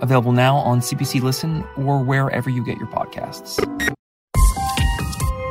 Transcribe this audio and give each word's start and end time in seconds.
available 0.00 0.32
now 0.32 0.56
on 0.56 0.80
CBC 0.80 1.22
Listen 1.22 1.64
or 1.76 2.02
wherever 2.02 2.50
you 2.50 2.64
get 2.64 2.78
your 2.78 2.88
podcasts. 2.88 3.56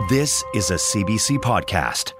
This 0.09 0.43
is 0.53 0.71
a 0.71 0.75
CBC 0.75 1.37
podcast. 1.37 2.13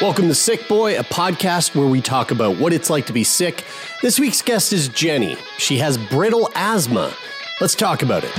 Welcome 0.00 0.28
to 0.28 0.34
Sick 0.34 0.68
Boy, 0.68 0.98
a 0.98 1.02
podcast 1.02 1.74
where 1.74 1.88
we 1.88 2.02
talk 2.02 2.30
about 2.30 2.58
what 2.58 2.74
it's 2.74 2.90
like 2.90 3.06
to 3.06 3.14
be 3.14 3.24
sick. 3.24 3.64
This 4.02 4.20
week's 4.20 4.42
guest 4.42 4.74
is 4.74 4.88
Jenny. 4.88 5.36
She 5.56 5.78
has 5.78 5.96
brittle 5.96 6.50
asthma. 6.54 7.14
Let's 7.62 7.74
talk 7.74 8.02
about 8.02 8.22
it. 8.22 8.30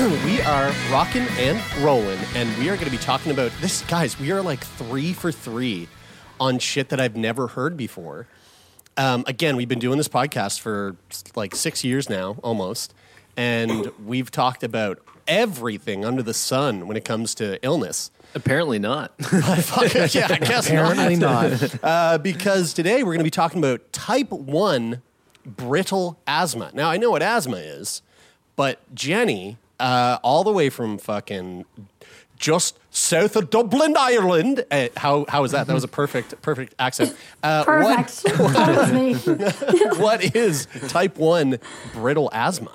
we 0.24 0.40
are 0.42 0.72
rocking 0.90 1.26
and 1.36 1.60
rolling, 1.82 2.18
and 2.34 2.48
we 2.58 2.70
are 2.70 2.74
going 2.76 2.86
to 2.86 2.90
be 2.90 2.96
talking 2.96 3.32
about 3.32 3.52
this. 3.60 3.82
Guys, 3.82 4.18
we 4.18 4.30
are 4.30 4.40
like 4.40 4.60
three 4.64 5.12
for 5.12 5.30
three 5.30 5.88
on 6.38 6.58
shit 6.58 6.88
that 6.88 6.98
I've 6.98 7.16
never 7.16 7.48
heard 7.48 7.76
before. 7.76 8.26
Um, 8.96 9.24
again, 9.26 9.56
we've 9.56 9.68
been 9.68 9.78
doing 9.78 9.98
this 9.98 10.08
podcast 10.08 10.60
for 10.60 10.96
like 11.36 11.54
six 11.54 11.84
years 11.84 12.08
now, 12.08 12.38
almost, 12.42 12.94
and 13.36 13.92
we've 14.06 14.30
talked 14.30 14.62
about 14.62 15.00
everything 15.28 16.06
under 16.06 16.22
the 16.22 16.32
sun 16.32 16.86
when 16.86 16.96
it 16.96 17.04
comes 17.04 17.34
to 17.34 17.62
illness. 17.62 18.10
Apparently 18.34 18.78
not. 18.78 19.12
yeah, 19.32 20.28
I 20.30 20.38
guess 20.38 20.66
Apparently 20.66 21.16
not. 21.16 21.60
not. 21.60 21.74
Uh, 21.84 22.16
because 22.16 22.72
today 22.72 23.02
we're 23.02 23.12
going 23.12 23.18
to 23.18 23.24
be 23.24 23.30
talking 23.30 23.58
about 23.58 23.92
type 23.92 24.30
1 24.30 25.02
brittle 25.44 26.18
asthma. 26.26 26.70
Now, 26.72 26.88
I 26.88 26.96
know 26.96 27.10
what 27.10 27.22
asthma 27.22 27.58
is, 27.58 28.00
but 28.56 28.78
Jenny, 28.94 29.58
uh, 29.80 30.18
all 30.22 30.44
the 30.44 30.52
way 30.52 30.70
from 30.70 30.98
fucking 30.98 31.64
just 32.40 32.78
south 32.90 33.36
of 33.36 33.50
Dublin, 33.50 33.94
Ireland. 33.96 34.64
Uh, 34.70 34.88
how, 34.96 35.26
how 35.28 35.44
is 35.44 35.52
that? 35.52 35.68
That 35.68 35.74
was 35.74 35.84
a 35.84 35.88
perfect, 36.00 36.42
perfect 36.42 36.74
accent. 36.78 37.14
Uh, 37.42 37.64
Perfect. 37.64 38.22
that 38.24 38.76
was 38.76 38.92
me. 38.92 39.14
What, 39.14 39.98
what 39.98 40.36
is 40.36 40.66
type 40.88 41.16
1 41.16 41.58
brittle 41.92 42.30
asthma? 42.32 42.72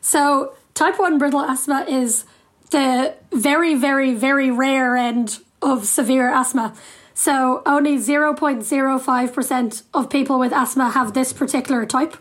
So, 0.00 0.54
type 0.74 0.98
1 0.98 1.18
brittle 1.18 1.40
asthma 1.40 1.84
is 1.88 2.24
the 2.70 3.14
very, 3.32 3.74
very, 3.74 4.14
very 4.14 4.50
rare 4.50 4.96
end 4.96 5.38
of 5.62 5.86
severe 5.86 6.32
asthma. 6.32 6.74
So, 7.14 7.62
only 7.66 7.98
0.05% 7.98 9.82
of 9.92 10.08
people 10.08 10.38
with 10.38 10.52
asthma 10.52 10.90
have 10.90 11.12
this 11.12 11.34
particular 11.34 11.84
type. 11.84 12.16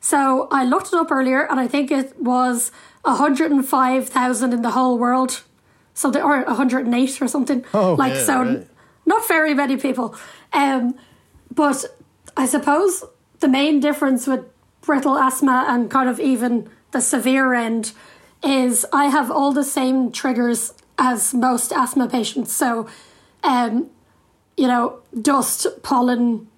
So, 0.00 0.48
I 0.50 0.64
looked 0.64 0.88
it 0.88 0.94
up 0.94 1.12
earlier 1.12 1.42
and 1.42 1.60
I 1.60 1.68
think 1.68 1.90
it 1.90 2.18
was 2.18 2.72
105,000 3.02 4.52
in 4.52 4.62
the 4.62 4.70
whole 4.70 4.98
world. 4.98 5.42
Something, 5.94 6.22
or 6.22 6.42
108 6.42 7.22
or 7.22 7.26
something. 7.26 7.64
Oh, 7.74 7.94
like, 7.94 8.14
yeah, 8.14 8.22
so 8.22 8.42
right. 8.42 8.66
not 9.04 9.26
very 9.26 9.52
many 9.52 9.76
people. 9.76 10.14
Um, 10.52 10.94
but 11.52 11.84
I 12.36 12.46
suppose 12.46 13.04
the 13.40 13.48
main 13.48 13.80
difference 13.80 14.26
with 14.26 14.44
brittle 14.80 15.18
asthma 15.18 15.66
and 15.68 15.90
kind 15.90 16.08
of 16.08 16.20
even 16.20 16.70
the 16.92 17.00
severe 17.00 17.52
end 17.52 17.92
is 18.44 18.86
I 18.92 19.06
have 19.06 19.30
all 19.30 19.52
the 19.52 19.64
same 19.64 20.12
triggers 20.12 20.72
as 20.98 21.34
most 21.34 21.72
asthma 21.72 22.08
patients. 22.08 22.52
So, 22.52 22.88
um, 23.42 23.90
you 24.56 24.66
know, 24.66 25.00
dust, 25.20 25.66
pollen, 25.82 26.48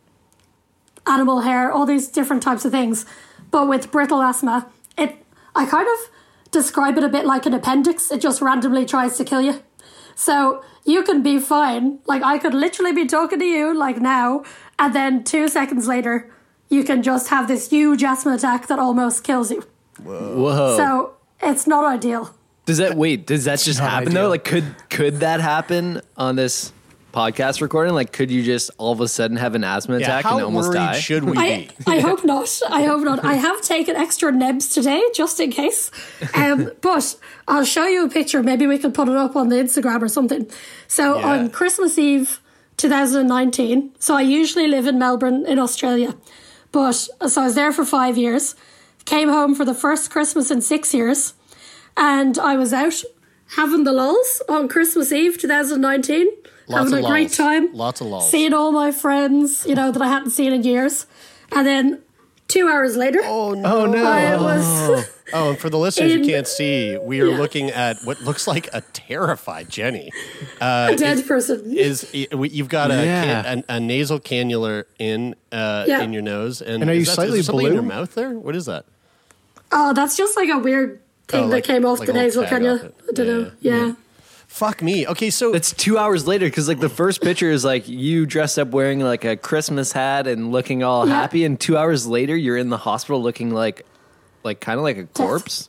animal 1.07 1.41
hair, 1.41 1.73
all 1.73 1.87
these 1.87 2.09
different 2.09 2.43
types 2.43 2.65
of 2.65 2.73
things. 2.73 3.07
But 3.51 3.69
with 3.69 3.91
brittle 3.91 4.23
asthma, 4.23 4.71
it 4.97 5.17
I 5.55 5.67
kind 5.67 5.89
of 5.89 6.11
describe 6.51 6.99
it 6.99 7.05
a 7.05 7.09
bit 7.09 7.27
like 7.27 7.47
an 7.47 7.55
appendix. 7.55 8.11
It 8.11 8.21
just 8.21 8.41
randomly 8.41 8.85
tries 8.87 9.17
to 9.19 9.25
kill 9.25 9.41
you. 9.41 9.63
So 10.15 10.63
you 10.85 11.03
can 11.03 11.23
be 11.23 11.39
fine. 11.39 11.99
Like 12.07 12.23
I 12.23 12.39
could 12.39 12.55
literally 12.55 12.93
be 12.93 13.07
talking 13.07 13.39
to 13.39 13.45
you 13.45 13.75
like 13.77 14.01
now, 14.01 14.45
and 14.79 14.95
then 14.95 15.25
two 15.25 15.49
seconds 15.49 15.87
later, 15.89 16.31
you 16.69 16.85
can 16.85 17.03
just 17.03 17.29
have 17.29 17.49
this 17.49 17.71
huge 17.71 18.03
asthma 18.03 18.35
attack 18.35 18.67
that 18.69 18.79
almost 18.79 19.25
kills 19.25 19.51
you. 19.51 19.65
Whoa. 20.03 20.77
So 20.77 21.15
it's 21.41 21.67
not 21.67 21.85
ideal. 21.85 22.35
does 22.67 22.79
that 22.79 22.97
wait? 22.97 23.27
Does 23.27 23.45
that 23.45 23.59
just 23.61 23.81
happen 23.81 24.09
ideal. 24.09 24.23
though? 24.25 24.29
Like, 24.31 24.45
could 24.45 24.75
could 24.89 25.21
that 25.21 25.41
happen 25.41 26.01
on 26.17 26.37
this 26.37 26.73
podcast 27.13 27.61
recording? 27.61 27.95
Like, 27.95 28.13
could 28.13 28.31
you 28.31 28.43
just 28.43 28.71
all 28.79 28.93
of 28.93 29.01
a 29.01 29.09
sudden 29.09 29.37
have 29.37 29.55
an 29.55 29.65
asthma 29.65 29.99
Yeah, 29.99 30.05
attack 30.19 30.25
and 30.33 30.43
almost 30.43 30.73
die? 30.73 30.99
should 30.99 31.25
we 31.25 31.37
I, 31.37 31.49
be? 31.59 31.71
I 31.87 32.01
hope 32.09 32.25
not. 32.25 32.61
I 32.69 32.83
hope 32.85 33.03
not. 33.03 33.25
I 33.25 33.35
have 33.35 33.61
taken 33.63 33.97
extra 33.97 34.33
nebs 34.33 34.69
today 34.69 35.03
just 35.15 35.41
in 35.41 35.51
case. 35.51 35.91
Um, 36.35 36.71
but 36.81 37.17
I'll 37.49 37.65
show 37.65 37.87
you 37.87 38.07
a 38.07 38.09
picture. 38.09 38.43
Maybe 38.43 38.67
we 38.67 38.79
can 38.79 38.93
put 38.93 39.09
it 39.09 39.17
up 39.17 39.37
on 39.37 39.49
the 39.49 39.57
Instagram 39.57 40.03
or 40.03 40.09
something. 40.09 40.49
So 40.89 41.19
Yeah. 41.19 41.27
on 41.33 41.51
Christmas 41.51 41.99
Eve 41.99 42.41
2019, 42.77 43.93
so 43.99 44.15
I 44.15 44.23
usually 44.23 44.67
live 44.69 44.87
in 44.87 44.99
Melbourne 44.99 45.45
in 45.47 45.59
Australia. 45.59 46.15
But 46.73 46.93
so 46.93 47.41
I 47.43 47.45
was 47.45 47.55
there 47.55 47.73
for 47.73 47.85
five 47.85 48.17
years, 48.17 48.55
came 49.05 49.29
home 49.29 49.55
for 49.55 49.65
the 49.65 49.75
first 49.75 50.11
Christmas 50.11 50.51
in 50.51 50.61
six 50.61 50.95
years, 50.95 51.35
and 51.97 52.39
I 52.39 52.57
was 52.57 52.73
out 52.73 53.03
having 53.57 53.83
the 53.85 53.93
lulls 53.93 54.41
on 54.49 54.69
Christmas 54.69 55.11
Eve 55.13 55.37
2019. 55.39 56.29
Lots 56.71 56.91
having 56.91 57.05
of 57.05 57.11
a 57.11 57.13
great 57.13 57.33
time. 57.33 57.73
Lots 57.75 58.01
of 58.01 58.07
lulls. 58.09 58.31
Seeing 58.31 58.53
all 58.55 58.73
my 58.73 58.93
friends, 58.93 59.65
you 59.67 59.75
know, 59.75 59.91
that 59.91 60.01
I 60.03 60.09
hadn't 60.09 60.31
seen 60.31 60.53
in 60.53 60.63
years. 60.65 61.07
And 61.53 61.67
then 61.67 62.03
two 62.49 62.69
hours 62.69 62.97
later, 62.97 63.21
Oh 63.25 63.55
no! 63.55 64.05
I 64.05 64.37
was. 64.37 65.11
Oh, 65.33 65.51
and 65.51 65.59
for 65.61 65.71
the 65.71 65.79
listeners 65.79 66.13
who 66.13 66.25
can't 66.25 66.49
see, 66.49 66.99
we 66.99 67.21
are 67.21 67.27
Yeah. 67.29 67.39
looking 67.39 67.71
at 67.71 67.99
what 68.03 68.21
looks 68.21 68.49
like 68.49 68.69
a 68.75 68.81
terrified 68.81 69.69
Jenny. 69.69 70.11
a 70.61 70.95
dead 70.97 71.25
person. 71.25 71.63
Is 71.73 72.05
you've 72.13 72.69
got 72.69 72.91
a, 72.91 72.95
Yeah. 73.05 73.43
can, 73.45 73.65
a, 73.69 73.75
a 73.75 73.79
nasal 73.79 74.19
cannula 74.19 74.87
in 74.99 75.37
uh, 75.53 75.85
Yeah. 75.87 76.01
in 76.03 76.13
your 76.13 76.23
nose, 76.23 76.61
and, 76.61 76.83
And 76.83 76.91
are 76.91 76.95
you 76.95 77.05
that- 77.05 77.09
is 77.11 77.15
slightly 77.15 77.35
there 77.39 77.43
something 77.45 77.67
in 77.69 77.75
your 77.75 77.83
mouth 77.85 78.13
there? 78.17 78.31
What 78.31 78.57
is 78.57 78.67
that? 78.67 78.87
oh, 79.71 79.93
that's 79.93 80.17
just 80.17 80.37
like 80.37 80.49
a 80.49 80.59
weird 80.59 81.01
thing 81.29 81.45
Oh, 81.45 81.49
that 81.51 81.63
came 81.63 81.85
off 81.87 82.01
like 82.01 82.09
the 82.09 82.13
nasal 82.13 82.43
cannula. 82.43 82.87
off. 82.87 82.93
I 83.09 83.13
don't 83.13 83.27
Yeah, 83.27 83.33
know. 83.33 83.51
yeah, 83.61 83.87
Yeah. 83.87 83.93
Fuck 84.51 84.83
me. 84.83 85.07
Okay, 85.07 85.31
so 85.31 85.55
It's 85.55 85.73
two 85.73 85.97
hours 85.97 86.27
later 86.27 86.45
because 86.45 86.67
like 86.67 86.81
the 86.81 86.89
first 86.89 87.23
picture 87.23 87.51
is 87.51 87.65
like 87.65 87.89
you 87.89 88.27
dressed 88.27 88.59
up 88.59 88.69
wearing 88.69 88.99
like 88.99 89.25
a 89.25 89.37
Christmas 89.37 89.93
hat 89.93 90.27
and 90.27 90.51
looking 90.51 90.83
all 90.83 91.07
Yeah. 91.07 91.15
happy, 91.15 91.45
and 91.45 91.59
two 91.59 91.77
hours 91.79 92.05
later 92.07 92.37
you're 92.37 92.57
in 92.57 92.69
the 92.69 92.77
hospital 92.77 93.23
looking 93.23 93.51
like, 93.51 93.87
like 94.43 94.61
kind 94.61 94.77
of 94.79 94.83
like 94.83 94.97
a 94.99 95.05
corpse. 95.05 95.69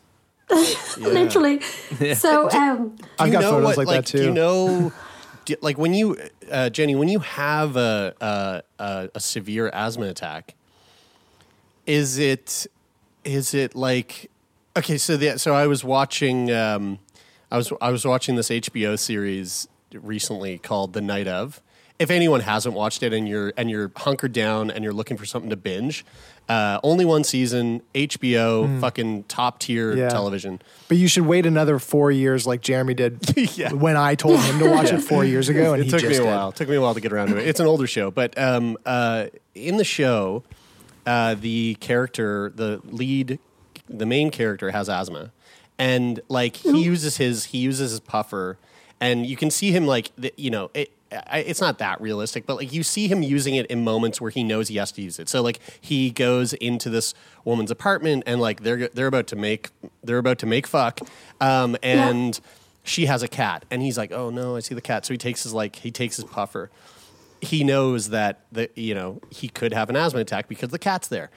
Literally. 0.98 1.62
So, 2.16 2.50
um, 2.50 2.98
I've 3.20 3.32
got 3.32 3.42
know 3.42 3.52
photos 3.52 3.78
what, 3.78 3.78
like 3.78 3.88
that 3.88 4.06
Do 4.06 4.24
you 4.26 4.32
know, 4.32 4.92
do, 5.46 5.56
like 5.62 5.78
when 5.78 5.94
you, 5.94 6.18
uh, 6.52 6.70
Jenny, 6.72 6.96
when 6.96 7.08
you 7.08 7.20
have 7.20 7.78
a, 7.78 8.16
a 8.20 8.64
a 8.84 9.10
a 9.16 9.20
severe 9.20 9.70
asthma 9.74 10.08
attack, 10.08 10.56
is 11.86 12.18
it 12.18 12.66
is 13.24 13.54
it 13.54 13.76
like 13.76 14.32
okay? 14.76 14.98
So 14.98 15.18
the 15.18 15.38
so 15.38 15.54
I 15.54 15.68
was 15.68 15.84
watching 15.84 16.52
um, 16.52 16.98
I 17.52 17.58
was 17.58 17.72
I 17.82 17.92
was 17.92 18.06
watching 18.06 18.36
this 18.36 18.50
HBO 18.50 18.98
series 18.98 19.68
recently 19.94 20.58
called 20.58 20.94
The 20.94 21.02
Night 21.02 21.28
of. 21.28 21.62
If 22.00 22.10
anyone 22.10 22.40
hasn't 22.40 22.74
watched 22.74 23.04
it 23.04 23.14
and 23.14 23.28
you're 23.28 23.54
and 23.58 23.70
you're 23.70 23.92
hunkered 23.96 24.34
down 24.34 24.72
and 24.72 24.84
you're 24.84 24.94
looking 24.94 25.18
for 25.18 25.26
something 25.26 25.52
to 25.52 25.56
binge, 25.56 26.04
uh, 26.50 26.80
only 26.82 27.06
one 27.06 27.24
season, 27.24 27.84
HBO, 27.94 28.80
fucking 28.82 29.26
top 29.26 29.60
tier. 29.60 29.96
Yeah. 29.96 30.10
television. 30.10 30.62
But 30.88 30.98
you 30.98 31.08
should 31.08 31.28
wait 31.28 31.46
another 31.46 31.78
four 31.78 32.10
years, 32.12 32.48
like 32.48 32.62
Jeremie 32.62 32.96
did 32.96 33.20
Yeah. 33.58 33.74
when 33.74 33.98
I 33.98 34.16
told 34.16 34.40
him 34.40 34.58
to 34.60 34.70
watch 34.72 34.92
it 34.92 35.02
four 35.02 35.24
years 35.26 35.48
ago, 35.50 35.74
and 35.74 35.82
it 35.82 35.86
he 35.86 35.92
took 35.92 36.04
me 36.10 36.18
a 36.18 36.26
while. 36.26 36.50
It 36.50 36.56
took 36.56 36.70
me 36.70 36.76
a 36.76 36.82
while 36.82 36.96
to 36.96 37.02
get 37.02 37.14
around 37.14 37.28
to 37.30 37.38
it. 37.38 37.48
It's 37.48 37.60
an 37.60 37.68
older 37.68 37.86
show, 37.86 38.10
but 38.10 38.36
um, 38.38 38.78
uh, 38.86 39.28
in 39.54 39.78
the 39.78 39.84
show, 39.84 40.44
uh, 41.06 41.36
the 41.36 41.76
character, 41.82 42.52
the 42.56 42.82
lead, 42.86 43.38
the 43.88 44.06
main 44.08 44.32
character 44.32 44.72
has 44.72 44.90
asthma, 44.90 45.32
and 45.82 46.22
like 46.30 46.58
he 46.58 46.84
uses 46.84 47.18
his 47.18 47.46
he 47.46 47.58
uses 47.58 47.90
his 47.90 48.00
puffer, 48.00 48.60
and 49.02 49.26
you 49.26 49.36
can 49.36 49.50
see 49.50 49.72
him 49.72 49.88
like 49.88 50.12
the, 50.16 50.32
you 50.38 50.52
know 50.52 50.70
it. 50.76 50.92
I, 51.12 51.40
it's 51.40 51.60
not 51.60 51.80
that 51.80 52.00
realistic, 52.00 52.46
but 52.46 52.56
like 52.56 52.72
you 52.72 52.84
see 52.84 53.10
him 53.10 53.22
using 53.22 53.56
it 53.56 53.66
in 53.66 53.84
moments 53.84 54.22
where 54.22 54.32
he 54.32 54.46
knows 54.46 54.70
he 54.70 54.78
has 54.78 54.94
to 54.94 55.02
use 55.02 55.20
it. 55.20 55.28
So 55.28 55.42
like 55.42 55.60
he 55.82 56.10
goes 56.10 56.54
into 56.54 56.90
this 56.90 57.14
woman's 57.44 57.70
apartment 57.70 58.24
and 58.28 58.40
like 58.40 58.62
they're 58.62 58.88
they're 58.90 59.08
about 59.08 59.28
to 59.28 59.36
make 59.36 59.72
they're 60.04 60.20
about 60.20 60.38
to 60.40 60.46
make 60.46 60.68
fuck, 60.68 61.02
um, 61.42 61.76
and 61.82 62.40
she 62.84 63.08
has 63.08 63.24
a 63.24 63.28
cat, 63.28 63.66
and 63.72 63.82
he's 63.82 63.98
like, 63.98 64.12
"Oh 64.12 64.30
no, 64.30 64.56
I 64.56 64.60
see 64.60 64.76
the 64.76 64.82
cat." 64.82 65.06
So 65.06 65.16
he 65.16 65.18
takes 65.18 65.44
his 65.44 65.54
like 65.54 65.78
he 65.78 65.90
takes 65.90 66.16
his 66.16 66.26
puffer. 66.26 66.70
He 67.42 67.64
knows 67.64 68.10
that 68.10 68.46
the 68.52 68.70
you 68.76 68.94
know 68.94 69.20
he 69.32 69.50
could 69.50 69.74
have 69.74 69.90
an 69.90 69.96
asthma 69.96 70.20
attack 70.20 70.48
because 70.48 70.70
the 70.70 70.80
cat's 70.80 71.08
there. 71.08 71.32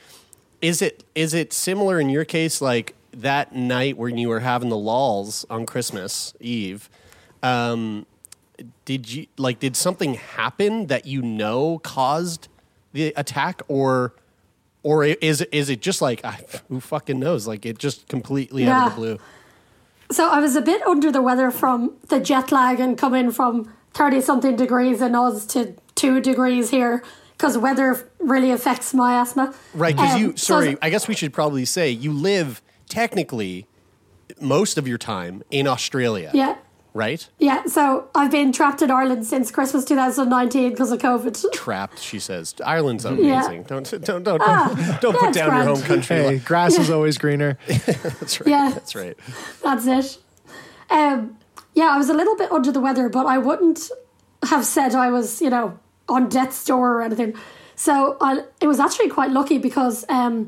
Is 0.60 0.82
it 0.82 1.02
is 1.14 1.32
it 1.32 1.54
similar 1.54 1.98
in 1.98 2.10
your 2.10 2.26
case, 2.26 2.60
like 2.60 2.94
that 3.22 3.54
night 3.54 3.96
when 3.96 4.18
you 4.18 4.28
were 4.28 4.40
having 4.40 4.68
the 4.68 4.76
lulls 4.76 5.44
on 5.50 5.66
Christmas 5.66 6.34
Eve? 6.40 6.88
Um, 7.42 8.06
did 8.84 9.10
you 9.10 9.26
like 9.36 9.58
did 9.58 9.76
something 9.76 10.14
happen 10.14 10.86
that 10.86 11.06
you 11.06 11.22
know 11.22 11.78
caused 11.80 12.48
the 12.92 13.12
attack, 13.16 13.62
or 13.68 14.14
or 14.82 15.04
is 15.04 15.40
it 15.40 15.48
is 15.52 15.68
it 15.70 15.80
just 15.80 16.00
like 16.00 16.24
who 16.68 16.80
fucking 16.80 17.18
knows? 17.18 17.46
Like 17.46 17.66
it 17.66 17.78
just 17.78 18.08
completely 18.08 18.66
out 18.66 18.88
of 18.88 18.94
the 18.94 19.00
blue. 19.00 19.18
So 20.10 20.28
I 20.30 20.38
was 20.40 20.54
a 20.54 20.60
bit 20.60 20.82
under 20.82 21.10
the 21.10 21.22
weather 21.22 21.50
from 21.50 21.94
the 22.08 22.20
jet 22.20 22.52
lag 22.52 22.78
and 22.78 22.96
coming 22.96 23.30
from 23.32 23.72
30 23.94 24.20
something 24.20 24.54
degrees 24.54 25.00
in 25.00 25.14
Oz 25.14 25.46
to 25.46 25.74
2 25.94 26.20
degrees 26.20 26.70
here 26.70 27.02
because 27.36 27.56
weather 27.56 28.08
really 28.18 28.50
affects 28.50 28.94
my 28.94 29.20
asthma. 29.20 29.54
Right, 29.72 29.96
because 29.96 30.14
Um, 30.14 30.20
you, 30.20 30.36
so 30.36 30.60
sorry, 30.60 30.76
I 30.82 30.90
guess 30.90 31.08
we 31.08 31.14
should 31.14 31.32
probably 31.32 31.64
say 31.64 31.90
you 31.90 32.12
live 32.12 32.62
technically 32.88 33.66
most 34.40 34.78
of 34.78 34.86
your 34.88 34.98
time 34.98 35.42
in 35.50 35.66
Australia. 35.66 36.30
Yeah. 36.34 36.56
Right? 36.92 37.28
Yeah, 37.40 37.64
so 37.66 38.08
I've 38.14 38.30
been 38.30 38.52
trapped 38.52 38.80
in 38.80 38.88
Ireland 38.88 39.26
since 39.26 39.50
Christmas 39.50 39.84
2019 39.84 40.70
because 40.70 40.92
of 40.92 41.00
COVID. 41.00 41.44
Trapped, 41.52 41.98
she 41.98 42.20
says. 42.20 42.54
Ireland's 42.64 43.04
Yeah. 43.04 43.10
amazing. 43.10 43.64
Don't, 43.64 43.90
don't, 43.90 44.04
don't, 44.04 44.22
don't, 44.22 44.40
Ah, 44.44 44.98
don't 45.00 45.14
yeah, 45.14 45.20
put 45.20 45.28
it's 45.30 45.36
down 45.38 45.56
your 45.56 45.74
home 45.74 45.82
country. 45.82 46.16
Hey, 46.16 46.38
grass 46.38 46.78
is 46.78 46.90
always 46.90 47.18
greener. 47.18 47.58
That's 47.66 48.40
right. 48.40 48.48
Yeah. 48.48 48.70
That's 48.72 48.94
right. 48.94 49.16
That's 49.64 49.86
it. 49.86 50.18
Um, 50.88 51.36
yeah, 51.74 51.86
I 51.92 51.98
was 51.98 52.08
a 52.10 52.14
little 52.14 52.36
bit 52.36 52.52
under 52.52 52.70
the 52.70 52.80
weather, 52.80 53.08
but 53.08 53.26
I 53.26 53.38
wouldn't 53.38 53.90
have 54.44 54.64
said 54.64 54.94
I 54.94 55.10
was, 55.10 55.42
you 55.42 55.50
know, 55.50 55.76
on 56.08 56.28
death's 56.28 56.64
door 56.64 56.92
or 56.98 57.02
anything. 57.02 57.34
So 57.74 58.16
I, 58.20 58.44
it 58.60 58.68
was 58.68 58.78
actually 58.78 59.08
quite 59.08 59.32
lucky 59.32 59.58
because 59.58 60.04
um, 60.08 60.46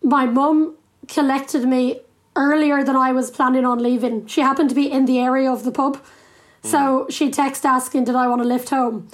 my 0.00 0.26
mum 0.26 0.76
collected 1.12 1.68
me 1.68 2.00
earlier 2.34 2.82
than 2.82 2.96
I 2.96 3.12
was 3.12 3.30
planning 3.30 3.64
on 3.66 3.78
leaving. 3.82 4.26
She 4.26 4.40
happened 4.40 4.70
to 4.70 4.74
be 4.74 4.90
in 4.90 5.04
the 5.04 5.18
area 5.18 5.50
of 5.52 5.64
the 5.64 5.70
pub. 5.70 6.02
So 6.62 7.04
hmm. 7.04 7.10
she 7.10 7.30
texted 7.30 7.66
asking, 7.66 8.04
did 8.04 8.14
I 8.14 8.26
want 8.26 8.40
to 8.40 8.48
lift 8.48 8.70
home? 8.70 9.08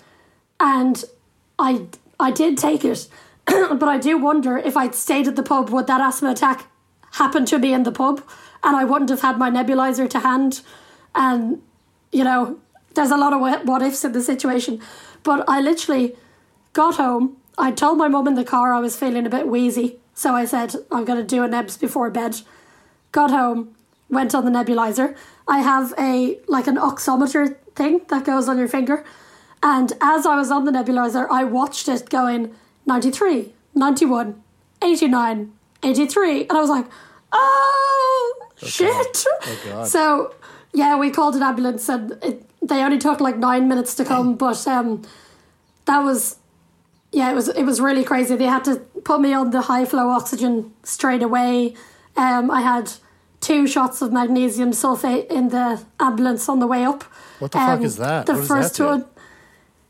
And 0.60 1.04
I, 1.58 1.86
I 2.20 2.30
did 2.30 2.56
take 2.56 2.84
it. 2.84 3.08
but 3.46 3.88
I 3.88 3.98
do 3.98 4.16
wonder 4.18 4.56
if 4.56 4.76
I'd 4.76 4.94
stayed 4.94 5.26
at 5.26 5.36
the 5.36 5.42
pub, 5.42 5.70
would 5.70 5.86
that 5.88 6.00
asthma 6.00 6.30
attack 6.30 6.66
happen 7.12 7.44
to 7.46 7.58
me 7.58 7.72
in 7.72 7.82
the 7.82 7.92
pub? 7.92 8.22
And 8.62 8.76
I 8.76 8.84
wouldn't 8.84 9.10
have 9.10 9.22
had 9.22 9.38
my 9.38 9.50
nebulizer 9.50 10.08
to 10.10 10.20
hand. 10.20 10.60
And, 11.14 11.62
you 12.12 12.22
know, 12.22 12.58
there's 12.94 13.10
a 13.10 13.16
lot 13.16 13.32
of 13.32 13.40
what 13.40 13.64
what 13.64 13.82
ifs 13.82 14.04
in 14.04 14.12
the 14.12 14.20
situation. 14.20 14.80
But 15.22 15.44
I 15.48 15.60
literally 15.60 16.16
got 16.72 16.96
home. 16.96 17.36
I 17.56 17.70
told 17.72 17.98
my 17.98 18.08
mum 18.08 18.28
in 18.28 18.34
the 18.34 18.44
car 18.44 18.72
I 18.72 18.80
was 18.80 18.96
feeling 18.96 19.26
a 19.26 19.30
bit 19.30 19.48
wheezy. 19.48 19.98
So 20.18 20.34
I 20.34 20.46
said, 20.46 20.74
I'm 20.90 21.04
going 21.04 21.20
to 21.20 21.24
do 21.24 21.44
a 21.44 21.48
nebs 21.48 21.76
before 21.76 22.10
bed. 22.10 22.40
Got 23.12 23.30
home, 23.30 23.76
went 24.10 24.34
on 24.34 24.44
the 24.44 24.50
nebulizer. 24.50 25.16
I 25.46 25.60
have 25.60 25.94
a, 25.96 26.40
like 26.48 26.66
an 26.66 26.74
oximeter 26.76 27.56
thing 27.76 28.00
that 28.08 28.24
goes 28.24 28.48
on 28.48 28.58
your 28.58 28.66
finger. 28.66 29.04
And 29.62 29.92
as 30.00 30.26
I 30.26 30.34
was 30.34 30.50
on 30.50 30.64
the 30.64 30.72
nebulizer, 30.72 31.28
I 31.30 31.44
watched 31.44 31.88
it 31.88 32.10
going 32.10 32.52
93, 32.84 33.52
91, 33.76 34.42
89, 34.82 35.52
83. 35.84 36.40
And 36.40 36.50
I 36.50 36.60
was 36.60 36.70
like, 36.70 36.86
oh, 37.30 38.48
shit. 38.56 39.24
God. 39.66 39.86
So, 39.86 40.34
yeah, 40.74 40.98
we 40.98 41.10
called 41.10 41.36
an 41.36 41.44
ambulance 41.44 41.88
and 41.88 42.18
it, 42.24 42.44
they 42.60 42.82
only 42.82 42.98
took 42.98 43.20
like 43.20 43.36
nine 43.36 43.68
minutes 43.68 43.94
to 43.94 44.04
come. 44.04 44.34
But 44.34 44.66
um, 44.66 45.02
that 45.84 46.00
was, 46.00 46.38
yeah, 47.12 47.30
it 47.30 47.36
was, 47.36 47.46
it 47.50 47.62
was 47.62 47.80
really 47.80 48.02
crazy. 48.02 48.34
They 48.34 48.46
had 48.46 48.64
to 48.64 48.82
put 49.04 49.20
me 49.20 49.32
on 49.32 49.50
the 49.50 49.62
high 49.62 49.84
flow 49.84 50.08
oxygen 50.10 50.72
straight 50.82 51.22
away. 51.22 51.74
Um, 52.16 52.50
I 52.50 52.60
had 52.62 52.92
two 53.40 53.66
shots 53.66 54.02
of 54.02 54.12
magnesium 54.12 54.70
sulfate 54.72 55.26
in 55.30 55.48
the 55.50 55.82
ambulance 56.00 56.48
on 56.48 56.58
the 56.58 56.66
way 56.66 56.84
up. 56.84 57.04
What 57.38 57.52
the 57.52 57.58
fuck 57.58 57.78
Um, 57.78 57.84
is 57.84 57.96
that? 57.96 58.26
The 58.26 58.34
What 58.34 58.44
first 58.46 58.76
that 58.78 58.86
one. 58.86 59.04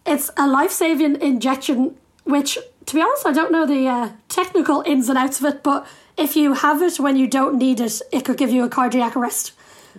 It's 0.06 0.30
a 0.36 0.46
life 0.46 0.70
saving 0.70 1.20
injection, 1.20 1.94
which, 2.24 2.58
to 2.86 2.94
be 2.94 3.00
honest, 3.02 3.26
I 3.26 3.32
don't 3.32 3.52
know 3.52 3.66
the 3.66 3.86
uh, 3.88 4.08
technical 4.28 4.82
ins 4.86 5.08
and 5.08 5.18
outs 5.18 5.40
of 5.40 5.46
it, 5.46 5.62
but 5.62 5.86
if 6.16 6.36
you 6.36 6.54
have 6.54 6.82
it 6.82 6.98
when 7.00 7.16
you 7.16 7.26
don't 7.26 7.56
need 7.58 7.80
it, 7.80 8.00
it 8.12 8.24
could 8.24 8.36
give 8.36 8.50
you 8.50 8.64
a 8.64 8.68
cardiac 8.68 9.16
arrest. 9.16 9.52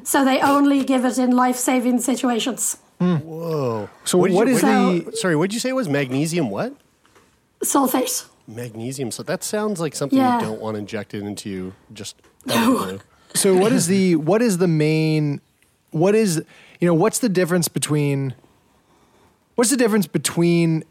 So 0.04 0.24
they 0.24 0.40
only 0.42 0.84
give 0.84 1.06
it 1.06 1.18
in 1.18 1.32
life 1.36 1.58
saving 1.58 2.00
situations. 2.02 2.78
Whoa. 3.00 3.90
So 4.04 4.18
What 4.18 4.32
what 4.32 4.48
you- 4.48 4.56
is 4.56 4.64
what- 4.64 5.06
the? 5.12 5.18
Sorry, 5.18 5.36
what 5.36 5.50
did 5.50 5.54
you 5.56 5.60
say 5.60 5.70
it 5.70 5.76
was 5.76 5.88
magnesium 5.90 6.50
what? 6.50 6.74
Sulfate. 7.64 8.26
Magnesium. 8.50 9.12
So 9.12 9.24
that 9.24 9.44
sounds 9.44 9.80
like 9.80 9.96
something 9.96 10.18
Yeah. 10.18 10.40
you 10.40 10.46
don't 10.46 10.60
want 10.60 10.78
injected 10.78 11.24
into 11.24 11.50
you 11.50 11.74
just 11.94 12.16
out 12.50 12.58
of 12.58 12.66
the 12.80 12.86
blue. 12.86 13.00
So 13.36 13.56
what 13.56 13.72
is 13.72 13.88
the? 13.88 14.16
What 14.16 14.42
is 14.42 14.58
the 14.58 14.68
main? 14.68 15.40
What 15.92 16.16
is? 16.16 16.44
You 16.80 16.88
know, 16.88 16.94
what's 16.94 17.20
the 17.20 17.30
difference 17.30 17.68
between? 17.68 18.34
What's 19.56 19.70
the 19.70 19.78
difference 19.78 20.08
between 20.08 20.84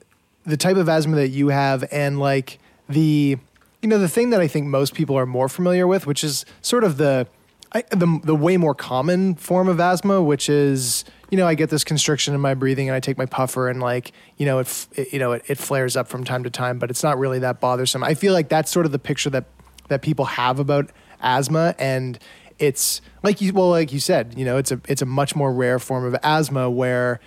the 0.45 0.57
type 0.57 0.77
of 0.77 0.89
asthma 0.89 1.17
that 1.17 1.29
you 1.29 1.49
have 1.49 1.85
and 1.91 2.19
like 2.21 2.59
the, 2.89 3.37
you 3.83 3.89
know, 3.89 3.99
the 3.99 4.09
thing 4.09 4.31
that 4.31 4.41
I 4.41 4.47
think 4.49 4.67
most 4.67 4.95
people 4.95 5.17
are 5.17 5.27
more 5.27 5.49
familiar 5.49 5.87
with, 5.87 6.07
which 6.07 6.23
is 6.25 6.45
sort 6.63 6.85
of 6.85 6.97
the, 6.97 7.27
I, 7.73 7.83
the 7.91 8.21
the 8.25 8.35
way 8.35 8.57
more 8.57 8.75
common 8.75 9.35
form 9.35 9.69
of 9.69 9.79
asthma, 9.79 10.23
which 10.23 10.49
is 10.49 11.05
you 11.31 11.37
know 11.37 11.47
I 11.47 11.55
get 11.55 11.71
this 11.71 11.85
constriction 11.85 12.35
in 12.35 12.41
my 12.41 12.55
breathing 12.55 12.89
and 12.89 12.97
I 12.97 13.01
take 13.01 13.19
my 13.19 13.27
puffer 13.27 13.69
and 13.69 13.81
like 13.81 14.13
you 14.39 14.47
know 14.47 14.61
it, 14.61 14.87
it 14.95 15.13
you 15.13 15.19
know 15.19 15.33
it, 15.33 15.45
it 15.49 15.59
flares 15.59 15.97
up 15.97 16.09
from 16.09 16.25
time 16.25 16.45
to 16.45 16.51
time, 16.51 16.79
but 16.79 16.91
it's 16.91 17.03
not 17.03 17.19
really 17.19 17.39
that 17.41 17.61
bothersome. 17.61 18.03
I 18.03 18.15
feel 18.15 18.33
like 18.33 18.49
that's 18.49 18.71
sort 18.71 18.87
of 18.87 18.93
the 18.93 18.99
picture 18.99 19.31
that 19.31 19.45
that 19.89 20.03
people 20.03 20.25
have 20.25 20.59
about 20.59 20.91
asthma 21.21 21.75
and 21.79 22.19
it's 22.59 23.01
like 23.23 23.41
you 23.41 23.53
well 23.53 23.71
like 23.71 23.93
you 23.93 24.01
said 24.01 24.35
you 24.37 24.45
know 24.45 24.57
it's 24.57 24.71
a 24.71 24.81
it's 24.87 25.03
a 25.03 25.07
much 25.07 25.35
more 25.35 25.53
rare 25.53 25.79
form 25.79 26.05
of 26.05 26.15
asthma 26.23 26.71
where 26.71 27.21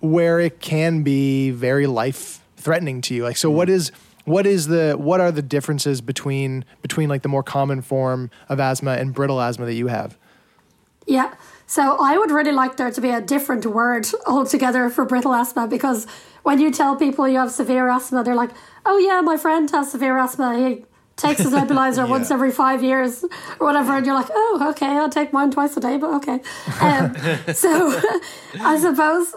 where 0.00 0.40
it 0.40 0.60
can 0.60 1.02
be 1.02 1.50
very 1.50 1.86
life 1.86 2.40
threatening 2.56 3.00
to 3.00 3.14
you 3.14 3.22
like 3.22 3.36
so 3.36 3.50
what 3.50 3.68
mm. 3.68 3.72
is 3.72 3.92
what 4.24 4.46
is 4.46 4.68
the 4.68 4.94
what 4.98 5.20
are 5.20 5.32
the 5.32 5.42
differences 5.42 6.00
between 6.00 6.64
between 6.80 7.08
like 7.08 7.22
the 7.22 7.28
more 7.28 7.42
common 7.42 7.82
form 7.82 8.30
of 8.48 8.60
asthma 8.60 8.92
and 8.92 9.14
brittle 9.14 9.40
asthma 9.40 9.66
that 9.66 9.74
you 9.74 9.88
have 9.88 10.16
Yeah. 11.06 11.34
So 11.66 11.96
I 12.00 12.18
would 12.18 12.30
really 12.30 12.52
like 12.52 12.76
there 12.76 12.90
to 12.90 13.00
be 13.00 13.10
a 13.10 13.20
different 13.20 13.64
word 13.64 14.06
altogether 14.26 14.90
for 14.90 15.04
brittle 15.04 15.34
asthma 15.34 15.66
because 15.66 16.06
when 16.42 16.60
you 16.60 16.70
tell 16.70 16.96
people 16.96 17.26
you 17.28 17.38
have 17.38 17.50
severe 17.50 17.88
asthma, 17.88 18.22
they're 18.22 18.34
like, 18.34 18.50
oh, 18.84 18.98
yeah, 18.98 19.20
my 19.20 19.36
friend 19.36 19.70
has 19.70 19.90
severe 19.90 20.18
asthma. 20.18 20.58
He 20.58 20.84
takes 21.16 21.40
his 21.40 21.52
nebulizer 21.52 22.08
once 22.16 22.30
every 22.30 22.50
five 22.50 22.82
years 22.82 23.24
or 23.58 23.66
whatever. 23.66 23.96
And 23.96 24.04
you're 24.04 24.14
like, 24.14 24.30
oh, 24.30 24.68
okay, 24.70 24.86
I'll 24.86 25.08
take 25.08 25.32
mine 25.32 25.50
twice 25.50 25.76
a 25.76 25.80
day, 25.80 25.96
but 25.96 26.14
okay. 26.14 26.40
Um, 26.80 27.14
so 27.54 28.00
I 28.60 28.78
suppose 28.78 29.34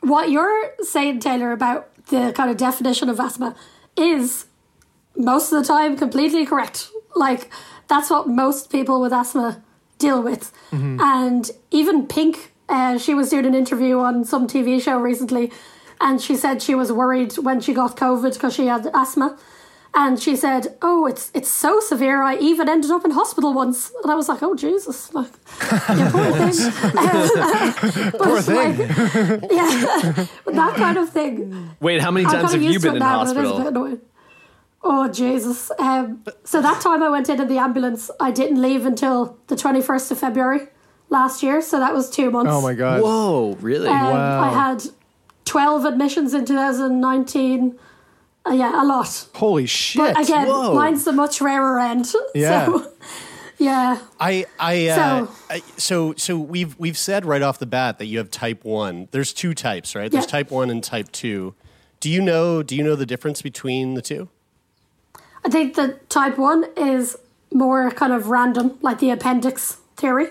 what 0.00 0.30
you're 0.30 0.72
saying, 0.80 1.20
Taylor, 1.20 1.52
about 1.52 1.90
the 2.06 2.32
kind 2.34 2.50
of 2.50 2.56
definition 2.56 3.08
of 3.08 3.18
asthma 3.18 3.56
is 3.96 4.46
most 5.16 5.52
of 5.52 5.60
the 5.62 5.66
time 5.66 5.96
completely 5.96 6.44
correct. 6.46 6.88
Like 7.14 7.50
that's 7.88 8.10
what 8.10 8.28
most 8.28 8.70
people 8.70 9.00
with 9.00 9.12
asthma 9.12 9.62
deal 9.98 10.22
with. 10.22 10.52
And 11.00 11.50
even 11.70 12.06
Pink, 12.06 12.52
uh, 12.68 12.98
she 12.98 13.14
was 13.14 13.30
doing 13.30 13.46
an 13.46 13.54
interview 13.54 13.98
on 14.00 14.24
some 14.24 14.46
TV 14.46 14.80
show 14.82 14.98
recently, 14.98 15.52
and 16.00 16.20
she 16.20 16.34
said 16.36 16.60
she 16.62 16.74
was 16.74 16.90
worried 16.90 17.34
when 17.38 17.60
she 17.60 17.72
got 17.72 17.96
COVID 17.96 18.32
because 18.34 18.54
she 18.54 18.66
had 18.66 18.90
asthma. 18.94 19.38
And 19.96 20.20
she 20.20 20.34
said, 20.34 20.76
"Oh, 20.82 21.06
it's 21.06 21.30
it's 21.34 21.48
so 21.48 21.78
severe. 21.78 22.20
I 22.22 22.36
even 22.38 22.68
ended 22.68 22.90
up 22.90 23.04
in 23.04 23.12
hospital 23.12 23.52
once." 23.54 23.92
And 24.02 24.10
I 24.10 24.16
was 24.16 24.28
like, 24.28 24.42
"Oh 24.42 24.54
Jesus, 24.56 25.14
like, 25.14 25.30
yeah, 25.62 26.10
poor 26.10 26.50
thing." 26.50 28.10
poor 28.18 28.42
thing. 28.42 28.78
yeah, 29.50 30.26
that 30.46 30.74
kind 30.76 30.98
of 30.98 31.10
thing. 31.10 31.70
Wait, 31.80 32.00
how 32.00 32.10
many 32.10 32.26
times 32.26 32.52
have 32.52 32.62
you 32.62 32.80
been 32.80 32.94
in 32.94 32.98
now, 32.98 33.24
but 33.24 33.36
it 33.36 33.44
is 33.44 33.50
a 33.50 33.54
hospital? 33.54 33.98
Oh 34.82 35.08
Jesus! 35.08 35.70
Um, 35.78 36.24
so 36.44 36.60
that 36.60 36.80
time 36.82 37.02
I 37.02 37.08
went 37.08 37.28
in 37.28 37.40
in 37.40 37.46
the 37.48 37.58
ambulance, 37.58 38.10
I 38.20 38.30
didn't 38.32 38.60
leave 38.60 38.84
until 38.86 39.38
the 39.46 39.56
twenty 39.56 39.80
first 39.80 40.10
of 40.10 40.18
February 40.18 40.66
last 41.08 41.42
year. 41.42 41.62
So 41.62 41.78
that 41.78 41.94
was 41.94 42.10
two 42.10 42.30
months. 42.32 42.50
oh 42.52 42.60
my 42.60 42.74
god 42.74 43.00
Whoa, 43.00 43.56
really? 43.60 43.88
Um, 43.88 43.94
Wow. 44.10 44.40
I 44.42 44.48
had 44.52 44.82
twelve 45.44 45.84
admissions 45.84 46.34
in 46.34 46.44
two 46.44 46.56
thousand 46.56 47.00
nineteen. 47.00 47.78
Uh, 48.46 48.52
yeah, 48.52 48.82
a 48.82 48.84
lot. 48.84 49.26
holy 49.34 49.66
shit 49.66 49.98
But 50.00 50.20
again, 50.20 50.46
Whoa. 50.48 50.74
mine's 50.74 51.04
the 51.04 51.12
much 51.12 51.40
rarer 51.40 51.78
end. 51.80 52.12
Yeah. 52.34 52.66
So, 52.66 52.92
yeah. 53.58 53.98
I 54.20 54.44
I, 54.58 54.88
uh, 54.88 54.96
So- 54.96 55.32
I 55.50 55.62
so 55.78 56.14
so 56.16 56.38
we've 56.38 56.78
we've 56.78 56.98
said 56.98 57.24
right 57.24 57.42
off 57.42 57.58
the 57.58 57.66
bat 57.66 57.98
that 57.98 58.06
you 58.06 58.18
have 58.18 58.30
type 58.30 58.64
one. 58.64 59.08
There's 59.12 59.32
two 59.32 59.54
types, 59.54 59.94
right? 59.94 60.10
There's 60.10 60.24
Yeah. 60.24 60.30
type 60.30 60.50
one 60.50 60.68
and 60.70 60.82
type 60.84 61.10
two. 61.12 61.54
Do 62.00 62.10
you 62.10 62.20
know 62.20 62.62
Do 62.62 62.76
you 62.76 62.82
know 62.82 62.96
the 62.96 63.06
difference 63.06 63.40
between 63.42 63.94
the 63.94 64.02
two? 64.02 64.28
I 65.44 65.48
think 65.48 65.74
that 65.76 66.08
type 66.10 66.36
one 66.38 66.66
is 66.76 67.16
more 67.52 67.90
kind 67.92 68.12
of 68.12 68.28
random, 68.28 68.78
like 68.82 68.98
the 68.98 69.10
appendix 69.10 69.78
theory. 69.96 70.28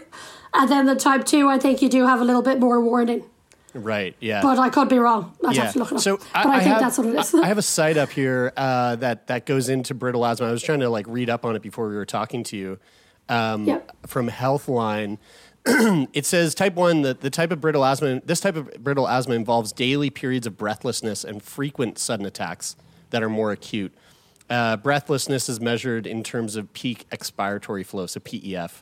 And 0.56 0.70
then 0.70 0.86
the 0.86 0.96
type 0.96 1.26
2, 1.26 1.48
I 1.50 1.58
think 1.58 1.82
you 1.82 1.90
do 1.90 2.06
have 2.06 2.20
a 2.22 2.24
little 2.24 2.42
bit 2.44 2.60
more 2.60 2.80
warning. 2.82 3.24
Right. 3.74 4.16
Yeah. 4.20 4.42
But 4.42 4.60
I 4.60 4.70
could 4.70 4.90
be 4.90 5.00
wrong. 5.00 5.36
I'd 5.46 5.56
have 5.58 5.74
to 5.74 5.80
look 5.80 5.92
it 5.92 5.96
up. 5.96 6.02
So 6.02 6.18
but 6.18 6.28
I, 6.34 6.60
think 6.60 6.74
have, 6.74 6.80
that's 6.82 6.98
what 6.98 7.08
it 7.08 7.16
is. 7.16 7.34
I 7.34 7.42
I 7.42 7.48
have 7.48 7.58
a 7.58 7.64
site 7.64 7.98
up 7.98 8.10
here 8.12 8.54
uh, 8.56 8.96
that 8.98 9.28
that 9.28 9.46
goes 9.46 9.70
into 9.70 9.94
brittle 9.94 10.26
asthma. 10.26 10.48
I 10.48 10.52
was 10.52 10.62
trying 10.64 10.82
to 10.82 10.90
like 10.90 11.06
read 11.08 11.30
up 11.30 11.44
on 11.46 11.56
it 11.56 11.62
before 11.62 11.88
we 11.90 11.96
were 11.96 12.06
talking 12.06 12.44
to 12.46 12.58
you. 12.58 12.80
Um, 13.30 13.66
Yeah. 13.66 13.80
From 14.06 14.30
Healthline, 14.30 15.18
it 15.66 16.26
says 16.26 16.54
type 16.54 16.76
one 16.76 17.02
the, 17.02 17.14
the 17.14 17.30
type 17.30 17.52
of 17.52 17.62
brittle 17.62 17.84
asthma. 17.86 18.22
This 18.26 18.40
type 18.42 18.56
of 18.56 18.72
brittle 18.84 19.08
asthma 19.08 19.36
involves 19.36 19.72
daily 19.72 20.10
periods 20.10 20.46
of 20.46 20.58
breathlessness 20.58 21.24
and 21.24 21.42
frequent 21.42 21.98
sudden 21.98 22.26
attacks 22.26 22.76
that 23.12 23.24
are 23.24 23.30
more 23.30 23.52
acute. 23.52 23.94
Uh, 24.50 24.76
breathlessness 24.78 25.48
is 25.50 25.60
measured 25.62 26.06
in 26.06 26.22
terms 26.22 26.56
of 26.56 26.72
peak 26.74 27.08
expiratory 27.10 27.86
flow, 27.86 28.06
so 28.06 28.20
PEF. 28.20 28.82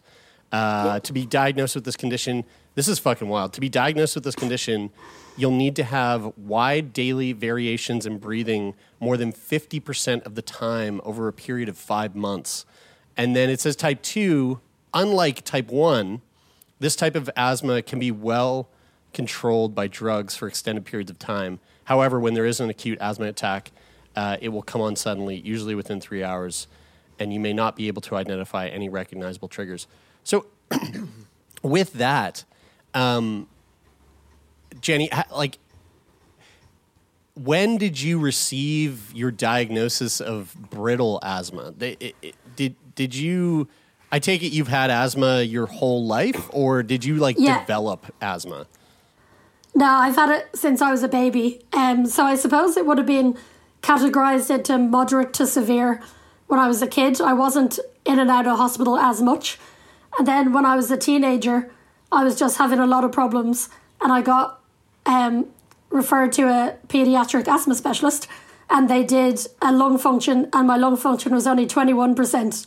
Uh, 0.51 0.99
To 0.99 1.13
be 1.13 1.25
diagnosed 1.25 1.75
with 1.75 1.85
this 1.85 1.95
condition, 1.95 2.43
this 2.75 2.87
is 2.87 2.99
fucking 2.99 3.27
wild. 3.27 3.53
To 3.53 3.61
be 3.61 3.69
diagnosed 3.69 4.15
with 4.15 4.23
this 4.23 4.35
condition, 4.35 4.91
you'll 5.35 5.51
need 5.51 5.75
to 5.75 5.83
have 5.83 6.31
wide 6.37 6.93
daily 6.93 7.33
variations 7.33 8.05
in 8.05 8.17
breathing 8.17 8.75
more 8.99 9.17
than 9.17 9.33
50% 9.33 10.25
of 10.25 10.35
the 10.35 10.41
time 10.41 11.01
over 11.03 11.27
a 11.27 11.33
period 11.33 11.69
of 11.69 11.77
five 11.77 12.15
months. 12.15 12.65
And 13.17 13.35
then 13.35 13.49
it 13.49 13.59
says 13.59 13.75
type 13.75 14.01
2, 14.01 14.59
unlike 14.93 15.43
type 15.43 15.69
1, 15.69 16.21
this 16.79 16.95
type 16.95 17.15
of 17.15 17.29
asthma 17.35 17.81
can 17.81 17.99
be 17.99 18.11
well 18.11 18.69
controlled 19.13 19.75
by 19.75 19.87
drugs 19.87 20.35
for 20.35 20.47
extended 20.47 20.85
periods 20.85 21.11
of 21.11 21.19
time. 21.19 21.59
However, 21.85 22.19
when 22.19 22.33
there 22.33 22.45
is 22.45 22.59
an 22.59 22.69
acute 22.69 22.97
asthma 23.01 23.27
attack, 23.27 23.71
uh, 24.15 24.37
it 24.41 24.49
will 24.49 24.61
come 24.61 24.81
on 24.81 24.95
suddenly, 24.95 25.35
usually 25.35 25.75
within 25.75 25.99
three 25.99 26.23
hours, 26.23 26.67
and 27.19 27.33
you 27.33 27.39
may 27.39 27.53
not 27.53 27.75
be 27.75 27.87
able 27.87 28.01
to 28.03 28.15
identify 28.15 28.67
any 28.67 28.89
recognizable 28.89 29.47
triggers. 29.47 29.87
So, 30.23 30.45
with 31.61 31.93
that, 31.93 32.45
um, 32.93 33.47
Jenny, 34.81 35.09
like, 35.35 35.57
when 37.35 37.77
did 37.77 37.99
you 38.01 38.19
receive 38.19 39.13
your 39.13 39.31
diagnosis 39.31 40.19
of 40.19 40.55
brittle 40.69 41.19
asthma? 41.23 41.73
They, 41.77 41.91
it, 41.99 42.15
it- 42.21 42.35
did 42.55 42.75
did 42.95 43.15
you? 43.15 43.69
I 44.11 44.19
take 44.19 44.43
it 44.43 44.47
you've 44.51 44.67
had 44.67 44.89
asthma 44.91 45.41
your 45.41 45.65
whole 45.67 46.05
life, 46.05 46.49
or 46.51 46.83
did 46.83 47.05
you 47.05 47.15
like 47.15 47.37
Yeah. 47.39 47.59
develop 47.61 48.13
asthma? 48.21 48.67
No, 49.73 49.85
I've 49.85 50.15
had 50.17 50.29
it 50.29 50.49
since 50.53 50.81
I 50.81 50.91
was 50.91 51.01
a 51.01 51.07
baby. 51.07 51.61
Um, 51.71 52.05
so 52.05 52.25
I 52.25 52.35
suppose 52.35 52.75
it 52.75 52.85
would 52.85 52.97
have 52.97 53.07
been 53.07 53.37
categorized 53.81 54.53
into 54.53 54.77
moderate 54.77 55.31
to 55.35 55.47
severe 55.47 56.01
when 56.47 56.59
I 56.59 56.67
was 56.67 56.81
a 56.81 56.87
kid. 56.87 57.21
I 57.21 57.31
wasn't 57.31 57.79
in 58.05 58.19
and 58.19 58.29
out 58.29 58.45
of 58.47 58.57
hospital 58.57 58.97
as 58.97 59.21
much. 59.21 59.57
And 60.19 60.27
then 60.27 60.51
when 60.51 60.65
I 60.65 60.75
was 60.75 60.91
a 60.91 60.97
teenager, 60.97 61.71
I 62.11 62.23
was 62.23 62.37
just 62.37 62.57
having 62.57 62.79
a 62.79 62.87
lot 62.87 63.03
of 63.03 63.11
problems 63.11 63.69
and 64.01 64.11
I 64.11 64.21
got 64.21 64.61
um, 65.05 65.47
referred 65.89 66.31
to 66.33 66.43
a 66.43 66.77
pediatric 66.87 67.47
asthma 67.47 67.75
specialist 67.75 68.27
and 68.69 68.89
they 68.89 69.03
did 69.03 69.39
a 69.61 69.71
lung 69.71 69.97
function 69.97 70.49
and 70.53 70.67
my 70.67 70.77
lung 70.77 70.97
function 70.97 71.33
was 71.33 71.47
only 71.47 71.67
21%. 71.67 72.65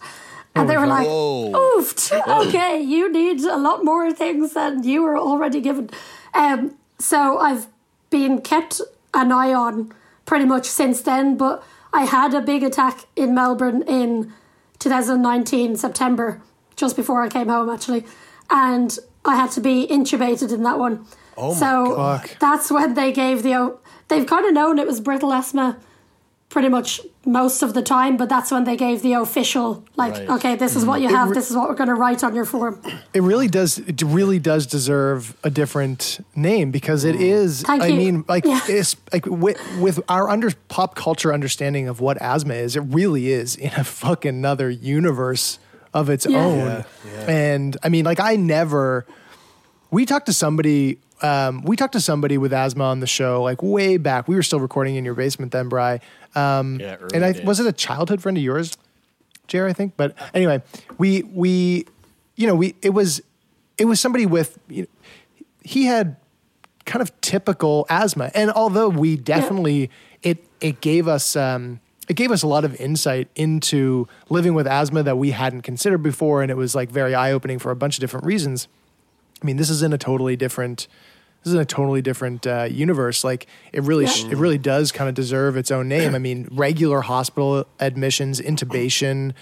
And 0.57 0.71
they 0.71 0.77
were 0.77 0.87
like, 0.87 1.07
oofed, 1.07 2.13
okay, 2.47 2.81
you 2.81 3.11
need 3.11 3.41
a 3.41 3.57
lot 3.57 3.85
more 3.85 4.13
things 4.13 4.53
than 4.53 4.85
you 4.85 5.03
were 5.03 5.19
already 5.19 5.61
given. 5.61 5.91
Um, 6.33 6.77
so 6.99 7.39
I've 7.39 7.67
been 8.11 8.41
kept 8.41 8.81
an 9.13 9.33
eye 9.33 9.53
on 9.53 9.93
pretty 10.27 10.45
much 10.45 10.67
since 10.67 11.01
then, 11.03 11.37
but 11.37 11.65
I 11.93 12.05
had 12.05 12.35
a 12.35 12.41
big 12.41 12.63
attack 12.63 13.07
in 13.17 13.35
Melbourne 13.35 13.83
in 13.83 14.33
2019, 14.79 15.77
September, 15.77 16.41
just 16.77 16.95
before 16.95 17.23
I 17.23 17.29
came 17.29 17.49
home 17.49 17.69
actually. 17.69 18.05
And 18.51 18.97
I 19.25 19.37
had 19.37 19.51
to 19.53 19.61
be 19.61 19.87
intubated 19.87 20.53
in 20.53 20.63
that 20.65 20.79
one. 20.79 21.07
Oh 21.37 21.53
my 21.53 21.59
so 21.59 21.97
Fuck. 21.97 22.39
that's 22.39 22.71
when 22.71 22.95
they 22.95 23.13
gave 23.13 23.43
the, 23.43 23.55
o- 23.55 23.81
they've 24.09 24.27
kind 24.27 24.47
of 24.47 24.53
known 24.53 24.79
it 24.79 24.87
was 24.87 25.01
brittle 25.01 25.33
asthma 25.33 25.79
pretty 26.55 26.69
much 26.69 27.01
most 27.27 27.65
of 27.65 27.75
the 27.75 27.83
time, 27.83 28.17
but 28.17 28.29
that's 28.29 28.53
when 28.53 28.63
they 28.63 28.77
gave 28.77 29.03
the 29.03 29.15
official, 29.15 29.83
like, 29.97 30.13
Right. 30.13 30.29
okay, 30.31 30.55
this 30.55 30.77
is 30.77 30.85
what 30.85 31.01
you 31.01 31.09
mm-hmm. 31.09 31.17
have, 31.17 31.35
this 31.35 31.51
is 31.51 31.57
what 31.57 31.69
we're 31.69 31.75
going 31.75 31.89
to 31.89 31.97
write 31.97 32.23
on 32.23 32.33
your 32.33 32.45
form. 32.45 32.81
It 33.13 33.23
really 33.23 33.49
does. 33.49 33.79
It 33.79 34.01
really 34.03 34.39
does 34.39 34.65
deserve 34.65 35.37
a 35.43 35.51
different 35.51 36.25
name 36.37 36.71
because 36.71 37.03
it 37.03 37.17
mm. 37.17 37.23
is. 37.23 37.63
Thank 37.63 37.83
I 37.83 37.87
you. 37.89 37.97
mean, 37.97 38.25
like, 38.29 38.45
Yeah. 38.45 38.61
it's 38.69 38.95
like 39.13 39.27
with, 39.27 39.59
with 39.81 39.99
our 40.09 40.31
under 40.31 40.53
pop 40.69 40.95
culture 40.95 41.35
understanding 41.35 41.89
of 41.89 42.01
what 42.01 42.19
asthma 42.23 42.55
is, 42.55 42.77
it 42.77 42.83
really 42.83 43.33
is 43.33 43.57
in 43.57 43.73
a 43.77 43.83
fucking 43.83 44.29
another 44.29 44.71
universe 44.71 45.59
of 45.95 46.11
its 46.11 46.27
Yeah. 46.27 46.39
own. 46.45 46.85
And 47.27 47.77
I 47.83 47.89
mean, 47.89 48.05
like, 48.05 48.21
I 48.21 48.37
never. 48.37 49.07
We 49.91 50.05
talked 50.05 50.27
to 50.27 50.33
somebody. 50.35 50.99
Um, 51.23 51.63
we 51.63 51.77
talked 51.77 51.93
to 51.95 52.01
somebody 52.01 52.37
with 52.37 52.53
asthma 52.53 52.85
on 52.85 53.01
the 53.01 53.07
show, 53.07 53.43
like 53.43 53.63
way 53.63 53.97
back. 53.97 54.29
We 54.29 54.35
were 54.35 54.43
still 54.43 54.61
recording 54.61 54.97
in 54.97 55.05
your 55.05 55.15
basement 55.15 55.53
then, 55.53 55.69
Bry. 55.71 56.01
Um, 56.35 56.79
Yeah, 56.81 56.97
early 56.97 57.15
and 57.15 57.25
I 57.25 57.33
days. 57.33 57.45
was 57.45 57.61
it 57.61 57.67
a 57.67 57.73
childhood 57.73 58.21
friend 58.21 58.37
of 58.37 58.43
yours, 58.43 58.77
Jer, 59.47 59.67
I 59.67 59.73
think. 59.73 59.95
But 59.97 60.15
anyway, 60.35 60.63
we 60.99 61.23
we 61.23 61.87
you 62.37 62.47
know 62.49 62.57
we 62.57 62.75
it 62.83 62.91
was 62.91 63.23
it 63.79 63.85
was 63.87 64.01
somebody 64.01 64.27
with 64.27 64.59
you 64.69 64.83
know, 64.83 64.89
he 65.63 65.85
had 65.87 66.17
kind 66.85 67.01
of 67.01 67.19
typical 67.23 67.87
asthma, 67.89 68.31
and 68.35 68.51
although 68.51 68.89
we 68.89 69.17
definitely 69.17 69.91
it 70.23 70.45
it 70.61 70.81
gave 70.81 71.07
us 71.09 71.37
um, 71.37 71.79
it 72.09 72.15
gave 72.17 72.31
us 72.31 72.43
a 72.43 72.47
lot 72.47 72.65
of 72.65 72.75
insight 72.81 73.29
into 73.35 74.07
living 74.29 74.55
with 74.55 74.67
asthma 74.67 75.03
that 75.03 75.17
we 75.17 75.31
hadn't 75.31 75.63
considered 75.63 76.03
before, 76.03 76.43
and 76.43 76.51
it 76.51 76.57
was 76.57 76.75
like 76.75 76.91
very 76.91 77.15
eye 77.15 77.33
opening 77.33 77.59
for 77.59 77.71
a 77.71 77.77
bunch 77.77 77.97
of 77.97 78.01
different 78.01 78.27
reasons. 78.27 78.69
I 79.43 79.47
mean, 79.47 79.57
this 79.57 79.71
is 79.71 79.83
in 79.83 79.93
a 79.93 79.99
totally 79.99 80.37
different. 80.37 80.87
This 81.43 81.49
is 81.51 81.55
in 81.55 81.61
a 81.61 81.65
totally 81.67 82.01
different 82.01 82.47
uh, 82.47 82.63
universe. 82.71 83.23
Like 83.25 83.47
it 83.73 83.83
really, 83.83 84.07
sh 84.07 84.25
it 84.25 84.37
really 84.37 84.57
does 84.59 84.93
kind 84.93 85.09
of 85.09 85.15
deserve 85.15 85.57
its 85.57 85.71
own 85.71 85.89
name. 85.89 86.15
I 86.15 86.19
mean, 86.19 86.49
regular 86.53 87.03
hospital 87.03 87.67
admissions, 87.81 88.41
intubation, 88.41 89.33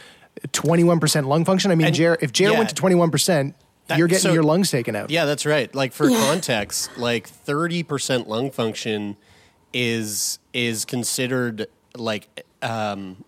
twenty-one 0.52 0.98
percent 1.00 1.28
lung 1.28 1.44
function. 1.44 1.70
I 1.70 1.74
mean, 1.76 1.86
And- 1.88 1.94
Jer, 1.96 2.16
if 2.20 2.32
Jer 2.32 2.50
yeah. 2.50 2.58
went 2.58 2.68
to 2.70 2.74
twenty-one 2.74 3.10
percent, 3.10 3.54
That- 3.86 3.98
you're 3.98 4.08
getting 4.08 4.22
so- 4.22 4.32
your 4.32 4.42
lungs 4.42 4.70
taken 4.70 4.96
out. 4.96 5.10
Yeah, 5.10 5.24
that's 5.26 5.46
right. 5.46 5.72
Like 5.74 5.92
for 5.92 6.08
Yeah. 6.08 6.18
context, 6.26 6.90
like 6.96 7.28
thirty 7.28 7.82
percent 7.84 8.28
lung 8.28 8.50
function 8.50 9.16
is 9.72 10.38
is 10.52 10.84
considered 10.84 11.66
like 11.96 12.28
um, 12.62 13.24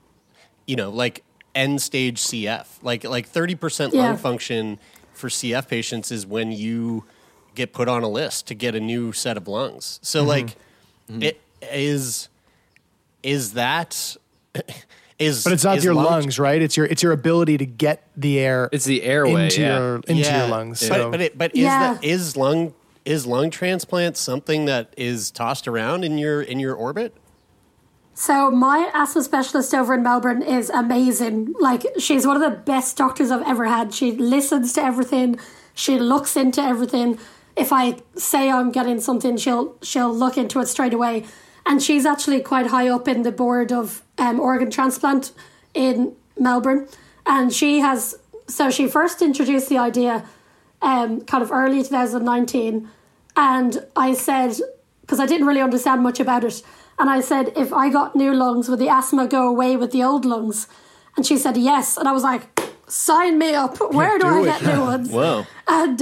you 0.66 0.76
know 0.76 0.90
like 0.90 1.22
end 1.54 1.80
stage 1.82 2.20
CF. 2.20 2.66
Like 2.82 3.04
like 3.04 3.26
thirty 3.28 3.54
percent 3.54 3.92
Yeah. 3.94 4.02
lung 4.08 4.16
function 4.16 4.78
for 5.12 5.28
CF 5.28 5.68
patients 5.68 6.10
is 6.10 6.26
when 6.26 6.50
you 6.52 7.04
get 7.54 7.72
put 7.72 7.86
on 7.88 8.02
a 8.02 8.08
list 8.08 8.48
to 8.48 8.54
get 8.54 8.74
a 8.74 8.80
new 8.80 9.12
set 9.12 9.36
of 9.36 9.46
lungs. 9.48 10.00
So 10.02 10.20
Mm-hmm. 10.20 10.28
like 10.28 10.56
it 11.22 11.40
is 11.62 12.28
is 13.22 13.52
that 13.54 14.16
is 15.18 15.44
But 15.44 15.52
it's 15.52 15.64
not 15.64 15.82
your 15.82 15.94
lung- 15.94 16.06
lungs, 16.06 16.38
right? 16.38 16.60
It's 16.60 16.76
your 16.76 16.86
it's 16.86 17.02
your 17.02 17.12
ability 17.12 17.58
to 17.58 17.66
get 17.66 18.06
the 18.16 18.38
air 18.40 18.68
It's 18.72 18.84
the 18.84 19.02
airway. 19.02 19.44
into 19.44 19.60
yeah. 19.60 19.78
your 19.78 19.96
into 20.08 20.30
your 20.30 20.48
lungs. 20.48 20.80
But 20.88 20.96
So 20.96 21.10
but 21.10 21.20
it, 21.20 21.38
but 21.38 21.54
is 21.54 21.64
that 21.64 22.02
is 22.04 22.36
lung 22.36 22.74
is 23.04 23.26
lung 23.26 23.50
transplant 23.50 24.16
something 24.16 24.64
that 24.64 24.92
is 24.96 25.30
tossed 25.30 25.68
around 25.68 26.04
in 26.04 26.18
your 26.18 26.42
in 26.42 26.58
your 26.58 26.74
orbit? 26.74 27.14
So 28.14 28.48
my 28.48 28.90
asthma 28.94 29.24
specialist 29.24 29.74
over 29.74 29.94
in 29.94 30.04
Melbourne 30.04 30.40
is 30.40 30.70
amazing. 30.70 31.54
Like 31.58 31.84
she's 31.98 32.24
one 32.26 32.40
of 32.40 32.42
the 32.42 32.56
best 32.56 32.96
doctors 32.96 33.32
I've 33.32 33.46
ever 33.46 33.64
had. 33.64 33.92
She 33.92 34.12
listens 34.12 34.72
to 34.74 34.82
everything. 34.82 35.38
She 35.74 35.98
looks 35.98 36.36
into 36.36 36.62
everything. 36.62 37.18
If 37.56 37.72
I 37.72 37.96
say 38.14 38.50
I'm 38.50 38.70
getting 38.70 39.00
something, 39.00 39.36
she'll 39.36 39.76
she'll 39.82 40.14
look 40.14 40.38
into 40.38 40.60
it 40.60 40.66
straight 40.66 40.94
away. 40.94 41.24
And 41.66 41.82
she's 41.82 42.06
actually 42.06 42.40
quite 42.40 42.68
high 42.68 42.88
up 42.88 43.08
in 43.08 43.22
the 43.22 43.32
board 43.32 43.72
of 43.72 44.02
um, 44.18 44.38
organ 44.38 44.70
transplant 44.70 45.32
in 45.72 46.14
Melbourne. 46.38 46.86
And 47.26 47.52
she 47.52 47.80
has 47.80 48.16
so 48.46 48.70
she 48.70 48.86
first 48.86 49.22
introduced 49.22 49.68
the 49.68 49.78
idea 49.78 50.24
um, 50.82 51.22
kind 51.22 51.42
of 51.42 51.50
early 51.50 51.82
2019. 51.82 52.88
And 53.36 53.84
I 53.96 54.14
said, 54.14 54.56
because 55.00 55.18
I 55.18 55.26
didn't 55.26 55.48
really 55.48 55.60
understand 55.60 56.02
much 56.02 56.20
about 56.20 56.44
it, 56.44 56.62
and 56.98 57.10
I 57.10 57.20
said, 57.20 57.52
if 57.56 57.72
I 57.72 57.90
got 57.90 58.14
new 58.14 58.32
lungs, 58.32 58.68
would 58.68 58.78
the 58.78 58.88
asthma 58.88 59.26
go 59.26 59.48
away 59.48 59.76
with 59.76 59.92
the 59.92 60.02
old 60.02 60.24
lungs? 60.24 60.68
And 61.16 61.26
she 61.26 61.36
said, 61.36 61.56
yes. 61.56 61.96
And 61.96 62.08
I 62.08 62.12
was 62.12 62.22
like, 62.22 62.48
sign 62.86 63.38
me 63.38 63.54
up. 63.54 63.78
Where 63.92 64.18
do, 64.18 64.24
do 64.24 64.28
I 64.28 64.40
it. 64.40 64.44
get 64.44 64.62
new 64.62 64.80
ones? 64.92 65.10
Whoa. 65.10 65.46
And 65.66 65.98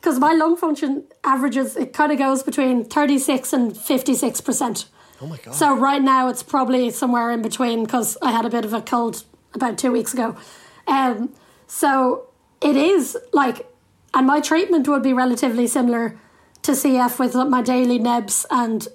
because 0.00 0.18
my 0.18 0.32
lung 0.32 0.56
function 0.56 1.04
averages, 1.24 1.76
it 1.76 1.92
kind 1.92 2.12
of 2.12 2.18
goes 2.18 2.42
between 2.42 2.84
36 2.84 3.52
and 3.52 3.72
56%. 3.72 4.86
Oh 5.22 5.26
my 5.26 5.36
god. 5.36 5.54
So 5.54 5.76
right 5.76 6.00
now 6.00 6.28
it's 6.28 6.42
probably 6.42 6.90
somewhere 6.90 7.30
in 7.30 7.42
between 7.42 7.84
because 7.84 8.16
I 8.22 8.30
had 8.30 8.46
a 8.46 8.50
bit 8.50 8.64
of 8.64 8.72
a 8.72 8.80
cold 8.80 9.24
about 9.54 9.76
two 9.76 9.92
weeks 9.92 10.14
ago. 10.14 10.36
Um, 10.86 11.34
so 11.66 12.28
it 12.62 12.76
is 12.76 13.16
like, 13.32 13.66
and 14.14 14.26
my 14.26 14.40
treatment 14.40 14.88
would 14.88 15.02
be 15.02 15.12
relatively 15.12 15.66
similar 15.66 16.18
to 16.62 16.72
CF 16.72 17.18
with 17.18 17.34
my 17.34 17.62
daily 17.62 17.98
nebs 17.98 18.46
and 18.50 18.88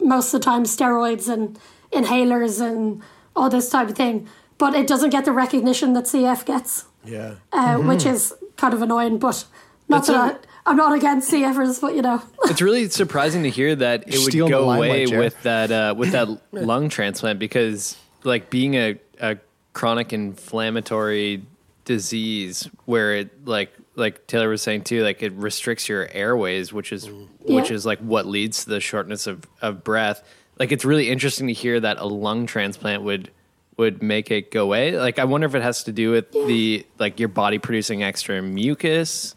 most 0.00 0.32
of 0.32 0.40
the 0.40 0.44
time 0.44 0.64
steroids 0.64 1.28
and 1.32 1.58
inhalers 1.92 2.60
and 2.60 3.02
all 3.34 3.48
this 3.48 3.70
type 3.70 3.88
of 3.88 3.96
thing. 3.96 4.28
But 4.58 4.74
it 4.74 4.86
doesn't 4.86 5.10
get 5.10 5.24
the 5.24 5.32
recognition 5.32 5.92
that 5.92 6.04
CF 6.04 6.44
gets 6.44 6.84
yeah. 7.04 7.34
uh, 7.52 7.78
which 7.78 8.06
is 8.06 8.34
kind 8.56 8.74
of 8.74 8.82
annoying. 8.82 9.18
But 9.18 9.44
Not 9.88 10.06
That's 10.06 10.08
that 10.08 10.46
I, 10.66 10.70
I'm 10.70 10.76
not 10.76 10.96
against 10.96 11.32
CFers, 11.32 11.80
but 11.80 11.94
you 11.94 12.02
know. 12.02 12.22
it's 12.44 12.62
really 12.62 12.88
surprising 12.88 13.42
to 13.44 13.50
hear 13.50 13.74
that 13.76 14.02
it 14.06 14.18
would 14.18 14.30
Stealing 14.30 14.52
the 14.52 14.58
go 14.58 14.70
away 14.70 15.06
Jared. 15.06 15.24
with 15.24 15.42
that 15.42 15.70
uh, 15.70 15.94
with 15.96 16.12
that 16.12 16.28
lung 16.52 16.88
transplant 16.88 17.38
because 17.38 17.96
like 18.24 18.50
being 18.50 18.74
a, 18.74 18.98
a 19.20 19.38
chronic 19.72 20.12
inflammatory 20.12 21.42
disease 21.84 22.68
where 22.84 23.14
it 23.14 23.46
like 23.46 23.72
like 23.98 24.26
Taylor 24.26 24.48
was 24.48 24.62
saying 24.62 24.84
too 24.84 25.02
like 25.02 25.22
it 25.22 25.32
restricts 25.32 25.88
your 25.88 26.08
airways 26.12 26.72
which 26.72 26.92
is 26.92 27.08
which 27.42 27.68
Yeah. 27.70 27.74
is 27.76 27.84
like 27.84 27.98
what 27.98 28.24
leads 28.26 28.64
to 28.64 28.70
the 28.70 28.80
shortness 28.80 29.26
of, 29.26 29.44
of 29.60 29.82
breath. 29.84 30.22
Like 30.58 30.72
it's 30.72 30.84
really 30.84 31.10
interesting 31.10 31.46
to 31.48 31.52
hear 31.52 31.78
that 31.80 31.98
a 31.98 32.06
lung 32.06 32.46
transplant 32.46 33.02
would 33.02 33.30
would 33.76 34.02
make 34.02 34.30
it 34.30 34.50
go 34.50 34.64
away. 34.64 34.98
Like 34.98 35.18
I 35.18 35.24
wonder 35.24 35.46
if 35.46 35.54
it 35.54 35.62
has 35.62 35.84
to 35.84 35.92
do 35.92 36.10
with 36.10 36.32
the 36.32 36.86
like 36.98 37.20
your 37.20 37.28
body 37.28 37.58
producing 37.58 38.02
extra 38.02 38.40
mucus 38.42 39.34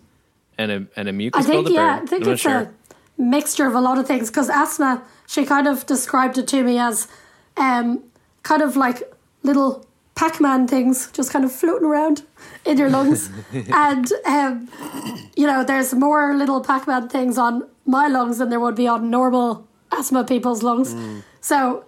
and 0.58 0.72
a 0.72 0.88
and 0.96 1.08
a 1.10 1.13
mucus 1.13 1.46
I 1.46 1.48
think, 1.48 1.65
buildup, 1.65 1.72
or- 1.82 1.86
yeah, 1.86 2.00
I 2.01 2.06
think 2.06 2.25
I'm 2.25 2.32
it's 2.34 2.41
sure. 2.41 2.51
a 2.62 3.22
mixture 3.22 3.68
of 3.68 3.75
a 3.75 3.82
lot 3.82 3.98
of 3.98 4.08
things 4.08 4.30
because 4.30 4.50
asthma, 4.50 5.03
she 5.27 5.46
kind 5.46 5.68
of 5.68 5.86
described 5.86 6.38
it 6.38 6.48
to 6.50 6.63
me 6.63 6.80
as 6.80 7.08
um, 7.58 8.03
kind 8.44 8.62
of 8.62 8.75
like 8.75 9.03
little 9.44 9.86
Pac 10.15 10.39
Man 10.41 10.68
things 10.68 11.10
just 11.12 11.32
kind 11.32 11.46
of 11.46 11.51
floating 11.51 11.88
around 11.88 12.24
in 12.65 12.77
your 12.77 12.89
lungs. 12.89 13.30
and, 13.53 14.12
um, 14.25 14.70
you 15.36 15.48
know, 15.48 15.63
there's 15.63 15.94
more 15.94 16.36
little 16.36 16.62
Pac 16.62 16.88
Man 16.88 17.10
things 17.10 17.38
on 17.38 17.68
my 17.86 18.08
lungs 18.08 18.38
than 18.38 18.50
there 18.50 18.60
would 18.60 18.75
be 18.75 18.88
on 18.88 19.10
normal 19.10 19.68
asthma 19.91 20.24
people's 20.24 20.63
lungs. 20.63 20.96
So, 21.41 21.86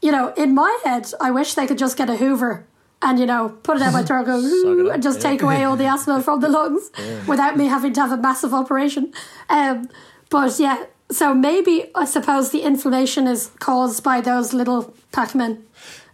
you 0.00 0.12
know, 0.12 0.32
in 0.34 0.54
my 0.54 0.78
head, 0.84 1.10
I 1.20 1.30
wish 1.30 1.54
they 1.54 1.66
could 1.66 1.78
just 1.78 1.96
get 1.96 2.08
a 2.08 2.16
Hoover 2.16 2.66
and, 3.02 3.18
you 3.18 3.26
know, 3.26 3.50
put 3.62 3.76
it 3.76 3.82
out 3.82 3.92
my 3.92 4.02
throat, 4.02 4.26
go, 4.26 4.90
and 4.92 5.02
just 5.02 5.20
take 5.20 5.42
away 5.42 5.64
all 5.64 5.76
the 5.76 5.86
asthma 5.86 6.22
from 6.22 6.40
the 6.40 6.48
lungs 6.48 6.90
without 7.26 7.56
me 7.56 7.66
having 7.66 7.92
to 7.94 8.00
have 8.00 8.12
a 8.12 8.16
massive 8.16 8.54
operation. 8.54 9.12
Um, 9.48 9.88
but 10.30 10.58
yeah, 10.58 10.86
so 11.10 11.34
maybe 11.34 11.90
I 11.94 12.04
suppose 12.06 12.50
the 12.50 12.62
inflammation 12.62 13.26
is 13.26 13.50
caused 13.58 14.02
by 14.02 14.20
those 14.20 14.54
little 14.54 14.94
Pac-Men. 15.12 15.64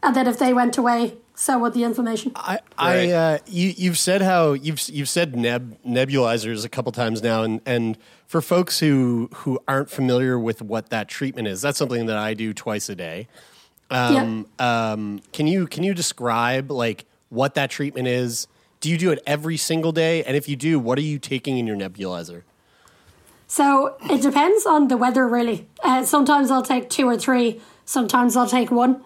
And 0.02 0.16
then 0.16 0.26
if 0.26 0.38
they 0.38 0.52
went 0.52 0.76
away, 0.78 1.14
so 1.40 1.59
would 1.59 1.73
the 1.73 1.85
inflammation. 1.85 2.32
I, 2.37 2.59
I 2.76 3.12
uh, 3.12 3.38
you, 3.47 3.73
you've 3.75 3.97
said 3.97 4.20
how 4.20 4.52
you've 4.52 4.87
you've 4.90 5.09
said 5.09 5.35
neb, 5.35 5.75
nebulizers 5.82 6.66
a 6.66 6.68
couple 6.68 6.92
times 6.92 7.23
now, 7.23 7.42
and 7.42 7.62
and 7.64 7.97
for 8.26 8.42
folks 8.42 8.78
who 8.78 9.30
who 9.37 9.59
aren't 9.66 9.88
familiar 9.88 10.38
with 10.38 10.61
what 10.61 10.90
that 10.90 11.09
treatment 11.09 11.49
is, 11.49 11.62
that's 11.62 11.78
something 11.78 12.04
that 12.06 12.18
I 12.18 12.35
do 12.35 12.52
twice 12.52 12.90
a 12.90 12.94
day. 12.94 13.26
Um, 13.90 14.49
um, 14.59 15.23
can 15.32 15.47
you 15.47 15.66
can 15.66 15.82
you 15.82 15.94
describe 15.94 16.70
like 16.70 17.06
what 17.30 17.54
that 17.54 17.70
treatment 17.70 18.06
is? 18.06 18.47
Do 18.80 18.90
you 18.90 18.99
do 18.99 19.11
it 19.11 19.18
every 19.26 19.56
single 19.56 19.92
day? 19.92 20.23
And 20.25 20.37
if 20.37 20.47
you 20.47 20.56
do, 20.56 20.78
what 20.78 20.99
are 20.99 21.02
you 21.02 21.18
taking 21.18 21.56
in 21.56 21.66
your 21.66 21.76
nebulizer? 21.76 22.42
So 23.47 23.97
it 24.11 24.20
depends 24.20 24.66
on 24.66 24.88
the 24.88 24.99
weather, 24.99 25.26
really. 25.26 25.66
Uh, 25.82 26.04
sometimes 26.04 26.50
I'll 26.50 26.62
take 26.62 26.90
two 26.90 27.06
or 27.06 27.16
three, 27.16 27.62
sometimes 27.87 28.37
I'll 28.37 28.49
take 28.49 28.70
one. 28.70 29.02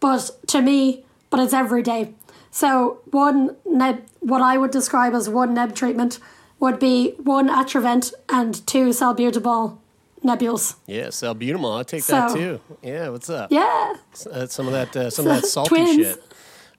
But 0.00 0.30
to 0.48 0.60
me, 0.60 1.05
but 1.30 1.40
it's 1.40 1.52
every 1.54 1.82
day. 1.82 2.14
So 2.50 3.00
one 3.10 3.56
neb, 3.66 4.04
what 4.20 4.42
I 4.42 4.56
would 4.58 4.70
describe 4.70 5.14
as 5.14 5.28
one 5.28 5.54
neb 5.54 5.74
treatment 5.74 6.18
would 6.58 6.78
be 6.78 7.10
one 7.18 7.48
Atrovent 7.48 8.12
and 8.30 8.66
two 8.66 8.88
salbutamol 8.88 9.78
nebules. 10.24 10.76
Yeah, 10.86 11.08
salbutamol. 11.08 11.80
I 11.80 11.82
take 11.82 12.04
that 12.06 12.34
too. 12.34 12.60
Yeah, 12.82 13.10
what's 13.10 13.28
up? 13.28 13.52
Yeah, 13.52 13.94
Uh, 14.32 14.46
some 14.46 14.66
of 14.66 14.72
that 14.72 14.96
uh, 14.96 15.10
some 15.10 15.26
of 15.26 15.34
that 15.34 15.46
salty 15.56 15.68
Twins. 15.68 15.96
shit. 15.96 16.22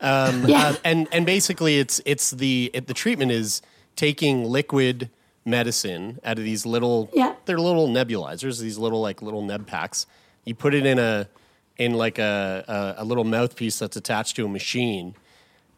Um, 0.01 0.45
Yeah. 0.47 0.69
uh, 0.69 0.75
and 0.83 1.07
and 1.11 1.25
basically, 1.25 1.77
it's 1.79 2.01
it's 2.05 2.31
the 2.31 2.71
it, 2.73 2.87
the 2.87 2.93
treatment 2.93 3.31
is 3.31 3.61
taking 3.95 4.45
liquid 4.45 5.09
medicine 5.45 6.19
out 6.25 6.37
of 6.37 6.43
these 6.43 6.65
little 6.65 7.09
Yeah. 7.13 7.33
they're 7.45 7.59
little 7.59 7.87
nebulizers, 7.87 8.59
these 8.59 8.77
little 8.77 8.99
like 9.01 9.21
little 9.21 9.41
neb 9.43 9.65
packs. 9.67 10.05
You 10.43 10.55
put 10.55 10.73
it 10.73 10.85
in 10.85 10.99
a 10.99 11.29
in 11.77 11.93
like 11.93 12.19
a 12.19 12.95
a, 12.97 13.03
a 13.03 13.05
little 13.05 13.23
mouthpiece 13.23 13.79
that's 13.79 13.95
attached 13.95 14.35
to 14.37 14.45
a 14.45 14.49
machine, 14.49 15.15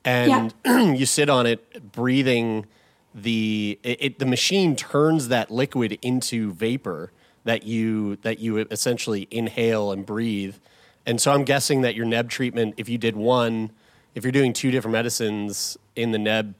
and 0.05 0.53
you 0.65 1.05
sit 1.05 1.29
on 1.29 1.45
it, 1.45 1.91
breathing 1.91 2.65
the 3.13 3.79
it, 3.83 4.03
it. 4.03 4.19
The 4.19 4.25
machine 4.25 4.75
turns 4.75 5.27
that 5.29 5.51
liquid 5.51 5.97
into 6.01 6.51
vapor 6.53 7.11
that 7.43 7.63
you 7.63 8.17
that 8.17 8.39
you 8.39 8.57
essentially 8.57 9.27
inhale 9.31 9.91
and 9.91 10.05
breathe. 10.05 10.55
And 11.05 11.19
so 11.19 11.31
I'm 11.31 11.43
guessing 11.43 11.81
that 11.81 11.95
your 11.95 12.05
neb 12.05 12.29
treatment, 12.29 12.75
if 12.77 12.89
you 12.89 12.97
did 12.97 13.15
one, 13.15 13.71
if 14.15 14.23
you're 14.23 14.31
doing 14.31 14.53
two 14.53 14.69
different 14.69 14.93
medicines 14.93 15.77
in 15.95 16.11
the 16.11 16.19
neb, 16.19 16.53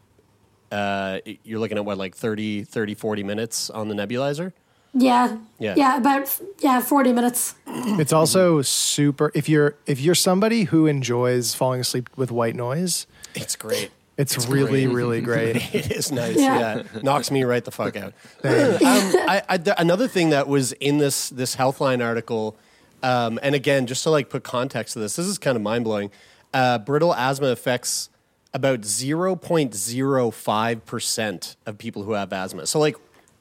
uh, 0.72 1.20
you're 1.44 1.60
looking 1.60 1.78
at 1.78 1.86
what, 1.86 1.98
like 1.98 2.16
30, 2.16 2.64
30, 2.64 2.96
40 2.96 3.24
minutes 3.24 3.70
on 3.70 3.90
the 3.90 3.96
nebulizer? 3.96 4.54
Yeah, 4.94 5.38
Yeah. 5.60 5.74
yeah, 5.78 5.98
about 5.98 6.40
yeah 6.60 6.82
forty 6.82 7.14
minutes. 7.14 7.56
It's 7.68 8.14
also 8.14 8.62
super 8.62 9.32
if 9.36 9.48
you're 9.48 9.76
if 9.86 10.00
you're 10.00 10.16
somebody 10.16 10.64
who 10.66 10.88
enjoys 10.88 11.54
falling 11.54 11.82
asleep 11.82 12.10
with 12.16 12.32
white 12.32 12.56
noise, 12.56 13.06
It's 13.36 13.56
great. 13.56 13.92
it's, 14.18 14.48
really 14.48 14.86
great. 14.86 14.94
really 14.96 15.22
great. 15.30 15.56
It 15.76 15.92
is 15.92 16.12
nice. 16.12 16.36
Yeah. 16.38 16.60
Yeah. 16.94 17.02
Knocks 17.04 17.32
me 17.32 17.44
right 17.44 17.64
the 17.64 17.72
fuck 17.72 17.96
out. 17.96 18.14
um, 18.44 18.78
I, 18.84 19.42
I, 19.48 19.58
th- 19.58 19.76
another 19.80 20.08
thing 20.08 20.32
that 20.32 20.48
was 20.48 20.72
in 20.74 20.98
this 20.98 21.30
this 21.30 21.56
Healthline 21.56 22.04
article, 22.04 22.58
um, 23.04 23.40
and 23.44 23.56
again, 23.56 23.86
just 23.88 24.04
to 24.04 24.10
like 24.10 24.30
put 24.30 24.44
context 24.44 24.94
to 24.94 25.00
this, 25.00 25.16
this 25.16 25.26
is 25.28 25.38
kind 25.38 25.56
of 25.56 25.62
mind 25.62 25.84
blowing. 25.86 26.12
Uh, 26.54 26.80
brittle 26.80 27.14
asthma 27.14 27.48
affects 27.48 28.10
about 28.54 28.84
zero 28.84 29.36
point 29.36 29.76
zero 29.76 30.32
five 30.32 30.84
percent 30.86 31.56
of 31.68 31.78
people 31.78 32.04
who 32.04 32.14
have 32.14 32.34
asthma. 32.34 32.66
So 32.66 32.80
like 32.80 32.96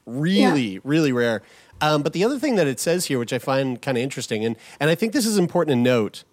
really, 0.09 0.79
really 0.83 1.11
rare. 1.11 1.41
Um, 1.81 2.03
but 2.03 2.13
the 2.13 2.23
other 2.23 2.39
thing 2.39 2.55
that 2.55 2.67
it 2.67 2.79
says 2.79 3.05
here, 3.05 3.19
which 3.19 3.33
I 3.33 3.39
find 3.39 3.81
kind 3.81 3.97
of 3.97 4.03
interesting, 4.03 4.43
and 4.43 4.55
and 4.79 4.89
I 4.89 4.95
think 4.95 5.13
this 5.13 5.25
is 5.25 5.37
important 5.37 5.75
to 5.75 5.81
note, 5.81 6.23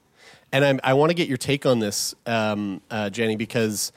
and 0.52 0.64
I'm, 0.64 0.80
I 0.82 0.94
want 0.94 1.10
to 1.10 1.14
get 1.14 1.28
your 1.28 1.38
take 1.38 1.66
on 1.66 1.78
this, 1.78 2.14
um, 2.26 2.80
uh, 2.90 3.10
Jenny, 3.10 3.36
because 3.36 3.92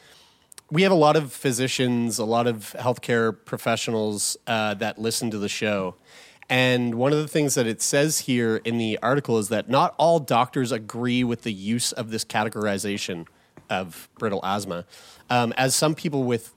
we 0.71 0.83
have 0.83 0.91
a 0.91 0.95
lot 0.95 1.15
of 1.15 1.33
physicians, 1.33 2.19
a 2.19 2.25
lot 2.25 2.45
of 2.45 2.75
healthcare 2.77 3.35
professionals 3.45 4.37
uh, 4.45 4.75
that 4.75 4.99
listen 4.99 5.31
to 5.31 5.37
the 5.37 5.49
show. 5.49 5.95
And 6.49 6.95
one 6.95 7.11
of 7.11 7.19
the 7.19 7.27
things 7.27 7.53
that 7.55 7.67
it 7.67 7.81
says 7.81 8.19
here 8.19 8.57
in 8.57 8.79
the 8.79 8.97
article 9.03 9.37
is 9.37 9.49
that 9.49 9.69
not 9.69 9.93
all 9.97 10.19
doctors 10.19 10.71
agree 10.71 11.23
with 11.23 11.43
the 11.43 11.53
use 11.53 11.91
of 11.91 12.09
this 12.09 12.25
categorization 12.25 13.27
of 13.69 14.09
brittle 14.17 14.41
asthma. 14.43 14.85
Um, 15.29 15.53
as 15.57 15.75
some 15.75 15.93
people 15.93 16.23
with 16.23 16.53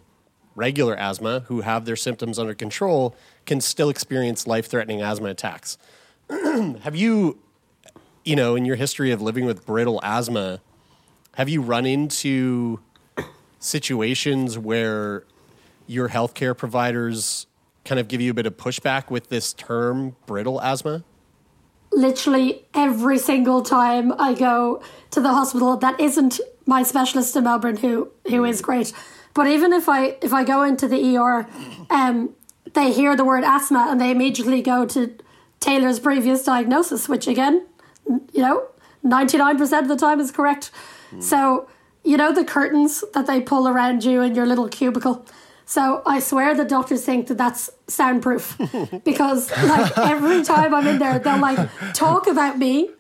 regular 0.54 0.96
asthma 0.96 1.40
who 1.46 1.60
have 1.62 1.84
their 1.84 1.96
symptoms 1.96 2.38
under 2.38 2.54
control 2.54 3.16
can 3.46 3.60
still 3.60 3.88
experience 3.88 4.46
life 4.46 4.66
threatening 4.66 5.00
asthma 5.02 5.28
attacks. 5.28 5.78
have 6.30 6.94
you, 6.94 7.38
you 8.24 8.36
know, 8.36 8.54
in 8.54 8.64
your 8.64 8.76
history 8.76 9.10
of 9.10 9.20
living 9.22 9.44
with 9.44 9.66
brittle 9.66 10.00
asthma, 10.02 10.60
have 11.34 11.48
you 11.48 11.62
run 11.62 11.86
into 11.86 12.80
situations 13.58 14.58
where 14.58 15.24
your 15.86 16.08
healthcare 16.08 16.56
providers 16.56 17.46
kind 17.84 17.98
of 17.98 18.08
give 18.08 18.20
you 18.20 18.30
a 18.30 18.34
bit 18.34 18.46
of 18.46 18.56
pushback 18.56 19.10
with 19.10 19.28
this 19.28 19.52
term 19.52 20.16
brittle 20.26 20.60
asthma? 20.60 21.04
literally 21.92 22.64
every 22.74 23.18
single 23.18 23.62
time 23.62 24.12
I 24.18 24.34
go 24.34 24.82
to 25.10 25.20
the 25.20 25.28
hospital 25.28 25.76
that 25.78 26.00
isn't 26.00 26.40
my 26.66 26.82
specialist 26.82 27.36
in 27.36 27.44
Melbourne 27.44 27.76
who 27.76 28.10
who 28.28 28.44
is 28.44 28.60
mm. 28.60 28.64
great. 28.64 28.92
But 29.34 29.46
even 29.46 29.72
if 29.72 29.88
I 29.88 30.16
if 30.22 30.32
I 30.32 30.44
go 30.44 30.62
into 30.62 30.86
the 30.88 31.16
ER, 31.16 31.46
um, 31.90 32.30
they 32.74 32.92
hear 32.92 33.16
the 33.16 33.24
word 33.24 33.44
asthma 33.44 33.86
and 33.90 34.00
they 34.00 34.10
immediately 34.10 34.62
go 34.62 34.86
to 34.86 35.14
Taylor's 35.60 36.00
previous 36.00 36.44
diagnosis, 36.44 37.08
which 37.08 37.26
again, 37.26 37.66
you 38.06 38.42
know, 38.42 38.68
ninety 39.02 39.38
nine 39.38 39.56
percent 39.58 39.84
of 39.84 39.88
the 39.88 39.96
time 39.96 40.20
is 40.20 40.30
correct. 40.30 40.70
So 41.20 41.68
you 42.04 42.16
know 42.16 42.32
the 42.32 42.44
curtains 42.44 43.04
that 43.14 43.26
they 43.26 43.40
pull 43.40 43.68
around 43.68 44.04
you 44.04 44.22
in 44.22 44.34
your 44.34 44.46
little 44.46 44.68
cubicle. 44.68 45.26
So 45.66 46.02
I 46.04 46.18
swear 46.18 46.54
the 46.54 46.64
doctors 46.64 47.04
think 47.04 47.28
that 47.28 47.38
that's 47.38 47.70
soundproof 47.86 48.58
because 49.04 49.50
like 49.50 49.96
every 49.98 50.42
time 50.42 50.74
I'm 50.74 50.86
in 50.86 50.98
there, 50.98 51.18
they'll 51.18 51.38
like 51.38 51.68
talk 51.94 52.26
about 52.26 52.58
me 52.58 52.90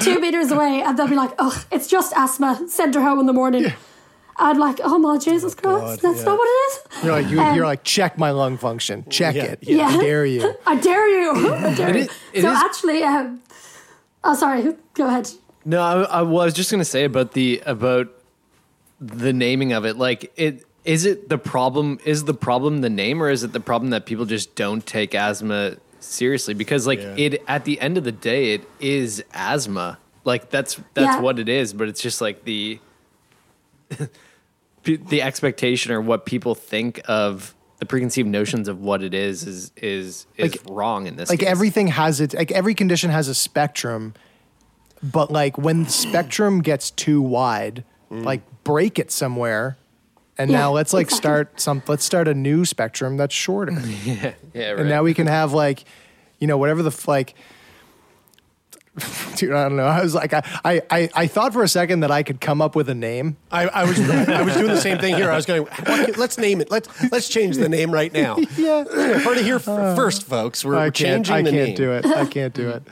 two 0.00 0.20
meters 0.20 0.50
away 0.50 0.82
and 0.82 0.98
they'll 0.98 1.08
be 1.08 1.14
like, 1.14 1.32
"Oh, 1.38 1.64
it's 1.70 1.86
just 1.86 2.12
asthma. 2.16 2.66
Send 2.68 2.94
her 2.94 3.00
home 3.02 3.20
in 3.20 3.26
the 3.26 3.32
morning." 3.32 3.72
I'm 4.40 4.58
like, 4.58 4.80
"Oh 4.82 4.98
my 4.98 5.18
Jesus 5.18 5.54
Christ, 5.54 6.02
that's 6.02 6.24
not 6.24 6.38
what 6.38 6.46
it 6.48 6.58
is." 6.72 7.04
You're 7.04 7.12
like 7.12 7.28
you, 7.28 7.40
Um, 7.40 7.54
you're 7.54 7.66
like 7.66 7.84
check 7.84 8.18
my 8.18 8.30
lung 8.30 8.56
function, 8.56 9.04
check 9.10 9.34
Yeah, 9.36 9.42
it. 9.44 9.58
yeah. 9.62 9.86
I 9.88 10.00
dare 10.00 10.24
you. 10.26 10.54
I 10.66 10.76
dare 10.76 11.08
you. 11.08 11.30
I 11.54 11.74
dare 11.74 11.96
you. 11.96 12.02
is- 12.04 12.10
it 12.32 12.42
so 12.42 12.50
is- 12.52 12.58
actually, 12.58 13.02
um, 13.02 13.40
oh 14.24 14.34
sorry, 14.34 14.74
go 14.94 15.06
ahead. 15.06 15.28
No, 15.64 15.80
I, 15.82 16.02
I 16.20 16.22
was 16.22 16.54
just 16.54 16.70
gonna 16.70 16.84
say 16.84 17.04
about 17.04 17.32
the 17.32 17.62
about 17.66 18.08
the 19.00 19.32
naming 19.32 19.72
of 19.72 19.84
it. 19.84 19.96
Like, 19.96 20.32
it 20.36 20.64
is 20.84 21.04
it 21.04 21.28
the 21.28 21.36
problem? 21.38 21.98
Is 22.06 22.24
the 22.24 22.34
problem 22.34 22.78
the 22.80 22.88
name, 22.90 23.22
or 23.22 23.28
is 23.28 23.44
it 23.44 23.52
the 23.52 23.60
problem 23.60 23.90
that 23.90 24.06
people 24.06 24.24
just 24.24 24.54
don't 24.54 24.84
take 24.86 25.14
asthma 25.14 25.76
seriously? 26.00 26.54
Because 26.54 26.86
like 26.86 27.00
Yeah. 27.00 27.14
it 27.18 27.42
at 27.46 27.64
the 27.66 27.78
end 27.80 27.98
of 27.98 28.04
the 28.04 28.12
day, 28.12 28.54
it 28.54 28.62
is 28.80 29.22
asthma. 29.34 29.98
Like 30.24 30.48
that's 30.48 30.80
that's 30.94 31.16
Yeah. 31.16 31.20
what 31.20 31.38
it 31.38 31.48
is. 31.50 31.74
But 31.74 31.88
it's 31.88 32.00
just 32.00 32.20
like 32.22 32.44
the 32.44 32.78
the 34.84 35.22
expectation 35.22 35.92
or 35.92 36.00
what 36.00 36.24
people 36.26 36.54
think 36.54 37.00
of 37.06 37.54
the 37.78 37.86
preconceived 37.86 38.28
notions 38.28 38.68
of 38.68 38.80
what 38.80 39.02
it 39.02 39.14
is 39.14 39.46
is 39.46 39.72
is 39.76 40.26
is 40.36 40.56
wrong 40.68 41.06
in 41.06 41.16
this. 41.16 41.30
like 41.30 41.40
case. 41.40 41.48
everything 41.48 41.88
has 41.88 42.20
it 42.20 42.34
like 42.34 42.52
every 42.52 42.74
condition 42.74 43.10
has 43.10 43.26
a 43.28 43.34
spectrum 43.34 44.14
but 45.02 45.30
like 45.30 45.56
when 45.56 45.84
the 45.84 45.90
spectrum 45.90 46.60
gets 46.60 46.90
too 46.90 47.22
wide 47.22 47.84
mm. 48.10 48.22
like 48.22 48.42
break 48.64 48.98
it 48.98 49.10
somewhere 49.10 49.78
and 50.36 50.50
Yeah, 50.50 50.58
now 50.58 50.72
let's 50.72 50.92
like 50.92 51.06
exactly. 51.06 51.22
start 51.22 51.60
some 51.60 51.82
let's 51.88 52.04
start 52.04 52.28
a 52.28 52.34
new 52.34 52.64
spectrum 52.66 53.16
that's 53.16 53.34
shorter 53.34 53.72
yeah, 54.04 54.34
yeah, 54.52 54.70
right. 54.70 54.80
and 54.80 54.88
now 54.88 55.02
we 55.02 55.14
can 55.14 55.26
have 55.26 55.54
like 55.54 55.84
you 56.38 56.46
know 56.46 56.58
whatever 56.58 56.82
the 56.82 57.04
like 57.06 57.34
dude 59.36 59.52
i 59.52 59.62
don't 59.64 59.76
know 59.76 59.84
i 59.86 60.00
was 60.02 60.14
like 60.14 60.32
I, 60.34 60.42
I 60.64 60.82
i 60.90 61.08
i 61.14 61.26
thought 61.26 61.52
for 61.52 61.62
a 61.62 61.68
second 61.68 62.00
that 62.00 62.10
i 62.10 62.22
could 62.22 62.40
come 62.40 62.60
up 62.62 62.74
with 62.76 62.88
a 62.88 62.94
name 62.94 63.36
I, 63.50 63.66
I 63.68 63.84
was 63.84 63.98
I 64.10 64.42
was 64.42 64.54
doing 64.54 64.68
the 64.68 64.80
same 64.80 64.98
thing 64.98 65.14
here. 65.16 65.30
I 65.30 65.36
was 65.36 65.46
going, 65.46 65.66
can- 65.66 66.12
let's 66.16 66.38
name 66.38 66.60
it. 66.60 66.70
Let's 66.70 66.88
let's 67.10 67.28
change 67.28 67.56
the 67.56 67.68
name 67.68 67.90
right 67.92 68.12
now. 68.12 68.36
yeah 68.56 68.84
Heard 68.84 69.38
it 69.38 69.44
here 69.44 69.56
f- 69.56 69.64
first, 69.64 70.22
folks. 70.24 70.64
We're, 70.64 70.72
we're 70.74 70.90
can't 70.90 71.26
changing 71.26 71.34
i 71.34 71.42
the 71.42 71.50
can't 71.50 71.66
name. 71.68 71.76
do 71.76 71.92
it 71.92 72.06
i 72.06 72.24
can't 72.26 72.54
do 72.54 72.68
it 72.70 72.82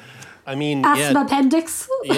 I 0.46 0.54
mean, 0.54 0.82
Asthma 0.82 1.20
yeah, 1.20 1.24
appendix. 1.26 1.88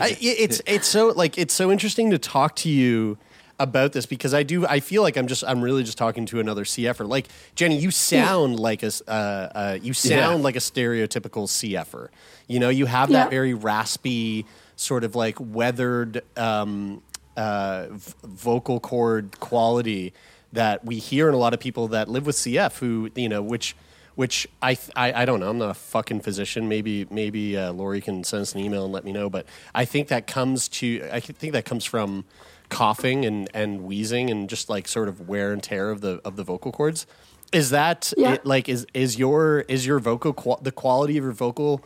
I, 0.00 0.16
it's 0.20 0.62
it's 0.66 0.86
so 0.88 1.08
like 1.08 1.36
it's 1.38 1.52
so 1.54 1.70
interesting 1.70 2.10
to 2.10 2.18
talk 2.18 2.56
to 2.56 2.70
you 2.70 3.18
about 3.58 3.92
this 3.92 4.06
because 4.06 4.32
I 4.34 4.42
do 4.42 4.66
I 4.66 4.80
feel 4.80 5.02
like 5.02 5.16
I'm 5.16 5.26
just 5.26 5.44
I'm 5.44 5.60
really 5.62 5.82
just 5.82 5.98
talking 5.98 6.26
to 6.26 6.40
another 6.40 6.64
CFer. 6.64 7.06
Like 7.08 7.28
Jenny, 7.54 7.76
you 7.78 7.90
sound 7.90 8.58
like 8.58 8.82
a 8.82 8.86
s- 8.86 9.02
uh, 9.06 9.10
uh, 9.54 9.78
you 9.80 9.92
sound 9.92 10.38
Yeah. 10.38 10.44
like 10.44 10.56
a 10.56 10.60
stereotypical 10.60 11.46
CFer. 11.46 12.08
You 12.46 12.60
know, 12.60 12.68
you 12.68 12.86
have 12.86 13.10
Yeah. 13.10 13.24
that 13.24 13.30
very 13.30 13.54
raspy 13.54 14.46
sort 14.76 15.04
of 15.04 15.14
like 15.14 15.36
weathered 15.40 16.22
um, 16.36 17.02
uh, 17.36 17.86
v- 17.90 18.14
vocal 18.24 18.80
cord 18.80 19.38
quality 19.40 20.12
that 20.52 20.84
we 20.84 20.96
hear 20.98 21.28
in 21.28 21.34
a 21.34 21.38
lot 21.38 21.52
of 21.54 21.60
people 21.60 21.88
that 21.88 22.08
live 22.08 22.24
with 22.26 22.36
CF 22.36 22.78
who 22.78 23.10
you 23.14 23.28
know 23.28 23.42
which 23.42 23.74
which 24.14 24.46
I, 24.62 24.74
th- 24.74 24.90
I 24.96 25.22
I 25.22 25.24
don't 25.26 25.40
know. 25.40 25.50
I'm 25.50 25.58
not 25.58 25.70
a 25.70 25.74
fucking 25.74 26.20
physician. 26.20 26.68
Maybe 26.68 27.06
maybe 27.10 27.56
uh, 27.56 27.72
Lori 27.72 28.00
can 28.00 28.24
send 28.24 28.42
us 28.42 28.54
an 28.54 28.60
email 28.60 28.84
and 28.84 28.92
let 28.92 29.04
me 29.04 29.12
know. 29.12 29.28
But 29.28 29.44
I 29.74 29.84
think 29.84 30.08
that 30.08 30.26
comes 30.26 30.68
to 30.68 31.06
I 31.12 31.20
think 31.20 31.52
that 31.52 31.64
comes 31.66 31.84
from 31.84 32.24
coughing 32.70 33.24
and, 33.24 33.48
and 33.54 33.82
wheezing 33.82 34.30
and 34.30 34.48
just 34.48 34.68
like 34.70 34.88
sort 34.88 35.08
of 35.08 35.28
wear 35.28 35.52
and 35.52 35.62
tear 35.62 35.90
of 35.90 36.00
the 36.00 36.20
of 36.24 36.36
the 36.36 36.44
vocal 36.44 36.72
cords. 36.72 37.06
Is 37.52 37.70
that 37.70 38.12
Yeah. 38.16 38.34
it, 38.34 38.46
like 38.46 38.68
is 38.68 38.86
is 38.94 39.18
your 39.18 39.60
is 39.68 39.84
your 39.84 39.98
vocal 39.98 40.58
the 40.62 40.72
quality 40.72 41.18
of 41.18 41.24
your 41.24 41.32
vocal 41.32 41.84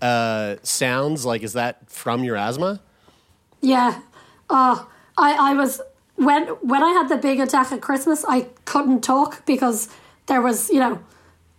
uh, 0.00 0.56
sounds 0.62 1.24
like 1.24 1.42
is 1.42 1.52
that 1.54 1.90
from 1.90 2.24
your 2.24 2.36
asthma? 2.36 2.80
Yeah. 3.60 4.00
Uh, 4.48 4.84
I, 5.16 5.50
I 5.50 5.54
was 5.54 5.80
when 6.16 6.46
when 6.62 6.82
I 6.82 6.90
had 6.92 7.08
the 7.08 7.16
big 7.16 7.40
attack 7.40 7.72
at 7.72 7.80
Christmas, 7.80 8.24
I 8.28 8.48
couldn't 8.64 9.02
talk 9.02 9.44
because 9.46 9.88
there 10.26 10.40
was, 10.40 10.68
you 10.70 10.80
know, 10.80 11.00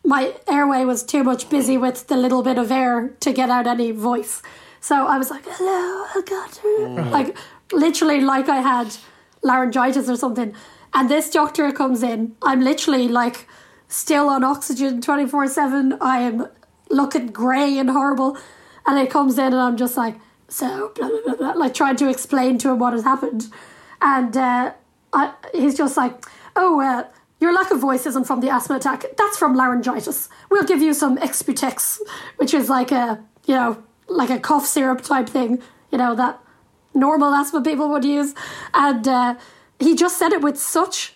my 0.03 0.33
airway 0.47 0.85
was 0.85 1.03
too 1.03 1.23
much 1.23 1.49
busy 1.49 1.77
with 1.77 2.07
the 2.07 2.15
little 2.15 2.43
bit 2.43 2.57
of 2.57 2.71
air 2.71 3.09
to 3.19 3.33
get 3.33 3.49
out 3.49 3.67
any 3.67 3.91
voice. 3.91 4.41
So 4.81 5.07
I 5.07 5.17
was 5.17 5.29
like, 5.29 5.43
hello, 5.45 6.05
I 6.15 6.21
got 6.25 6.59
you. 6.63 6.87
Like 7.11 7.37
literally 7.71 8.21
like 8.21 8.47
I 8.49 8.61
had 8.61 8.95
laryngitis 9.43 10.09
or 10.09 10.15
something. 10.15 10.53
And 10.93 11.09
this 11.09 11.29
doctor 11.29 11.71
comes 11.71 12.01
in. 12.01 12.35
I'm 12.41 12.61
literally 12.61 13.07
like 13.07 13.47
still 13.87 14.29
on 14.29 14.43
oxygen 14.43 15.01
24 15.01 15.47
7. 15.47 15.97
I 16.01 16.19
am 16.19 16.47
looking 16.89 17.27
grey 17.27 17.77
and 17.77 17.89
horrible. 17.89 18.37
And 18.85 18.99
he 18.99 19.07
comes 19.07 19.37
in 19.37 19.45
and 19.45 19.55
I'm 19.55 19.77
just 19.77 19.97
like, 19.97 20.15
so, 20.47 20.91
blah, 20.95 21.09
blah, 21.09 21.19
blah, 21.25 21.35
blah, 21.35 21.51
like 21.51 21.73
trying 21.73 21.95
to 21.97 22.09
explain 22.09 22.57
to 22.59 22.71
him 22.71 22.79
what 22.79 22.93
has 22.93 23.03
happened. 23.03 23.47
And 24.01 24.35
uh, 24.35 24.73
I, 25.13 25.33
he's 25.53 25.77
just 25.77 25.95
like, 25.95 26.25
oh, 26.55 26.81
uh, 26.81 27.07
your 27.39 27.53
lack 27.53 27.71
of 27.71 27.79
voice 27.79 28.05
isn't 28.05 28.25
from 28.25 28.41
the 28.41 28.49
asthma 28.49 28.77
attack. 28.77 29.05
That's 29.17 29.37
from 29.37 29.55
laryngitis. 29.55 30.29
We'll 30.49 30.63
give 30.63 30.81
you 30.81 30.93
some 30.93 31.17
Exputex, 31.17 31.99
which 32.37 32.53
is 32.53 32.69
like 32.69 32.91
a, 32.91 33.23
you 33.45 33.55
know, 33.55 33.83
like 34.07 34.29
a 34.29 34.39
cough 34.39 34.65
syrup 34.65 35.01
type 35.01 35.29
thing, 35.29 35.61
you 35.91 35.97
know, 35.97 36.15
that 36.15 36.39
normal 36.93 37.33
asthma 37.33 37.61
people 37.61 37.89
would 37.89 38.03
use. 38.03 38.33
And 38.73 39.07
uh, 39.07 39.35
he 39.79 39.95
just 39.95 40.17
said 40.17 40.33
it 40.33 40.41
with 40.41 40.59
such 40.59 41.13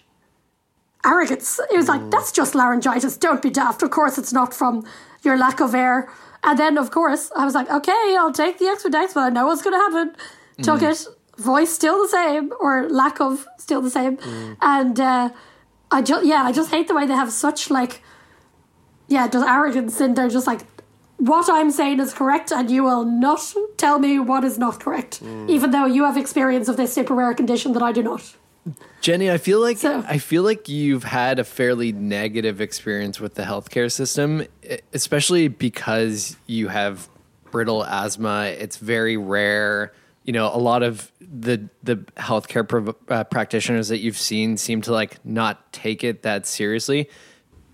arrogance. 1.05 1.59
He 1.69 1.77
was 1.77 1.87
like, 1.87 2.09
that's 2.09 2.31
just 2.31 2.55
laryngitis. 2.55 3.17
Don't 3.17 3.41
be 3.41 3.49
daft. 3.49 3.83
Of 3.83 3.89
course, 3.89 4.17
it's 4.17 4.31
not 4.31 4.53
from 4.53 4.85
your 5.23 5.37
lack 5.37 5.59
of 5.59 5.73
air. 5.73 6.11
And 6.43 6.59
then, 6.59 6.77
of 6.77 6.91
course, 6.91 7.31
I 7.35 7.45
was 7.45 7.55
like, 7.55 7.69
okay, 7.69 8.15
I'll 8.19 8.33
take 8.33 8.59
the 8.59 8.65
Exputex, 8.65 9.13
but 9.13 9.21
I 9.21 9.29
know 9.29 9.45
what's 9.47 9.61
going 9.61 9.73
to 9.73 9.79
happen. 9.79 10.15
Took 10.61 10.81
it. 10.81 10.95
Mm-hmm. 10.95 11.41
Voice 11.41 11.73
still 11.73 12.03
the 12.03 12.09
same, 12.09 12.51
or 12.59 12.87
lack 12.89 13.19
of 13.19 13.47
still 13.57 13.81
the 13.81 13.89
same. 13.89 14.17
Mm. 14.17 14.57
And 14.61 14.99
uh, 14.99 15.29
I 15.89 16.01
just, 16.03 16.25
yeah, 16.25 16.43
I 16.43 16.51
just 16.51 16.69
hate 16.69 16.87
the 16.87 16.93
way 16.93 17.07
they 17.07 17.15
have 17.15 17.31
such, 17.31 17.71
like, 17.71 18.03
yeah, 19.07 19.27
just 19.27 19.47
arrogance 19.47 19.99
in 19.99 20.13
there. 20.13 20.29
Just 20.29 20.45
like, 20.45 20.61
what 21.17 21.49
I'm 21.49 21.71
saying 21.71 21.99
is 21.99 22.13
correct, 22.13 22.51
and 22.51 22.69
you 22.69 22.83
will 22.83 23.05
not 23.05 23.53
tell 23.77 23.97
me 23.97 24.19
what 24.19 24.43
is 24.43 24.59
not 24.59 24.79
correct, 24.79 25.23
mm. 25.23 25.49
even 25.49 25.71
though 25.71 25.85
you 25.85 26.03
have 26.03 26.17
experience 26.17 26.67
of 26.67 26.77
this 26.77 26.93
super 26.93 27.15
rare 27.15 27.33
condition 27.33 27.73
that 27.73 27.81
I 27.81 27.91
do 27.91 28.03
not. 28.03 28.35
Jenny, 29.01 29.29
I 29.29 29.37
feel 29.37 29.59
like 29.59 29.77
So- 29.77 30.03
I 30.07 30.17
feel 30.17 30.43
like 30.43 30.69
you've 30.69 31.03
had 31.03 31.37
a 31.39 31.43
fairly 31.43 31.91
negative 31.91 32.61
experience 32.61 33.19
with 33.19 33.35
the 33.35 33.43
healthcare 33.43 33.91
system, 33.91 34.45
especially 34.93 35.49
because 35.49 36.37
you 36.47 36.69
have 36.69 37.09
brittle 37.51 37.83
asthma. 37.85 38.45
It's 38.57 38.77
very 38.77 39.17
rare. 39.17 39.91
You 40.23 40.31
know, 40.33 40.47
a 40.53 40.57
lot 40.57 40.83
of 40.83 41.11
the 41.19 41.67
the 41.83 41.97
healthcare 42.15 42.65
prov- 42.67 42.95
uh, 43.09 43.25
practitioners 43.25 43.89
that 43.89 43.99
you've 43.99 44.17
seen 44.17 44.55
seem 44.55 44.81
to 44.83 44.93
like 44.93 45.23
not 45.25 45.73
take 45.73 46.03
it 46.03 46.23
that 46.23 46.47
seriously. 46.47 47.09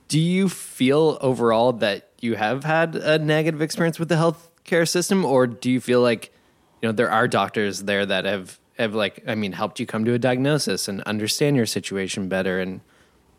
Do 0.07 0.19
you 0.19 0.49
feel 0.49 1.19
overall 1.21 1.73
that 1.73 2.09
you 2.19 2.35
have 2.35 2.63
had 2.63 2.95
a 2.95 3.19
negative 3.19 3.61
experience 3.61 3.99
with 3.99 4.09
the 4.09 4.15
healthcare 4.15 4.87
system, 4.87 5.23
or 5.23 5.45
do 5.45 5.69
you 5.69 5.79
feel 5.79 6.01
like 6.01 6.33
you 6.81 6.89
know 6.89 6.93
there 6.93 7.11
are 7.11 7.27
doctors 7.27 7.83
there 7.83 8.05
that 8.07 8.25
have 8.25 8.58
have 8.79 8.95
like 8.95 9.23
I 9.27 9.35
mean 9.35 9.51
helped 9.51 9.79
you 9.79 9.85
come 9.85 10.05
to 10.05 10.13
a 10.13 10.19
diagnosis 10.19 10.87
and 10.87 11.01
understand 11.03 11.55
your 11.55 11.65
situation 11.65 12.29
better 12.29 12.59
and 12.59 12.81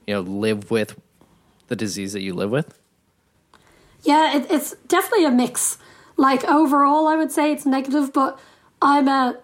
you 0.07 0.14
know 0.14 0.20
live 0.20 0.70
with 0.70 1.00
the 1.68 1.76
disease 1.76 2.12
that 2.12 2.20
you 2.20 2.35
live 2.35 2.50
with? 2.50 2.79
Yeah, 4.03 4.37
it, 4.37 4.50
it's 4.50 4.74
definitely 4.87 5.24
a 5.24 5.31
mix. 5.31 5.79
Like 6.16 6.44
overall, 6.44 7.07
I 7.07 7.16
would 7.16 7.33
say 7.33 7.53
it's 7.53 7.64
negative, 7.64 8.12
but 8.12 8.38
I'm 8.83 9.09
a 9.09 9.38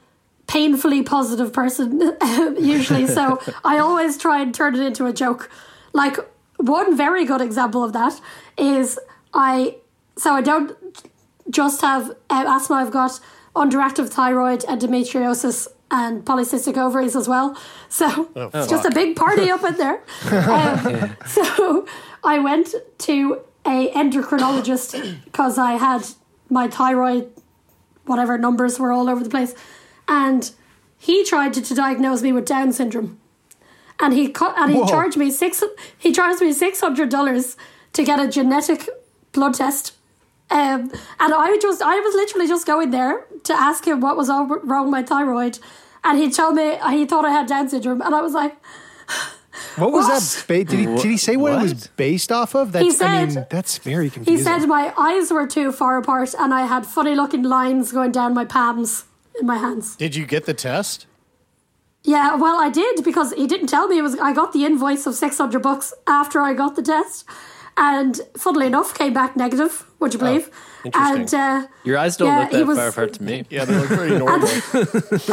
painfully 0.46 1.02
positive 1.02 1.52
person 1.52 2.00
usually, 2.58 3.06
so 3.06 3.40
I 3.64 3.78
always 3.78 4.18
try 4.18 4.42
and 4.42 4.54
turn 4.54 4.74
it 4.74 4.80
into 4.80 5.06
a 5.06 5.12
joke. 5.12 5.50
Like 5.92 6.16
one 6.58 6.96
very 6.96 7.24
good 7.24 7.40
example 7.40 7.82
of 7.82 7.92
that 7.94 8.20
is 8.58 8.98
I. 9.32 9.76
So 10.18 10.32
I 10.32 10.40
don't 10.40 10.72
just 11.50 11.80
have 11.82 12.12
asthma. 12.30 12.76
I've 12.76 12.90
got 12.90 13.20
underactive 13.54 14.08
thyroid, 14.08 14.60
endometriosis, 14.60 15.68
and 15.90 16.24
polycystic 16.24 16.76
ovaries 16.76 17.14
as 17.14 17.28
well. 17.28 17.56
So 17.88 18.28
it's 18.54 18.68
just 18.68 18.84
a 18.84 18.90
big 18.90 19.16
party 19.16 19.50
up 19.50 19.62
in 19.64 19.76
there. 19.76 20.02
Um, 20.32 21.16
So 21.26 21.86
I 22.24 22.38
went 22.38 22.74
to 22.98 23.40
a 23.64 23.90
endocrinologist 23.92 24.90
because 25.24 25.58
I 25.58 25.72
had 25.72 26.06
my 26.50 26.68
thyroid, 26.68 27.32
whatever 28.04 28.38
numbers 28.38 28.78
were 28.78 28.92
all 28.92 29.08
over 29.08 29.22
the 29.22 29.30
place, 29.30 29.54
and 30.08 30.50
he 30.98 31.24
tried 31.24 31.52
to, 31.54 31.62
to 31.62 31.74
diagnose 31.74 32.22
me 32.22 32.32
with 32.32 32.44
Down 32.46 32.72
syndrome, 32.72 33.18
and 34.00 34.12
he 34.14 34.28
cut 34.28 34.56
and 34.58 34.72
he 34.72 34.78
Whoa. 34.78 34.86
charged 34.86 35.16
me 35.16 35.30
six. 35.30 35.62
He 35.98 36.12
charged 36.12 36.40
me 36.40 36.52
six 36.52 36.80
hundred 36.80 37.08
dollars 37.10 37.56
to 37.92 38.04
get 38.04 38.20
a 38.20 38.28
genetic 38.28 38.88
blood 39.32 39.54
test. 39.54 39.92
Um, 40.50 40.90
and 41.20 41.34
I 41.34 41.58
just, 41.60 41.82
I 41.82 41.98
was 41.98 42.14
literally 42.14 42.46
just 42.46 42.66
going 42.66 42.90
there 42.92 43.26
to 43.44 43.52
ask 43.52 43.86
him 43.86 44.00
what 44.00 44.16
was 44.16 44.30
all 44.30 44.46
wrong 44.46 44.84
with 44.86 44.92
my 44.92 45.02
thyroid, 45.02 45.58
and 46.04 46.18
he 46.18 46.30
told 46.30 46.54
me 46.54 46.78
he 46.90 47.04
thought 47.04 47.24
I 47.24 47.30
had 47.30 47.46
Down 47.48 47.68
syndrome, 47.68 48.00
and 48.00 48.14
I 48.14 48.20
was 48.20 48.32
like, 48.32 48.54
What 49.76 49.90
was 49.90 50.06
What? 50.06 50.20
that? 50.22 50.44
Ba- 50.46 50.64
did 50.70 50.78
he 50.78 50.84
did 50.86 51.04
he 51.04 51.16
say 51.16 51.36
what, 51.36 51.52
it 51.52 51.62
was 51.62 51.86
based 51.96 52.30
off 52.30 52.54
of? 52.54 52.72
That's 52.72 53.00
I 53.00 53.20
mean 53.24 53.30
said- 53.30 53.50
that's 53.50 53.78
very 53.78 54.10
confusing. 54.10 54.36
He 54.38 54.42
said 54.60 54.66
my 54.68 54.92
eyes 54.98 55.30
were 55.32 55.46
too 55.46 55.72
far 55.72 55.96
apart 55.96 56.34
and 56.38 56.52
I 56.52 56.66
had 56.66 56.84
funny 56.86 57.14
looking 57.14 57.42
lines 57.42 57.90
going 57.90 58.12
down 58.12 58.34
my 58.34 58.44
palms 58.44 59.04
in 59.40 59.46
my 59.46 59.56
hands. 59.56 59.96
Did 59.96 60.14
you 60.14 60.26
get 60.26 60.44
the 60.44 60.52
test? 60.54 61.06
Yeah, 62.04 62.36
well, 62.36 62.60
I 62.60 62.68
did 62.68 63.02
because 63.02 63.32
he 63.32 63.46
didn't 63.46 63.68
tell 63.68 63.88
me 63.88 63.98
it 63.98 64.02
was. 64.02 64.16
I 64.20 64.32
got 64.34 64.52
the 64.52 64.64
invoice 64.66 65.06
of 65.06 65.14
six 65.14 65.38
hundred 65.38 65.60
bucks 65.62 65.92
after 66.06 66.40
I 66.42 66.52
got 66.52 66.76
the 66.76 66.82
test, 66.82 67.24
and 67.76 68.20
funnily 68.36 68.66
enough, 68.66 68.94
came 68.94 69.12
back 69.12 69.36
negative. 69.36 69.84
Would 70.00 70.12
you 70.14 70.18
believe? 70.18 70.50
interesting. 70.84 71.20
and 71.20 71.34
uh, 71.34 71.66
Your 71.84 71.98
eyes 71.98 72.16
don't 72.16 72.28
Yeah, 72.28 72.40
look 72.40 72.50
he 72.50 72.56
that 72.58 72.66
was- 72.66 72.78
far 72.78 72.88
apart 72.88 73.12
to 73.14 73.22
me. 73.22 73.44
Yeah, 73.50 73.64
they 73.64 73.74
look 73.74 73.88
very 73.88 74.18
normal. 74.24 74.46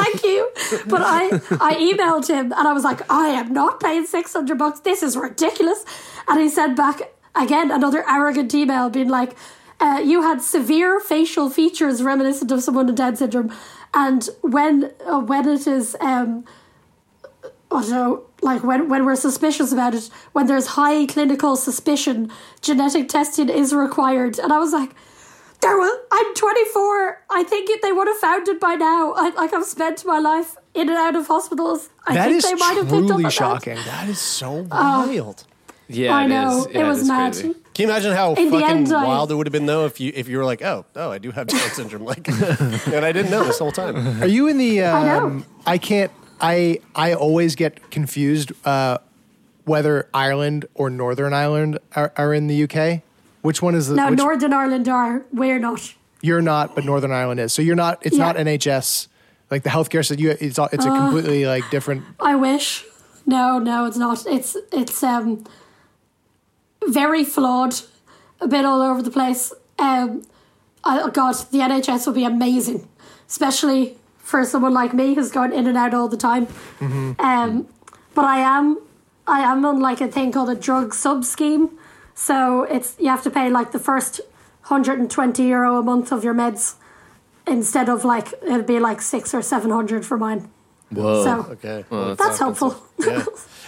thank 0.01 0.23
you, 0.23 0.49
but 0.87 1.01
I 1.01 1.27
I 1.69 1.75
emailed 1.75 2.27
him 2.27 2.51
and 2.51 2.67
I 2.67 2.73
was 2.73 2.83
like, 2.83 3.01
I 3.11 3.27
am 3.27 3.53
not 3.53 3.79
paying 3.79 4.05
six 4.05 4.33
hundred 4.33 4.57
bucks. 4.57 4.79
This 4.81 5.03
is 5.03 5.15
ridiculous. 5.17 5.85
And 6.27 6.39
he 6.41 6.49
sent 6.49 6.75
back 6.77 7.01
again 7.35 7.71
another 7.71 8.03
arrogant 8.09 8.53
email, 8.53 8.89
being 8.89 9.09
like. 9.09 9.35
Uh, 9.79 9.99
you 9.99 10.21
had 10.21 10.41
severe 10.41 10.97
facial 11.01 11.49
features 11.49 12.01
reminiscent 12.03 12.49
of 12.51 12.63
someone 12.63 12.85
with 12.85 12.95
Down 12.95 13.17
syndrome, 13.17 13.51
and 13.93 14.29
when 14.39 14.91
uh, 15.05 15.19
when 15.19 15.45
it 15.49 15.67
is 15.67 15.97
um, 15.99 16.45
I 17.69 17.81
don't 17.81 17.89
know, 17.89 18.23
like 18.43 18.63
when, 18.63 18.89
when 18.89 19.05
we're 19.05 19.15
suspicious 19.15 19.71
about 19.71 19.95
it, 19.95 20.09
when 20.33 20.47
there's 20.47 20.67
high 20.67 21.05
clinical 21.05 21.55
suspicion, 21.55 22.29
genetic 22.61 23.09
testing 23.09 23.49
is 23.49 23.73
required. 23.73 24.37
And 24.39 24.51
I 24.53 24.59
was 24.59 24.71
like, 24.73 24.91
there 25.61 25.77
will, 25.77 25.97
I'm 26.11 26.35
24. 26.35 27.21
I 27.31 27.43
think 27.43 27.69
it, 27.69 27.81
they 27.81 27.91
would 27.93 28.07
have 28.07 28.17
found 28.17 28.47
it 28.49 28.59
by 28.59 28.75
now. 28.75 29.13
I, 29.15 29.29
like 29.29 29.53
I've 29.53 29.63
spent 29.65 30.03
my 30.05 30.19
life 30.19 30.57
in 30.73 30.89
and 30.89 30.97
out 30.97 31.15
of 31.15 31.27
hospitals. 31.27 31.89
I 32.05 32.15
That 32.15 32.25
think 32.25 32.37
is 32.37 32.43
they 32.43 32.55
might 32.55 32.75
have 32.77 32.85
picked 32.89 32.91
up 32.91 32.99
on 33.01 33.07
truly 33.07 33.23
that. 33.23 33.31
shocking. 33.33 33.75
That 33.77 34.09
is 34.09 34.19
so 34.19 34.67
Oh. 34.71 35.07
wild. 35.07 35.45
Yeah, 35.87 36.15
I 36.15 36.25
it 36.25 36.27
know 36.29 36.59
is. 36.59 36.65
it 36.67 36.75
Yeah, 36.75 36.87
was 36.87 36.99
is 37.01 37.07
mad. 37.07 37.33
crazy. 37.33 37.53
Can 37.73 37.87
you 37.87 37.91
imagine 37.91 38.13
how 38.13 38.33
In 38.35 38.51
fucking 38.51 38.67
end, 38.67 38.93
I- 38.93 39.05
wild 39.05 39.31
it 39.31 39.35
would 39.35 39.47
have 39.47 39.51
been 39.51 39.65
though 39.65 39.85
if 39.85 39.99
you 39.99 40.11
if 40.15 40.27
you 40.27 40.37
were 40.37 40.45
like, 40.45 40.61
oh, 40.61 40.85
oh, 40.95 41.11
I 41.11 41.17
do 41.17 41.31
have 41.31 41.47
Down 41.47 41.59
syndrome, 41.71 42.03
like, 42.03 42.27
and 42.87 43.05
I 43.05 43.11
didn't 43.11 43.31
know 43.31 43.43
this 43.43 43.59
whole 43.59 43.71
time. 43.71 44.21
Are 44.21 44.27
you 44.27 44.47
in 44.47 44.57
the? 44.57 44.81
Um, 44.83 44.95
I 44.95 45.05
know. 45.05 45.43
I 45.65 45.77
can't. 45.77 46.11
I 46.41 46.79
I 46.95 47.13
always 47.13 47.55
get 47.55 47.89
confused 47.91 48.51
uh, 48.65 48.97
whether 49.65 50.07
Ireland 50.13 50.65
or 50.73 50.89
Northern 50.89 51.33
Ireland 51.33 51.79
are, 51.95 52.11
are 52.17 52.33
in 52.33 52.47
the 52.47 52.63
UK. 52.63 53.01
Which 53.41 53.61
one 53.61 53.75
is 53.75 53.87
the? 53.87 53.95
No, 53.95 54.09
which, 54.09 54.17
Northern 54.19 54.53
Ireland 54.53 54.87
are. 54.87 55.25
We're 55.31 55.59
not. 55.59 55.93
You're 56.21 56.41
not, 56.41 56.75
but 56.75 56.85
Northern 56.85 57.11
Ireland 57.11 57.39
is. 57.39 57.51
So 57.53 57.61
you're 57.61 57.75
not. 57.75 57.99
It's 58.05 58.17
Yeah. 58.17 58.25
not 58.31 58.35
NHS. 58.37 59.07
Like 59.51 59.63
the 59.63 59.69
healthcare 59.69 60.05
system, 60.05 60.19
you, 60.19 60.31
it's 60.39 60.57
all- 60.57 60.69
it's 60.71 60.85
a 60.85 60.89
Uh, 60.91 60.97
completely 60.97 61.45
like 61.45 61.69
different. 61.69 62.03
I 62.19 62.35
wish. 62.35 62.85
No, 63.25 63.59
no, 63.59 63.85
it's 63.85 63.97
not. 63.97 64.25
It's 64.25 64.55
it's 64.71 65.03
um 65.03 65.43
very 66.87 67.23
flawed, 67.23 67.75
a 68.41 68.47
bit 68.47 68.65
all 68.65 68.81
over 68.81 69.01
the 69.01 69.11
place. 69.11 69.53
Um, 69.79 70.23
oh 70.83 71.09
God, 71.09 71.35
the 71.51 71.59
NHS 71.59 72.05
would 72.07 72.15
be 72.15 72.23
amazing, 72.25 72.87
especially 73.27 73.97
for 74.23 74.43
someone 74.45 74.73
like 74.73 74.93
me 74.93 75.13
who's 75.13 75.29
going 75.31 75.53
in 75.53 75.67
and 75.67 75.77
out 75.77 75.93
all 75.93 76.07
the 76.07 76.17
time. 76.17 76.47
Um, 77.19 77.67
but 78.15 78.25
I 78.25 78.39
am 78.39 78.79
I 79.27 79.41
am 79.41 79.63
on 79.65 79.79
like 79.79 80.01
a 80.01 80.07
thing 80.07 80.31
called 80.31 80.49
a 80.49 80.55
drug 80.55 80.93
sub 80.93 81.23
scheme, 81.25 81.69
so 82.15 82.63
it's 82.63 82.95
you 82.99 83.09
have 83.09 83.21
to 83.23 83.29
pay 83.29 83.49
like 83.49 83.71
the 83.71 83.79
first 83.79 84.21
hundred 84.63 84.99
and 84.99 85.11
twenty 85.11 85.43
euro 85.47 85.77
a 85.77 85.83
month 85.83 86.11
of 86.11 86.23
your 86.23 86.33
meds 86.33 86.75
instead 87.45 87.89
of 87.89 88.03
like 88.05 88.33
it'd 88.41 88.65
be 88.65 88.79
like 88.79 89.01
six 89.01 89.33
or 89.33 89.41
seven 89.41 89.69
hundred 89.69 90.05
for 90.05 90.17
mine. 90.17 90.49
Whoa. 90.89 91.23
So 91.23 91.51
Okay, 91.53 91.83
that's 91.89 92.39
helpful. 92.39 92.75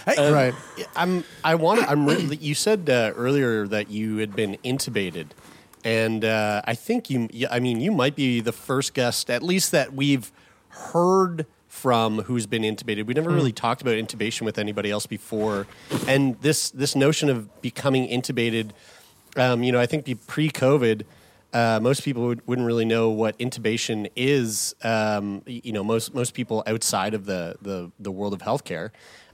Hey, 0.06 0.32
Right. 0.32 0.54
I'm. 0.94 1.24
I 1.42 1.56
want. 1.56 1.80
to 1.80 1.90
I'm 1.90 2.06
really. 2.06 2.36
You 2.36 2.54
said 2.54 2.88
uh, 2.88 3.12
earlier 3.16 3.66
that 3.66 3.90
you 3.90 4.18
had 4.18 4.36
been 4.36 4.56
intubated, 4.64 5.26
and 5.82 6.24
uh, 6.24 6.62
I 6.64 6.74
think 6.76 7.10
you. 7.10 7.28
I 7.50 7.58
mean, 7.58 7.80
you 7.80 7.90
might 7.90 8.14
be 8.14 8.40
the 8.40 8.52
first 8.52 8.94
guest, 8.94 9.28
at 9.30 9.42
least 9.42 9.72
that 9.72 9.94
we've 9.94 10.30
heard 10.92 11.46
from, 11.68 12.22
who's 12.22 12.46
been 12.46 12.62
intubated. 12.62 13.06
We 13.06 13.14
never 13.14 13.30
really 13.30 13.52
talked 13.52 13.82
about 13.82 13.94
intubation 13.96 14.42
with 14.42 14.58
anybody 14.58 14.90
else 14.90 15.06
before, 15.06 15.66
and 16.08 16.40
this 16.40 16.70
this 16.70 16.96
notion 16.96 17.28
of 17.28 17.60
becoming 17.62 18.08
intubated. 18.08 18.70
Um, 19.36 19.62
you 19.62 19.72
know, 19.72 19.80
I 19.80 19.86
think 19.86 20.04
be- 20.04 20.14
pre-COVID. 20.14 21.02
Uh, 21.52 21.78
most 21.80 22.02
people 22.02 22.26
would, 22.26 22.46
wouldn't 22.46 22.66
really 22.66 22.84
know 22.84 23.08
what 23.10 23.38
intubation 23.38 24.10
is. 24.16 24.74
Um, 24.82 25.42
you 25.46 25.72
know, 25.72 25.84
most 25.84 26.14
most 26.14 26.34
people 26.34 26.62
outside 26.66 27.14
of 27.14 27.26
the 27.26 27.56
the, 27.60 27.90
the 28.00 28.10
world 28.10 28.32
of 28.32 28.40
healthcare. 28.40 28.90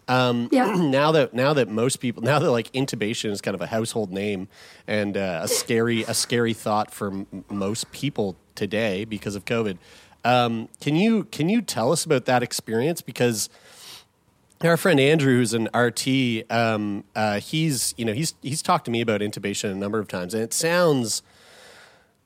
Um, 0.09 0.49
Yeah. 0.51 0.75
now 0.77 1.13
that 1.13 1.33
now 1.33 1.53
that 1.55 1.69
most 1.69 1.97
people 2.01 2.23
now 2.23 2.39
that 2.41 2.51
like 2.51 2.71
intubation 2.73 3.31
is 3.31 3.41
kind 3.41 3.55
of 3.55 3.61
a 3.61 3.67
household 3.69 4.11
name 4.13 4.49
and 4.87 5.17
uh, 5.17 5.41
a 5.45 5.49
scary 5.49 6.03
a 6.03 6.15
scary 6.15 6.55
thought 6.55 6.91
for 6.93 7.09
m- 7.09 7.45
most 7.49 7.91
people 7.93 8.37
today 8.55 9.05
because 9.05 9.35
of 9.37 9.45
COVID. 9.45 9.79
Um, 10.25 10.69
can 10.81 10.97
you 10.97 11.25
can 11.25 11.49
you 11.49 11.63
tell 11.63 11.93
us 11.93 12.05
about 12.05 12.27
that 12.27 12.43
experience 12.43 13.01
because 13.01 13.49
our 14.65 14.77
friend 14.77 15.01
Andrew, 15.01 15.37
who's 15.37 15.55
an 15.55 15.69
RT, 15.75 16.51
um, 16.51 17.05
uh, 17.17 17.41
he's 17.41 17.95
you 17.97 18.05
know 18.05 18.13
he's 18.13 18.35
he's 18.43 18.63
talked 18.63 18.85
to 18.87 18.91
me 18.91 19.01
about 19.01 19.21
intubation 19.21 19.73
a 19.73 19.75
number 19.75 19.99
of 19.99 20.09
times, 20.09 20.35
and 20.35 20.43
it 20.43 20.53
sounds, 20.53 21.23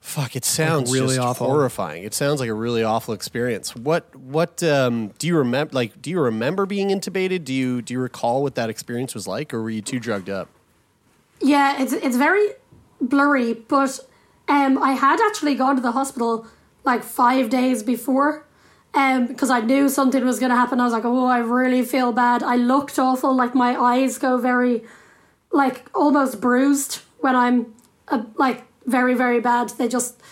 fuck, 0.01 0.37
it 0.37 0.45
sounds 0.45 0.93
really 0.93 1.17
just 1.17 1.21
awful. 1.21 1.47
horrifying. 1.47 2.05
It 2.05 2.15
sounds 2.15 2.41
like 2.41 2.51
a 2.51 2.55
really 2.55 2.83
awful 2.83 3.15
experience. 3.15 3.75
What 3.75 4.15
what 4.15 4.63
um, 4.63 5.09
do 5.19 5.27
you 5.27 5.37
remember? 5.37 5.73
Like, 5.73 6.01
do 6.01 6.11
you 6.11 6.21
remember 6.21 6.67
being 6.67 6.89
intubated? 6.89 7.45
Do 7.45 7.55
you 7.55 7.83
do 7.83 7.95
you 7.95 8.01
recall 8.01 8.43
what 8.43 8.55
that 8.57 8.71
experience 8.71 9.15
was 9.15 9.27
like, 9.27 9.55
or 9.55 9.63
were 9.63 9.71
you 9.71 9.83
too 9.83 9.99
drugged 9.99 10.31
up? 10.31 10.49
Yeah, 11.41 11.81
it's 11.81 11.93
it's 11.93 12.17
very 12.17 12.49
blurry, 13.01 13.55
but 13.55 14.01
um, 14.49 14.79
I 14.83 14.93
had 14.93 15.21
actually 15.27 15.55
gone 15.55 15.77
to 15.77 15.83
the 15.83 15.93
hospital 15.93 16.47
like 16.87 17.03
five 17.03 17.51
days 17.51 17.83
before, 17.83 18.46
um, 18.94 19.27
because 19.27 19.51
I 19.51 19.61
knew 19.61 19.88
something 19.90 20.25
was 20.25 20.38
going 20.38 20.51
to 20.51 20.57
happen. 20.57 20.81
I 20.81 20.85
was 20.85 20.92
like, 20.92 21.05
oh, 21.05 21.27
I 21.27 21.38
really 21.38 21.83
feel 21.83 22.12
bad. 22.12 22.42
I 22.42 22.57
looked 22.57 22.99
awful, 22.99 23.35
like 23.35 23.55
my 23.55 23.77
eyes 23.79 24.16
go 24.16 24.38
very, 24.38 24.85
like 25.53 25.85
almost 25.94 26.40
bruised 26.40 27.01
when 27.18 27.37
I'm, 27.37 27.75
uh, 28.09 28.25
like 28.37 28.64
very 28.87 29.14
very 29.14 29.40
bad. 29.40 29.70
They 29.70 29.88
just, 29.88 30.22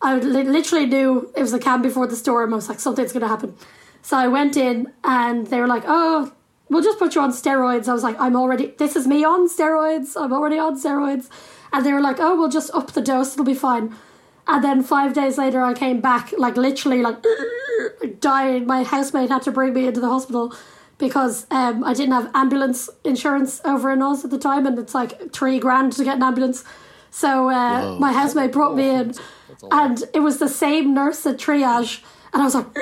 I 0.00 0.14
li- 0.16 0.44
literally 0.44 0.86
knew 0.86 1.32
it 1.36 1.40
was 1.42 1.50
the 1.50 1.58
calm 1.58 1.82
before 1.82 2.06
the 2.06 2.16
storm. 2.16 2.52
I 2.52 2.56
was 2.56 2.68
like, 2.68 2.80
something's 2.80 3.12
going 3.12 3.22
to 3.22 3.28
happen. 3.28 3.56
So 4.02 4.16
I 4.16 4.28
went 4.28 4.56
in 4.56 4.92
and 5.02 5.48
they 5.48 5.60
were 5.60 5.66
like, 5.66 5.82
oh, 5.86 6.32
we'll 6.68 6.82
just 6.82 6.98
put 6.98 7.16
you 7.16 7.20
on 7.20 7.32
steroids. 7.32 7.88
I 7.88 7.92
was 7.92 8.04
like, 8.04 8.18
I'm 8.20 8.36
already, 8.36 8.68
this 8.78 8.94
is 8.94 9.06
me 9.06 9.24
on 9.24 9.48
steroids. 9.48 10.16
I'm 10.16 10.32
already 10.32 10.58
on 10.58 10.80
steroids. 10.80 11.28
And 11.72 11.84
they 11.84 11.92
were 11.92 12.00
like, 12.00 12.18
oh, 12.20 12.36
we'll 12.36 12.48
just 12.48 12.72
up 12.72 12.92
the 12.92 13.00
dose. 13.02 13.32
It'll 13.32 13.44
be 13.44 13.54
fine. 13.54 13.94
And 14.48 14.64
then 14.64 14.82
five 14.82 15.12
days 15.12 15.36
later, 15.36 15.62
I 15.62 15.74
came 15.74 16.00
back, 16.00 16.32
like 16.38 16.56
literally, 16.56 17.02
like 17.02 17.22
dying. 18.20 18.66
My 18.66 18.82
housemate 18.82 19.28
had 19.28 19.42
to 19.42 19.52
bring 19.52 19.74
me 19.74 19.86
into 19.86 20.00
the 20.00 20.08
hospital 20.08 20.54
because 20.96 21.46
um, 21.50 21.84
I 21.84 21.92
didn't 21.92 22.14
have 22.14 22.30
ambulance 22.34 22.88
insurance 23.04 23.60
over 23.64 23.92
in 23.92 24.00
Oz 24.02 24.24
at 24.24 24.30
the 24.30 24.38
time, 24.38 24.66
and 24.66 24.78
it's 24.78 24.94
like 24.94 25.32
three 25.32 25.58
grand 25.58 25.92
to 25.92 26.04
get 26.04 26.16
an 26.16 26.22
ambulance. 26.22 26.64
So 27.10 27.50
uh, 27.50 27.96
my 27.98 28.12
housemate 28.12 28.52
brought 28.52 28.74
me 28.74 28.88
in, 28.88 29.14
and 29.70 30.02
it 30.14 30.20
was 30.20 30.38
the 30.38 30.48
same 30.48 30.94
nurse 30.94 31.26
at 31.26 31.36
triage, 31.36 32.02
and 32.32 32.42
I 32.42 32.44
was 32.44 32.54
like. 32.54 32.66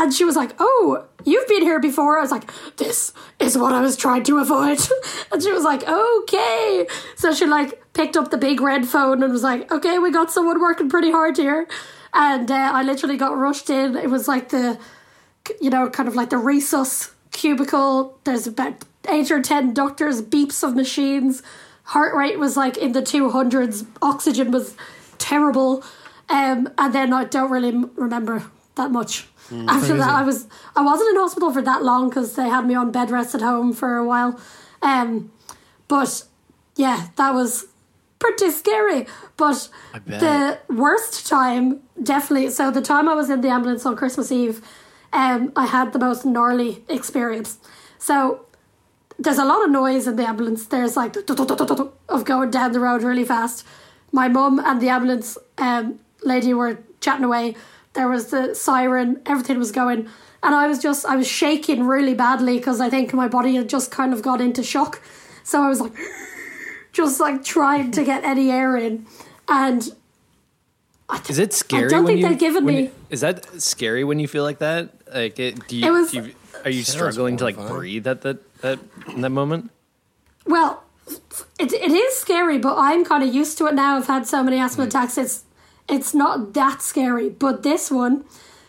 And 0.00 0.14
she 0.14 0.24
was 0.24 0.36
like, 0.36 0.52
Oh, 0.60 1.06
you've 1.24 1.48
been 1.48 1.62
here 1.62 1.80
before. 1.80 2.18
I 2.18 2.20
was 2.20 2.30
like, 2.30 2.48
This 2.76 3.12
is 3.40 3.58
what 3.58 3.72
I 3.72 3.80
was 3.80 3.96
trying 3.96 4.22
to 4.24 4.38
avoid. 4.38 4.78
And 5.32 5.42
she 5.42 5.50
was 5.50 5.64
like, 5.64 5.82
Okay. 5.88 6.86
So 7.16 7.34
she 7.34 7.46
like 7.46 7.82
picked 7.98 8.16
up 8.16 8.30
the 8.30 8.38
big 8.38 8.60
red 8.60 8.86
phone 8.86 9.24
and 9.24 9.32
was 9.32 9.42
like, 9.42 9.70
Okay, 9.72 9.98
we 9.98 10.12
got 10.12 10.30
someone 10.30 10.60
working 10.60 10.88
pretty 10.88 11.10
hard 11.10 11.36
here. 11.36 11.66
And 12.14 12.48
uh, 12.48 12.70
I 12.72 12.84
literally 12.84 13.16
got 13.16 13.36
rushed 13.36 13.68
in. 13.70 13.96
It 13.96 14.08
was 14.08 14.28
like 14.28 14.50
the, 14.50 14.78
you 15.60 15.68
know, 15.68 15.90
kind 15.90 16.08
of 16.08 16.14
like 16.14 16.30
the 16.30 16.36
resus 16.36 17.10
cubicle. 17.32 18.16
There's 18.22 18.46
about 18.46 18.84
eight 19.08 19.32
or 19.32 19.42
ten 19.42 19.74
doctors, 19.74 20.22
beeps 20.22 20.62
of 20.62 20.76
machines. 20.76 21.42
Heart 21.82 22.14
rate 22.14 22.38
was 22.38 22.56
like 22.56 22.76
in 22.76 22.92
the 22.92 23.02
200s. 23.02 23.84
Oxygen 24.00 24.52
was 24.52 24.76
terrible. 25.18 25.82
Um, 26.28 26.68
and 26.78 26.94
then 26.94 27.12
I 27.12 27.24
don't 27.24 27.50
really 27.50 27.70
m- 27.70 27.90
remember 27.96 28.44
that 28.76 28.92
much. 28.92 29.26
After 29.66 29.96
that, 29.96 30.10
I 30.10 30.22
was 30.22 30.46
I 30.76 30.82
wasn't 30.82 31.10
in 31.10 31.16
hospital 31.16 31.50
for 31.52 31.62
that 31.62 31.82
long 31.82 32.10
because 32.10 32.36
they 32.36 32.48
had 32.48 32.66
me 32.66 32.74
on 32.74 32.92
bed 32.92 33.10
rest 33.10 33.34
at 33.34 33.40
home 33.40 33.72
for 33.72 33.96
a 33.96 34.04
while. 34.04 34.38
Um, 34.82 35.32
but 35.88 36.24
yeah, 36.76 37.08
that 37.16 37.32
was 37.32 37.66
pretty 38.18 38.50
scary. 38.50 39.06
But 39.36 39.68
the 40.20 40.58
worst 40.68 41.26
time, 41.26 41.80
definitely. 42.02 42.50
So 42.50 42.70
the 42.70 42.82
time 42.82 43.08
I 43.08 43.14
was 43.14 43.30
in 43.30 43.40
the 43.40 43.48
ambulance 43.48 43.86
on 43.86 43.96
Christmas 43.96 44.32
Eve, 44.32 44.62
um, 45.12 45.52
I 45.56 45.66
had 45.66 45.92
the 45.92 45.98
most 45.98 46.24
gnarly 46.24 46.84
experience. 46.88 47.58
So 47.98 48.46
there's 49.18 49.38
a 49.38 49.44
lot 49.44 49.64
of 49.64 49.70
noise 49.70 50.06
in 50.06 50.16
the 50.16 50.26
ambulance. 50.26 50.66
There's 50.66 50.96
like 50.96 51.16
of 51.16 52.24
going 52.24 52.50
down 52.50 52.72
the 52.72 52.80
road 52.80 53.02
really 53.02 53.24
fast. 53.24 53.66
My 54.12 54.28
mum 54.28 54.58
and 54.58 54.80
the 54.80 54.88
ambulance 54.88 55.36
um, 55.58 55.98
lady 56.22 56.54
were 56.54 56.78
chatting 57.00 57.24
away. 57.24 57.56
There 57.94 58.08
was 58.08 58.28
the 58.30 58.54
siren. 58.54 59.20
Everything 59.26 59.58
was 59.58 59.72
going, 59.72 60.08
and 60.42 60.54
I 60.54 60.68
was 60.68 60.78
just 60.78 61.04
I 61.04 61.16
was 61.16 61.26
shaking 61.26 61.84
really 61.84 62.14
badly 62.14 62.58
because 62.58 62.80
I 62.80 62.88
think 62.88 63.12
my 63.12 63.28
body 63.28 63.56
had 63.56 63.68
just 63.68 63.90
kind 63.90 64.12
of 64.12 64.22
got 64.22 64.40
into 64.40 64.62
shock. 64.62 65.02
So 65.42 65.62
I 65.62 65.68
was 65.68 65.80
like, 65.80 65.94
just 66.92 67.20
like 67.20 67.44
trying 67.44 67.90
to 67.92 68.04
get 68.04 68.24
any 68.24 68.50
air 68.50 68.76
in, 68.76 69.06
and 69.48 69.90
Is 71.28 71.38
it 71.38 71.52
scary? 71.52 71.86
I 71.86 71.88
don't 71.88 72.04
when 72.04 72.14
think 72.14 72.20
you, 72.20 72.28
they've 72.28 72.38
given 72.38 72.64
me- 72.64 72.80
you- 72.82 72.90
is 73.10 73.20
that 73.20 73.62
scary 73.62 74.04
when 74.04 74.18
you 74.20 74.28
feel 74.28 74.42
like 74.44 74.58
that? 74.58 74.90
Like, 75.12 75.38
it, 75.38 75.66
do 75.68 75.76
you, 75.76 75.86
It 75.86 75.90
was- 75.90 76.10
do 76.10 76.22
you 76.22 76.34
are 76.64 76.70
you 76.70 76.82
struggling 76.82 77.36
to 77.38 77.44
like 77.44 77.56
breathe 77.56 78.06
at 78.06 78.22
that 78.22 78.38
that 78.60 78.78
that 79.16 79.30
moment? 79.30 79.70
Well, 80.46 80.82
it, 81.58 81.72
it 81.72 81.92
is 81.92 82.16
scary, 82.16 82.58
but 82.58 82.76
I'm 82.76 83.04
kind 83.04 83.22
of 83.22 83.34
used 83.34 83.58
to 83.58 83.66
it 83.66 83.74
now. 83.74 83.96
I've 83.96 84.06
had 84.06 84.26
so 84.26 84.42
many 84.42 84.58
asthma 84.58 84.84
mm. 84.84 84.88
attacks. 84.88 85.16
It's 85.18 85.44
it's 85.88 86.14
not 86.14 86.52
that 86.54 86.82
scary. 86.82 87.28
But 87.30 87.62
this 87.62 87.90
one, 87.90 88.24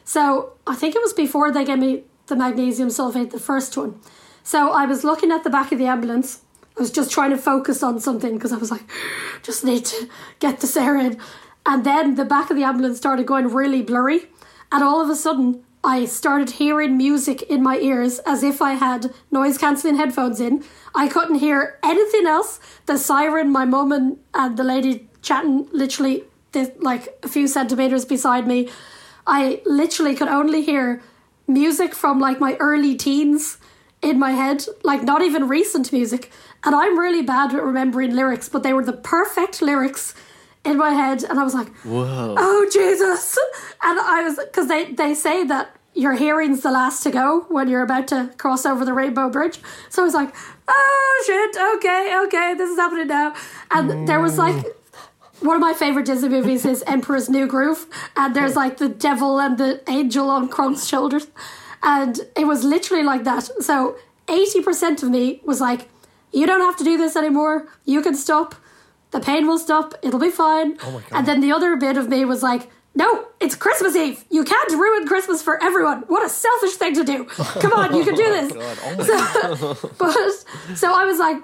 so 0.05 0.53
I 0.67 0.75
think 0.75 0.95
it 0.95 1.01
was 1.01 1.13
before 1.13 1.51
they 1.51 1.65
gave 1.65 1.79
me 1.79 2.03
the 2.27 2.35
magnesium 2.35 2.89
sulfate, 2.89 3.31
the 3.31 3.39
first 3.39 3.75
one. 3.75 3.99
So 4.43 4.71
I 4.71 4.85
was 4.85 5.03
looking 5.03 5.31
at 5.31 5.43
the 5.43 5.49
back 5.49 5.71
of 5.71 5.79
the 5.79 5.87
ambulance. 5.87 6.41
I 6.79 6.81
was 6.81 6.91
just 6.91 7.11
trying 7.11 7.31
to 7.31 7.37
focus 7.37 7.83
on 7.83 7.99
something 7.99 8.35
because 8.35 8.53
I 8.53 8.57
was 8.57 8.71
like, 8.71 8.83
just 9.43 9.65
need 9.65 9.83
to 9.85 10.07
get 10.39 10.61
this 10.61 10.77
air 10.77 10.95
in. 10.95 11.19
And 11.65 11.85
then 11.85 12.15
the 12.15 12.23
back 12.23 12.49
of 12.49 12.55
the 12.55 12.63
ambulance 12.63 12.97
started 12.97 13.27
going 13.27 13.53
really 13.53 13.81
blurry. 13.81 14.27
And 14.71 14.81
all 14.81 15.01
of 15.01 15.09
a 15.09 15.15
sudden, 15.15 15.61
I 15.83 16.05
started 16.05 16.51
hearing 16.51 16.97
music 16.97 17.41
in 17.43 17.61
my 17.61 17.77
ears 17.79 18.19
as 18.25 18.43
if 18.43 18.61
I 18.61 18.73
had 18.73 19.13
noise 19.29 19.57
cancelling 19.57 19.97
headphones 19.97 20.39
in. 20.39 20.63
I 20.95 21.09
couldn't 21.09 21.35
hear 21.35 21.77
anything 21.83 22.25
else. 22.25 22.61
The 22.85 22.97
siren, 22.97 23.51
my 23.51 23.65
mum 23.65 23.91
and, 23.91 24.17
and 24.33 24.55
the 24.55 24.63
lady 24.63 25.09
chatting 25.21 25.67
literally 25.73 26.23
this, 26.53 26.71
like 26.79 27.19
a 27.23 27.27
few 27.27 27.47
centimeters 27.47 28.05
beside 28.05 28.47
me. 28.47 28.69
I 29.27 29.61
literally 29.65 30.15
could 30.15 30.29
only 30.29 30.61
hear 30.61 31.01
music 31.45 31.93
from 31.93 32.19
like 32.19 32.39
my 32.39 32.55
early 32.59 32.95
teens 32.95 33.57
in 34.01 34.17
my 34.17 34.31
head, 34.31 34.65
like 34.83 35.03
not 35.03 35.21
even 35.21 35.47
recent 35.47 35.91
music. 35.91 36.31
And 36.63 36.75
I'm 36.75 36.97
really 36.99 37.21
bad 37.21 37.53
at 37.53 37.63
remembering 37.63 38.15
lyrics, 38.15 38.49
but 38.49 38.63
they 38.63 38.73
were 38.73 38.83
the 38.83 38.93
perfect 38.93 39.61
lyrics 39.61 40.13
in 40.65 40.77
my 40.77 40.91
head. 40.91 41.23
And 41.23 41.39
I 41.39 41.43
was 41.43 41.53
like, 41.53 41.69
Whoa. 41.79 42.35
oh 42.37 42.69
Jesus. 42.71 43.37
And 43.81 43.99
I 43.99 44.23
was, 44.23 44.37
because 44.37 44.67
they, 44.67 44.91
they 44.91 45.13
say 45.13 45.43
that 45.45 45.75
your 45.93 46.13
hearing's 46.13 46.61
the 46.61 46.71
last 46.71 47.03
to 47.03 47.11
go 47.11 47.45
when 47.49 47.67
you're 47.67 47.83
about 47.83 48.07
to 48.09 48.31
cross 48.37 48.65
over 48.65 48.85
the 48.85 48.93
Rainbow 48.93 49.29
Bridge. 49.29 49.59
So 49.89 50.01
I 50.01 50.05
was 50.05 50.13
like, 50.13 50.33
oh 50.67 51.23
shit, 51.25 51.61
okay, 51.75 52.21
okay, 52.25 52.53
this 52.55 52.69
is 52.69 52.77
happening 52.77 53.07
now. 53.07 53.35
And 53.71 54.07
there 54.07 54.19
was 54.19 54.37
like, 54.37 54.65
one 55.41 55.55
of 55.55 55.61
my 55.61 55.73
favorite 55.73 56.05
Disney 56.05 56.29
movies 56.29 56.65
is 56.65 56.83
Emperor's 56.83 57.29
New 57.29 57.47
Groove, 57.47 57.87
and 58.15 58.35
there's 58.35 58.55
like 58.55 58.77
the 58.77 58.89
devil 58.89 59.39
and 59.39 59.57
the 59.57 59.81
angel 59.89 60.29
on 60.29 60.49
Kronk's 60.49 60.85
shoulders, 60.85 61.27
and 61.81 62.19
it 62.35 62.45
was 62.45 62.63
literally 62.63 63.03
like 63.03 63.23
that. 63.23 63.49
So 63.63 63.95
eighty 64.27 64.61
percent 64.61 65.01
of 65.01 65.09
me 65.09 65.41
was 65.45 65.61
like, 65.61 65.87
"You 66.31 66.45
don't 66.45 66.61
have 66.61 66.77
to 66.77 66.83
do 66.83 66.97
this 66.97 67.15
anymore. 67.15 67.67
You 67.85 68.01
can 68.01 68.15
stop. 68.15 68.55
The 69.11 69.19
pain 69.19 69.47
will 69.47 69.59
stop. 69.59 69.93
It'll 70.01 70.19
be 70.19 70.31
fine." 70.31 70.77
Oh 70.83 70.91
my 70.91 70.99
God. 71.01 71.11
And 71.11 71.27
then 71.27 71.41
the 71.41 71.51
other 71.51 71.75
bit 71.75 71.97
of 71.97 72.09
me 72.09 72.25
was 72.25 72.41
like, 72.43 72.69
"No, 72.95 73.27
it's 73.39 73.55
Christmas 73.55 73.95
Eve. 73.95 74.23
You 74.29 74.43
can't 74.43 74.71
ruin 74.71 75.07
Christmas 75.07 75.41
for 75.41 75.61
everyone. 75.63 76.03
What 76.07 76.25
a 76.25 76.29
selfish 76.29 76.73
thing 76.73 76.93
to 76.95 77.03
do. 77.03 77.25
Come 77.63 77.73
on, 77.73 77.95
you 77.95 78.03
can 78.03 78.15
do 78.15 78.25
oh 78.27 78.31
this." 78.37 78.51
Oh 78.55 79.73
so, 79.73 79.89
but 79.97 80.77
so 80.77 80.93
I 80.93 81.05
was 81.05 81.19
like 81.19 81.43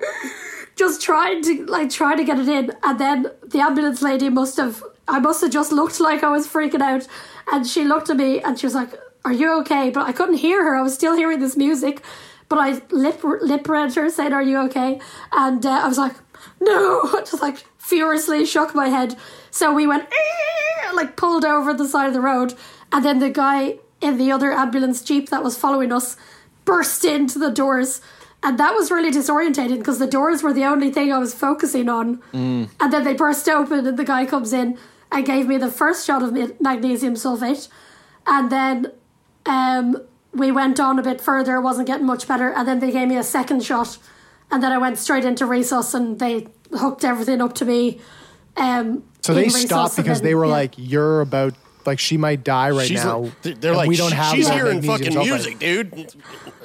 just 0.75 1.01
trying 1.01 1.41
to 1.43 1.65
like 1.65 1.89
try 1.89 2.15
to 2.15 2.23
get 2.23 2.37
it 2.39 2.47
in 2.49 2.71
and 2.83 2.99
then 2.99 3.27
the 3.47 3.59
ambulance 3.59 4.01
lady 4.01 4.29
must 4.29 4.57
have 4.57 4.83
I 5.07 5.19
must 5.19 5.41
have 5.41 5.51
just 5.51 5.71
looked 5.71 5.99
like 5.99 6.23
I 6.23 6.29
was 6.29 6.47
freaking 6.47 6.81
out 6.81 7.07
and 7.51 7.65
she 7.65 7.83
looked 7.85 8.09
at 8.09 8.17
me 8.17 8.41
and 8.41 8.59
she 8.59 8.65
was 8.65 8.75
like 8.75 8.91
are 9.23 9.31
you 9.31 9.57
okay 9.61 9.89
but 9.89 10.05
I 10.05 10.11
couldn't 10.11 10.35
hear 10.35 10.63
her 10.63 10.75
I 10.75 10.81
was 10.81 10.93
still 10.93 11.15
hearing 11.15 11.39
this 11.39 11.55
music 11.55 12.01
but 12.49 12.59
I 12.59 12.81
lip 12.91 13.23
lip 13.23 13.67
read 13.67 13.95
her 13.95 14.09
saying 14.09 14.33
are 14.33 14.43
you 14.43 14.57
okay 14.65 14.99
and 15.31 15.65
uh, 15.65 15.69
I 15.69 15.87
was 15.87 15.97
like 15.97 16.15
no 16.61 17.03
just 17.19 17.41
like 17.41 17.57
furiously 17.77 18.45
shook 18.45 18.73
my 18.73 18.89
head 18.89 19.15
so 19.51 19.73
we 19.73 19.87
went 19.87 20.07
like 20.93 21.15
pulled 21.15 21.45
over 21.45 21.73
the 21.73 21.87
side 21.87 22.07
of 22.07 22.13
the 22.13 22.21
road 22.21 22.53
and 22.91 23.03
then 23.03 23.19
the 23.19 23.29
guy 23.29 23.77
in 24.01 24.17
the 24.17 24.31
other 24.31 24.51
ambulance 24.51 25.01
jeep 25.01 25.29
that 25.29 25.43
was 25.43 25.57
following 25.57 25.91
us 25.91 26.17
burst 26.65 27.05
into 27.05 27.37
the 27.39 27.49
doors 27.49 28.01
and 28.45 28.59
that 28.59 28.75
was 28.75 28.91
really 28.91 29.09
disorientating 29.09 29.79
because 29.79 29.97
the 29.97 30.05
doors 30.05 30.43
were 30.43 30.53
the 30.53 30.65
only 30.65 30.91
thing 30.91 31.11
I 31.11 31.17
was 31.17 31.33
focusing 31.33 31.89
on. 31.89 32.17
Mm. 32.31 32.69
And 32.79 32.93
then 32.93 33.03
they 33.03 33.15
burst 33.15 33.49
open, 33.49 33.87
and 33.87 33.97
the 33.97 34.03
guy 34.03 34.27
comes 34.27 34.53
in 34.53 34.77
and 35.11 35.25
gave 35.25 35.47
me 35.47 35.57
the 35.57 35.71
first 35.71 36.05
shot 36.05 36.21
of 36.21 36.31
magnesium 36.61 37.15
sulfate. 37.15 37.69
And 38.27 38.51
then 38.51 38.91
um, 39.47 39.99
we 40.35 40.51
went 40.51 40.79
on 40.79 40.99
a 40.99 41.03
bit 41.03 41.21
further, 41.21 41.55
it 41.55 41.61
wasn't 41.61 41.87
getting 41.87 42.05
much 42.05 42.27
better. 42.27 42.49
And 42.51 42.67
then 42.67 42.79
they 42.79 42.91
gave 42.91 43.07
me 43.07 43.17
a 43.17 43.23
second 43.23 43.63
shot. 43.63 43.97
And 44.51 44.61
then 44.61 44.71
I 44.71 44.77
went 44.77 44.97
straight 44.97 45.25
into 45.25 45.45
resus, 45.45 45.93
and 45.95 46.19
they 46.19 46.47
hooked 46.77 47.03
everything 47.03 47.41
up 47.41 47.53
to 47.55 47.65
me. 47.65 47.99
Um, 48.57 49.03
So 49.21 49.33
they 49.33 49.49
stopped 49.49 49.95
because 49.95 50.19
then- 50.21 50.27
they 50.29 50.35
were 50.35 50.45
yeah. 50.45 50.51
like, 50.51 50.73
"You're 50.77 51.21
about 51.21 51.53
like 51.85 51.99
she 51.99 52.17
might 52.17 52.43
die 52.43 52.69
right 52.69 52.87
She's 52.87 53.03
now." 53.03 53.19
like- 53.43 53.59
they're 53.61 53.75
like, 53.75 53.89
we 53.89 53.95
don't 53.97 54.11
have 54.13 54.35
she's 54.35 54.47
hearing 54.47 54.81
fucking 54.83 55.15
music, 55.17 55.57
dude. 55.59 56.13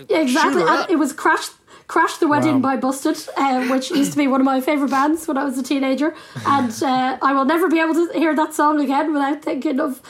Yeah, 0.09 0.19
exactly. 0.21 0.63
And 0.63 0.91
it 0.91 0.97
was 0.99 1.13
Crash 1.15 1.49
Crashed 1.89 2.21
the 2.21 2.29
Wedding 2.29 2.57
Wow. 2.63 2.71
by 2.71 2.77
Busted, 2.77 3.17
uh, 3.37 3.67
which 3.67 3.91
used 3.91 4.13
to 4.13 4.19
be 4.19 4.29
one 4.29 4.41
of 4.41 4.45
my 4.45 4.61
favourite 4.61 4.91
bands 4.93 5.27
when 5.27 5.37
I 5.37 5.45
was 5.45 5.59
a 5.59 5.63
teenager. 5.63 6.15
And 6.47 6.71
uh, 6.83 7.19
I 7.21 7.33
will 7.33 7.45
never 7.47 7.67
be 7.69 7.81
able 7.81 7.95
to 7.95 8.13
hear 8.17 8.33
that 8.37 8.55
song 8.55 8.79
again 8.81 9.13
without 9.13 9.43
thinking 9.43 9.81
of 9.81 10.01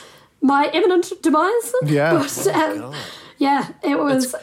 my 0.43 0.69
imminent 0.75 1.11
demise. 1.23 1.73
Yeah. 1.87 2.13
But, 2.19 2.47
um, 2.49 2.93
yeah, 3.41 3.73
it 3.83 3.99
was 3.99 4.35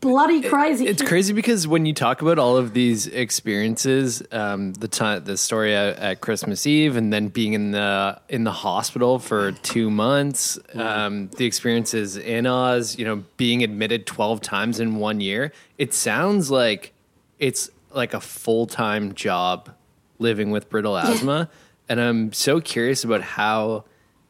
bloody 0.00 0.42
crazy. 0.42 0.86
It's 0.86 1.02
crazy 1.02 1.32
because 1.32 1.68
when 1.68 1.86
you 1.86 1.94
talk 1.94 2.20
about 2.20 2.38
all 2.38 2.56
of 2.56 2.74
these 2.74 3.06
experiences, 3.06 4.22
um, 4.32 4.72
the 4.74 4.88
time, 4.88 5.22
the 5.22 5.36
story 5.36 5.74
at, 5.74 5.96
at 5.98 6.20
Christmas 6.20 6.66
Eve, 6.66 6.96
and 6.96 7.12
then 7.12 7.28
being 7.28 7.52
in 7.52 7.70
the 7.70 8.20
in 8.28 8.42
the 8.42 8.50
hospital 8.52 9.20
for 9.20 9.52
two 9.52 9.88
months, 9.88 10.58
um, 10.74 11.28
the 11.36 11.44
experiences 11.44 12.16
in 12.16 12.44
Oz, 12.44 12.98
you 12.98 13.04
know, 13.04 13.22
being 13.36 13.62
admitted 13.62 14.04
twelve 14.04 14.40
times 14.40 14.80
in 14.80 14.96
one 14.96 15.20
year. 15.20 15.52
It 15.78 15.94
sounds 15.94 16.50
like 16.50 16.92
it's 17.38 17.70
like 17.92 18.14
a 18.14 18.20
full 18.20 18.66
time 18.66 19.14
job 19.14 19.70
living 20.18 20.50
with 20.50 20.68
brittle 20.68 20.98
asthma, 20.98 21.48
and 21.88 22.00
I'm 22.00 22.32
so 22.32 22.60
curious 22.60 23.04
about 23.04 23.22
how 23.22 23.84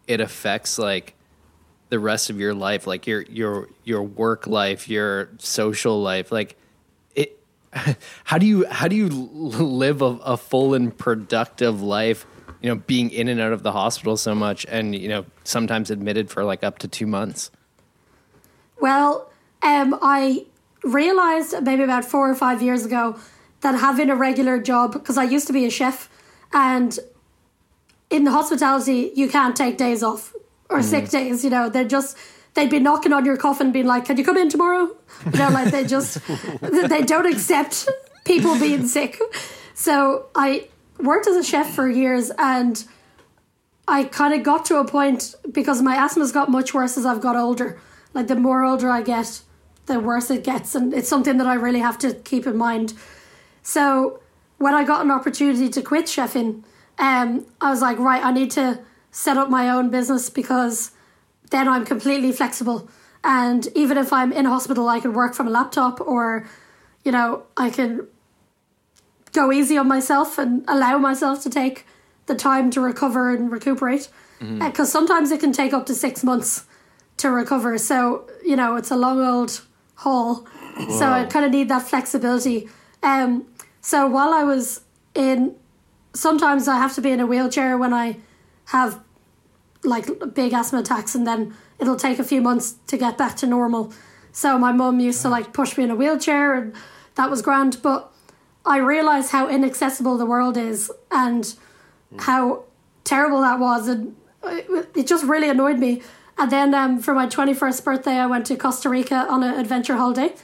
it 0.06 0.20
affects 0.20 0.78
like 0.78 1.14
the 1.90 1.98
rest 1.98 2.30
of 2.30 2.38
your 2.38 2.54
life 2.54 2.86
like 2.86 3.06
your 3.06 3.22
your 3.22 3.68
your 3.84 4.02
work 4.02 4.46
life 4.46 4.88
your 4.88 5.28
social 5.38 6.00
life 6.00 6.32
like 6.32 6.56
it 7.14 7.38
how 8.24 8.38
do 8.38 8.46
you 8.46 8.66
how 8.70 8.88
do 8.88 8.96
you 8.96 9.08
live 9.08 10.02
a, 10.02 10.18
a 10.24 10.36
full 10.36 10.74
and 10.74 10.96
productive 10.96 11.82
life 11.82 12.26
you 12.60 12.68
know 12.68 12.76
being 12.76 13.10
in 13.10 13.28
and 13.28 13.40
out 13.40 13.52
of 13.52 13.62
the 13.62 13.72
hospital 13.72 14.16
so 14.16 14.34
much 14.34 14.66
and 14.68 14.94
you 14.94 15.08
know 15.08 15.24
sometimes 15.44 15.90
admitted 15.90 16.30
for 16.30 16.44
like 16.44 16.62
up 16.64 16.78
to 16.78 16.88
two 16.88 17.06
months? 17.06 17.50
Well, 18.80 19.30
um, 19.62 19.98
I 20.00 20.46
realized 20.82 21.54
maybe 21.62 21.82
about 21.82 22.04
four 22.04 22.30
or 22.30 22.34
five 22.34 22.62
years 22.62 22.86
ago 22.86 23.18
that 23.60 23.78
having 23.78 24.08
a 24.08 24.16
regular 24.16 24.58
job, 24.58 24.92
because 24.92 25.18
I 25.18 25.24
used 25.24 25.46
to 25.48 25.52
be 25.52 25.66
a 25.66 25.70
chef, 25.70 26.08
and 26.52 26.98
in 28.08 28.24
the 28.24 28.30
hospitality, 28.30 29.12
you 29.14 29.28
can't 29.28 29.54
take 29.54 29.76
days 29.76 30.02
off 30.02 30.34
or 30.70 30.82
sick 30.82 31.08
days. 31.08 31.44
You 31.44 31.50
know, 31.50 31.68
they're 31.68 31.84
just 31.84 32.16
they'd 32.54 32.70
be 32.70 32.78
knocking 32.78 33.12
on 33.12 33.24
your 33.24 33.36
coffin, 33.36 33.72
being 33.72 33.86
like, 33.86 34.04
"Can 34.06 34.16
you 34.16 34.24
come 34.24 34.36
in 34.36 34.48
tomorrow?" 34.48 34.96
You 35.32 35.38
know, 35.38 35.48
like 35.50 35.70
they 35.70 35.84
just 35.84 36.18
they 36.60 37.02
don't 37.02 37.26
accept 37.26 37.88
people 38.24 38.58
being 38.58 38.86
sick. 38.86 39.18
So 39.74 40.26
I 40.34 40.68
worked 40.98 41.26
as 41.26 41.36
a 41.36 41.44
chef 41.44 41.74
for 41.74 41.88
years, 41.88 42.30
and 42.38 42.82
I 43.88 44.04
kind 44.04 44.34
of 44.34 44.42
got 44.42 44.64
to 44.66 44.78
a 44.78 44.84
point 44.84 45.34
because 45.50 45.82
my 45.82 45.96
asthma's 45.96 46.32
got 46.32 46.50
much 46.50 46.74
worse 46.74 46.96
as 46.96 47.06
I've 47.06 47.20
got 47.20 47.36
older. 47.36 47.80
Like 48.14 48.28
the 48.28 48.36
more 48.36 48.64
older 48.64 48.90
I 48.90 49.02
get, 49.02 49.42
the 49.86 50.00
worse 50.00 50.30
it 50.30 50.44
gets, 50.44 50.74
and 50.74 50.92
it's 50.94 51.08
something 51.08 51.38
that 51.38 51.46
I 51.46 51.54
really 51.54 51.80
have 51.80 51.98
to 51.98 52.14
keep 52.14 52.46
in 52.46 52.56
mind. 52.56 52.94
So 53.62 54.20
when 54.58 54.74
I 54.74 54.84
got 54.84 55.04
an 55.04 55.10
opportunity 55.10 55.68
to 55.70 55.82
quit 55.82 56.04
chefing, 56.06 56.62
um, 56.98 57.46
I 57.60 57.70
was 57.70 57.80
like, 57.80 57.98
right, 57.98 58.22
I 58.22 58.30
need 58.30 58.50
to 58.52 58.78
set 59.10 59.36
up 59.36 59.50
my 59.50 59.68
own 59.68 59.90
business 59.90 60.30
because 60.30 60.92
then 61.50 61.68
I'm 61.68 61.84
completely 61.84 62.32
flexible. 62.32 62.88
And 63.22 63.66
even 63.74 63.98
if 63.98 64.12
I'm 64.12 64.32
in 64.32 64.44
hospital, 64.46 64.88
I 64.88 65.00
can 65.00 65.12
work 65.12 65.34
from 65.34 65.46
a 65.46 65.50
laptop 65.50 66.00
or, 66.00 66.48
you 67.04 67.12
know, 67.12 67.42
I 67.56 67.70
can 67.70 68.06
go 69.32 69.52
easy 69.52 69.76
on 69.76 69.88
myself 69.88 70.38
and 70.38 70.64
allow 70.68 70.98
myself 70.98 71.42
to 71.42 71.50
take 71.50 71.86
the 72.26 72.34
time 72.34 72.70
to 72.70 72.80
recover 72.80 73.34
and 73.34 73.50
recuperate. 73.52 74.08
Because 74.66 74.90
sometimes 74.90 75.30
it 75.30 75.40
can 75.40 75.52
take 75.52 75.72
up 75.74 75.84
to 75.86 75.94
six 75.94 76.24
months 76.24 76.64
to 77.18 77.30
recover. 77.30 77.76
So, 77.76 78.26
you 78.44 78.56
know, 78.56 78.76
it's 78.76 78.90
a 78.90 78.96
long 78.96 79.20
old 79.20 79.60
haul. 79.96 80.46
So 80.98 81.06
I 81.12 81.24
kind 81.24 81.44
of 81.44 81.50
need 81.50 81.68
that 81.68 81.82
flexibility. 81.82 82.68
Um, 83.02 83.46
so 83.82 84.06
while 84.06 84.32
I 84.32 84.44
was 84.44 84.80
in, 85.14 85.54
sometimes 86.14 86.68
I 86.68 86.76
have 86.78 86.94
to 86.94 87.02
be 87.02 87.10
in 87.10 87.20
a 87.20 87.26
wheelchair 87.26 87.76
when 87.76 87.92
I 87.92 88.16
have 88.70 89.00
like 89.82 90.06
big 90.34 90.52
asthma 90.52 90.80
attacks, 90.80 91.14
and 91.14 91.26
then 91.26 91.54
it'll 91.78 91.96
take 91.96 92.18
a 92.18 92.24
few 92.24 92.40
months 92.40 92.76
to 92.86 92.96
get 92.96 93.16
back 93.16 93.36
to 93.36 93.46
normal. 93.46 93.92
So 94.32 94.58
my 94.58 94.72
mum 94.72 95.00
used 95.00 95.22
to 95.22 95.28
like 95.28 95.52
push 95.52 95.76
me 95.76 95.84
in 95.84 95.90
a 95.90 95.96
wheelchair, 95.96 96.54
and 96.54 96.74
that 97.16 97.30
was 97.30 97.42
grand. 97.42 97.78
But 97.82 98.12
I 98.64 98.78
realised 98.78 99.32
how 99.32 99.48
inaccessible 99.48 100.18
the 100.18 100.26
world 100.26 100.56
is, 100.56 100.90
and 101.10 101.54
how 102.18 102.64
terrible 103.04 103.40
that 103.40 103.58
was, 103.58 103.88
and 103.88 104.16
it 104.44 104.90
it 104.94 105.06
just 105.06 105.24
really 105.24 105.48
annoyed 105.48 105.78
me. 105.78 106.02
And 106.38 106.50
then 106.50 106.74
um, 106.74 107.00
for 107.00 107.12
my 107.12 107.26
21st 107.26 107.84
birthday, 107.84 108.16
I 108.16 108.26
went 108.26 108.46
to 108.46 108.56
Costa 108.56 108.88
Rica 108.88 109.26
on 109.28 109.42
an 109.42 109.58
adventure 109.58 109.96
holiday, 109.96 110.34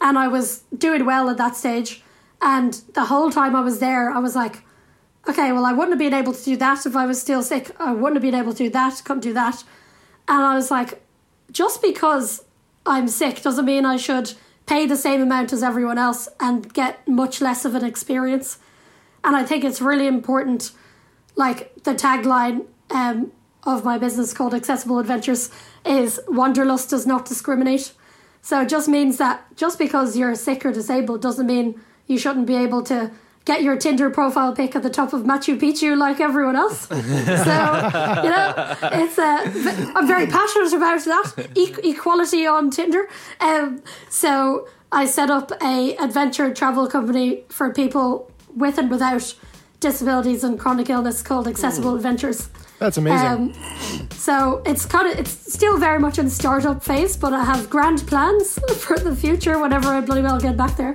and 0.00 0.18
I 0.18 0.28
was 0.28 0.62
doing 0.76 1.04
well 1.04 1.28
at 1.28 1.36
that 1.38 1.56
stage. 1.56 2.02
And 2.40 2.74
the 2.94 3.04
whole 3.04 3.30
time 3.30 3.54
I 3.54 3.60
was 3.60 3.78
there, 3.78 4.10
I 4.10 4.18
was 4.18 4.34
like, 4.34 4.62
okay, 5.28 5.52
well, 5.52 5.64
I 5.64 5.72
wouldn't 5.72 5.92
have 5.92 5.98
been 5.98 6.18
able 6.18 6.32
to 6.32 6.44
do 6.44 6.56
that 6.56 6.86
if 6.86 6.96
I 6.96 7.06
was 7.06 7.20
still 7.20 7.42
sick. 7.42 7.70
I 7.78 7.92
wouldn't 7.92 8.16
have 8.16 8.22
been 8.22 8.38
able 8.38 8.52
to 8.52 8.64
do 8.64 8.70
that, 8.70 9.02
couldn't 9.04 9.22
do 9.22 9.32
that. 9.32 9.64
And 10.28 10.42
I 10.42 10.54
was 10.54 10.70
like, 10.70 11.02
just 11.50 11.82
because 11.82 12.44
I'm 12.86 13.08
sick 13.08 13.42
doesn't 13.42 13.64
mean 13.64 13.84
I 13.84 13.96
should 13.96 14.32
pay 14.66 14.86
the 14.86 14.96
same 14.96 15.20
amount 15.20 15.52
as 15.52 15.62
everyone 15.62 15.98
else 15.98 16.28
and 16.40 16.72
get 16.72 17.06
much 17.06 17.40
less 17.40 17.64
of 17.64 17.74
an 17.74 17.84
experience. 17.84 18.58
And 19.24 19.36
I 19.36 19.44
think 19.44 19.64
it's 19.64 19.80
really 19.80 20.06
important, 20.06 20.72
like 21.36 21.74
the 21.84 21.94
tagline, 21.94 22.66
um, 22.90 23.32
of 23.64 23.84
my 23.84 23.98
business 23.98 24.34
called 24.34 24.54
Accessible 24.54 24.98
Adventures 24.98 25.50
is 25.86 26.20
Wanderlust 26.28 26.90
does 26.90 27.06
not 27.06 27.26
discriminate. 27.26 27.92
So 28.40 28.62
it 28.62 28.68
just 28.68 28.88
means 28.88 29.18
that 29.18 29.44
just 29.56 29.78
because 29.78 30.16
you're 30.16 30.34
sick 30.34 30.66
or 30.66 30.72
disabled 30.72 31.22
doesn't 31.22 31.46
mean 31.46 31.80
you 32.06 32.18
shouldn't 32.18 32.46
be 32.46 32.56
able 32.56 32.82
to 32.84 33.12
get 33.44 33.62
your 33.62 33.76
Tinder 33.76 34.10
profile 34.10 34.54
pic 34.54 34.76
at 34.76 34.82
the 34.82 34.90
top 34.90 35.12
of 35.12 35.22
Machu 35.22 35.58
Picchu 35.58 35.96
like 35.96 36.20
everyone 36.20 36.56
else. 36.56 36.86
so, 36.88 36.94
you 36.94 38.30
know, 38.30 38.76
it's 38.82 39.18
uh, 39.18 39.92
I'm 39.96 40.06
very 40.06 40.26
passionate 40.26 40.72
about 40.72 41.04
that 41.04 41.48
e- 41.56 41.90
equality 41.90 42.46
on 42.46 42.70
Tinder. 42.70 43.08
Um, 43.40 43.82
so 44.08 44.68
I 44.90 45.06
set 45.06 45.30
up 45.30 45.52
a 45.62 45.96
adventure 45.96 46.52
travel 46.52 46.86
company 46.86 47.44
for 47.48 47.72
people 47.72 48.30
with 48.54 48.78
and 48.78 48.90
without 48.90 49.34
disabilities 49.80 50.44
and 50.44 50.58
chronic 50.58 50.88
illness 50.88 51.22
called 51.22 51.48
Accessible 51.48 51.96
Adventures. 51.96 52.48
That's 52.78 52.96
amazing. 52.96 53.26
Um, 53.26 54.08
so 54.12 54.62
it's 54.66 54.86
kind 54.86 55.10
of 55.10 55.18
it's 55.18 55.30
still 55.30 55.78
very 55.78 55.98
much 55.98 56.18
in 56.18 56.26
the 56.26 56.30
startup 56.30 56.82
phase, 56.82 57.16
but 57.16 57.32
I 57.32 57.44
have 57.44 57.68
grand 57.70 58.06
plans 58.06 58.58
for 58.78 58.98
the 58.98 59.14
future 59.14 59.58
whenever 59.58 59.88
I 59.88 60.00
bloody 60.00 60.22
well 60.22 60.40
get 60.40 60.56
back 60.56 60.76
there. 60.76 60.94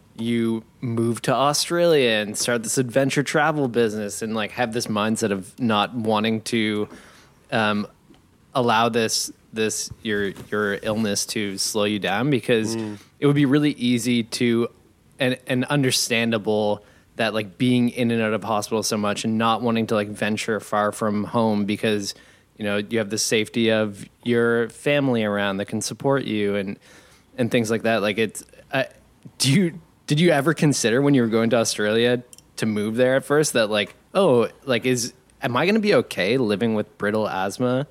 you 0.21 0.63
move 0.79 1.21
to 1.23 1.33
Australia 1.33 2.09
and 2.09 2.37
start 2.37 2.63
this 2.63 2.77
adventure 2.77 3.23
travel 3.23 3.67
business 3.67 4.21
and 4.21 4.33
like 4.33 4.51
have 4.51 4.73
this 4.73 4.87
mindset 4.87 5.31
of 5.31 5.57
not 5.59 5.93
wanting 5.93 6.41
to 6.41 6.87
um, 7.51 7.87
allow 8.53 8.89
this 8.89 9.31
this 9.53 9.91
your 10.01 10.29
your 10.49 10.79
illness 10.81 11.25
to 11.25 11.57
slow 11.57 11.83
you 11.83 11.99
down 11.99 12.29
because 12.29 12.75
it 13.19 13.25
would 13.27 13.35
be 13.35 13.45
really 13.45 13.71
easy 13.71 14.23
to 14.23 14.69
and 15.19 15.37
and 15.47 15.65
understandable 15.65 16.83
that 17.17 17.33
like 17.33 17.57
being 17.57 17.89
in 17.89 18.11
and 18.11 18.21
out 18.21 18.33
of 18.33 18.43
hospital 18.43 18.81
so 18.81 18.97
much 18.97 19.25
and 19.25 19.37
not 19.37 19.61
wanting 19.61 19.87
to 19.87 19.95
like 19.95 20.07
venture 20.07 20.59
far 20.59 20.91
from 20.91 21.25
home 21.25 21.65
because 21.65 22.15
you 22.57 22.63
know 22.63 22.77
you 22.77 22.97
have 22.97 23.09
the 23.09 23.17
safety 23.17 23.69
of 23.69 24.07
your 24.23 24.69
family 24.69 25.23
around 25.23 25.57
that 25.57 25.65
can 25.65 25.81
support 25.81 26.23
you 26.23 26.55
and 26.55 26.79
and 27.37 27.51
things 27.51 27.69
like 27.71 27.83
that. 27.83 28.01
Like 28.01 28.17
it's 28.17 28.43
uh, 28.71 28.85
do 29.37 29.51
you 29.51 29.81
did 30.11 30.19
you 30.19 30.29
ever 30.31 30.53
consider 30.53 31.01
when 31.01 31.13
you 31.13 31.21
were 31.21 31.29
going 31.29 31.49
to 31.49 31.55
Australia 31.55 32.21
to 32.57 32.65
move 32.65 32.97
there 32.97 33.15
at 33.15 33.23
first 33.23 33.53
that 33.53 33.69
like 33.69 33.95
oh 34.13 34.49
like 34.65 34.85
is 34.85 35.13
am 35.41 35.55
I 35.55 35.63
going 35.63 35.75
to 35.75 35.79
be 35.79 35.95
okay 35.95 36.35
living 36.35 36.73
with 36.73 36.97
brittle 36.97 37.29
asthma 37.29 37.87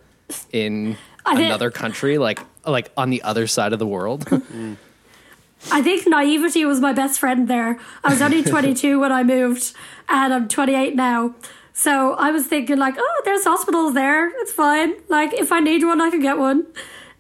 in 0.53 0.99
another 1.25 1.71
country 1.71 2.19
like 2.19 2.41
like 2.67 2.93
on 2.95 3.09
the 3.09 3.23
other 3.23 3.47
side 3.47 3.73
of 3.73 3.79
the 3.79 3.87
world 3.87 4.29
I 5.73 5.81
think 5.81 6.07
naivety 6.07 6.67
was 6.67 6.79
my 6.79 6.93
best 6.93 7.19
friend 7.19 7.49
there. 7.49 7.79
I 8.05 8.11
was 8.11 8.21
only 8.21 8.43
22 8.55 8.99
when 8.99 9.13
I 9.13 9.23
moved, 9.23 9.75
and 10.09 10.33
I'm 10.33 10.49
28 10.49 10.97
now. 10.97 11.35
So 11.75 12.15
I 12.15 12.31
was 12.31 12.47
thinking 12.47 12.79
like, 12.79 12.95
oh, 12.97 13.23
there's 13.27 13.45
hospitals 13.45 13.93
there. 13.93 14.31
It's 14.41 14.53
fine. 14.53 14.95
Like 15.11 15.35
if 15.35 15.53
I 15.53 15.61
need 15.61 15.85
one, 15.85 16.01
I 16.01 16.09
can 16.09 16.21
get 16.21 16.39
one. 16.39 16.67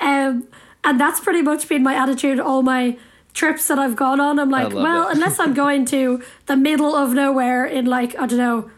Um, 0.00 0.48
and 0.84 0.98
that's 0.98 1.20
pretty 1.20 1.42
much 1.42 1.68
been 1.68 1.82
my 1.82 1.94
attitude 1.94 2.40
all 2.40 2.62
my 2.62 2.96
trips 3.32 3.68
that 3.68 3.78
I've 3.78 3.96
gone 3.96 4.20
on. 4.20 4.38
I'm 4.38 4.50
like, 4.50 4.72
well, 4.72 5.08
unless 5.08 5.38
I'm 5.38 5.54
going 5.54 5.84
to 5.86 6.22
the 6.46 6.56
middle 6.56 6.94
of 6.94 7.12
nowhere 7.12 7.64
in 7.64 7.86
like 7.86 8.18
I 8.18 8.26
don't 8.26 8.38
know 8.38 8.70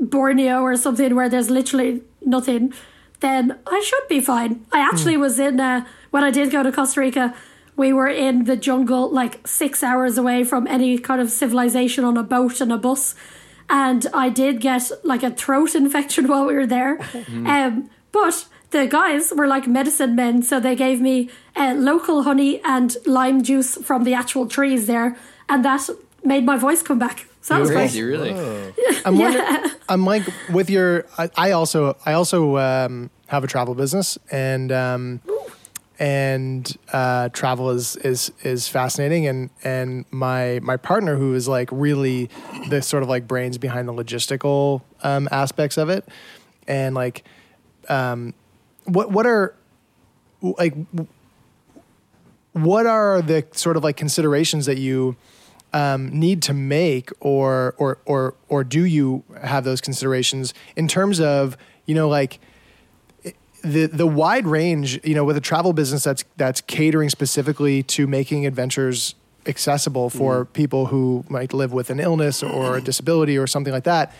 Borneo 0.00 0.60
or 0.60 0.76
something 0.76 1.14
where 1.14 1.28
there's 1.28 1.50
literally 1.50 2.02
nothing, 2.24 2.72
then 3.20 3.58
I 3.66 3.82
should 3.84 4.08
be 4.08 4.20
fine. 4.20 4.64
I 4.72 4.80
actually 4.80 5.16
was 5.16 5.38
in 5.38 5.58
uh, 5.60 5.84
when 6.10 6.22
I 6.22 6.30
did 6.30 6.50
go 6.50 6.62
to 6.62 6.72
Costa 6.72 7.00
Rica. 7.00 7.34
We 7.76 7.92
were 7.92 8.08
in 8.08 8.44
the 8.44 8.56
jungle, 8.56 9.08
like 9.10 9.46
six 9.46 9.82
hours 9.82 10.18
away 10.18 10.42
from 10.44 10.66
any 10.66 10.98
kind 10.98 11.20
of 11.20 11.30
civilization 11.30 12.04
on 12.04 12.16
a 12.16 12.24
boat 12.24 12.60
and 12.60 12.72
a 12.72 12.78
bus, 12.78 13.14
and 13.68 14.06
I 14.12 14.30
did 14.30 14.60
get 14.60 14.90
like 15.04 15.22
a 15.22 15.30
throat 15.30 15.74
infection 15.82 16.28
while 16.28 16.46
we 16.46 16.54
were 16.54 16.66
there. 16.66 16.98
Um, 17.28 17.90
but 18.10 18.46
the 18.70 18.86
guys 18.86 19.32
were 19.34 19.46
like 19.46 19.66
medicine 19.66 20.14
men, 20.14 20.42
so 20.42 20.60
they 20.60 20.76
gave 20.76 21.00
me 21.00 21.30
uh, 21.56 21.74
local 21.76 22.22
honey 22.22 22.60
and 22.64 22.96
lime 23.06 23.42
juice 23.42 23.76
from 23.76 24.04
the 24.04 24.14
actual 24.14 24.46
trees 24.46 24.86
there, 24.86 25.16
and 25.48 25.64
that 25.64 25.88
made 26.24 26.44
my 26.44 26.56
voice 26.56 26.82
come 26.82 26.98
back. 26.98 27.26
So 27.40 27.54
that 27.54 27.60
was 27.60 27.70
great. 27.70 27.78
crazy 27.78 28.02
really 28.02 28.32
I'm 29.04 29.18
wondering, 29.18 29.46
I'm 29.88 30.04
like 30.04 30.24
with 30.50 30.68
your. 30.68 31.06
I, 31.16 31.30
I 31.36 31.50
also 31.52 31.96
I 32.04 32.12
also 32.12 32.58
um, 32.58 33.10
have 33.28 33.44
a 33.44 33.46
travel 33.46 33.74
business 33.74 34.18
and 34.30 34.70
um, 34.70 35.20
and 35.98 36.76
uh, 36.92 37.28
travel 37.30 37.70
is 37.70 37.96
is 37.96 38.32
is 38.42 38.68
fascinating 38.68 39.26
and 39.26 39.50
and 39.64 40.04
my 40.10 40.60
my 40.62 40.76
partner 40.76 41.16
who 41.16 41.34
is 41.34 41.48
like 41.48 41.68
really 41.72 42.28
the 42.68 42.82
sort 42.82 43.02
of 43.02 43.08
like 43.08 43.26
brains 43.26 43.56
behind 43.56 43.88
the 43.88 43.92
logistical 43.92 44.82
um, 45.02 45.28
aspects 45.30 45.78
of 45.78 45.88
it 45.88 46.06
and 46.66 46.94
like 46.94 47.24
um, 47.88 48.34
what 48.88 49.10
what 49.10 49.26
are 49.26 49.54
like 50.40 50.74
what 52.52 52.86
are 52.86 53.22
the 53.22 53.46
sort 53.52 53.76
of 53.76 53.84
like 53.84 53.96
considerations 53.96 54.66
that 54.66 54.78
you 54.78 55.16
um, 55.72 56.08
need 56.08 56.42
to 56.42 56.54
make 56.54 57.10
or 57.20 57.74
or 57.76 57.98
or 58.06 58.34
or 58.48 58.64
do 58.64 58.84
you 58.84 59.22
have 59.42 59.64
those 59.64 59.80
considerations 59.80 60.54
in 60.76 60.88
terms 60.88 61.20
of 61.20 61.56
you 61.84 61.94
know 61.94 62.08
like 62.08 62.40
the 63.62 63.86
the 63.86 64.06
wide 64.06 64.46
range 64.46 65.00
you 65.04 65.14
know 65.14 65.24
with 65.24 65.36
a 65.36 65.40
travel 65.40 65.72
business 65.72 66.04
that's 66.04 66.24
that's 66.36 66.60
catering 66.62 67.10
specifically 67.10 67.82
to 67.82 68.06
making 68.06 68.46
adventures 68.46 69.14
accessible 69.46 70.10
for 70.10 70.44
people 70.44 70.86
who 70.86 71.24
might 71.28 71.52
live 71.52 71.72
with 71.72 71.90
an 71.90 72.00
illness 72.00 72.42
or 72.42 72.76
a 72.76 72.80
disability 72.82 73.36
or 73.38 73.46
something 73.46 73.72
like 73.72 73.84
that 73.84 74.12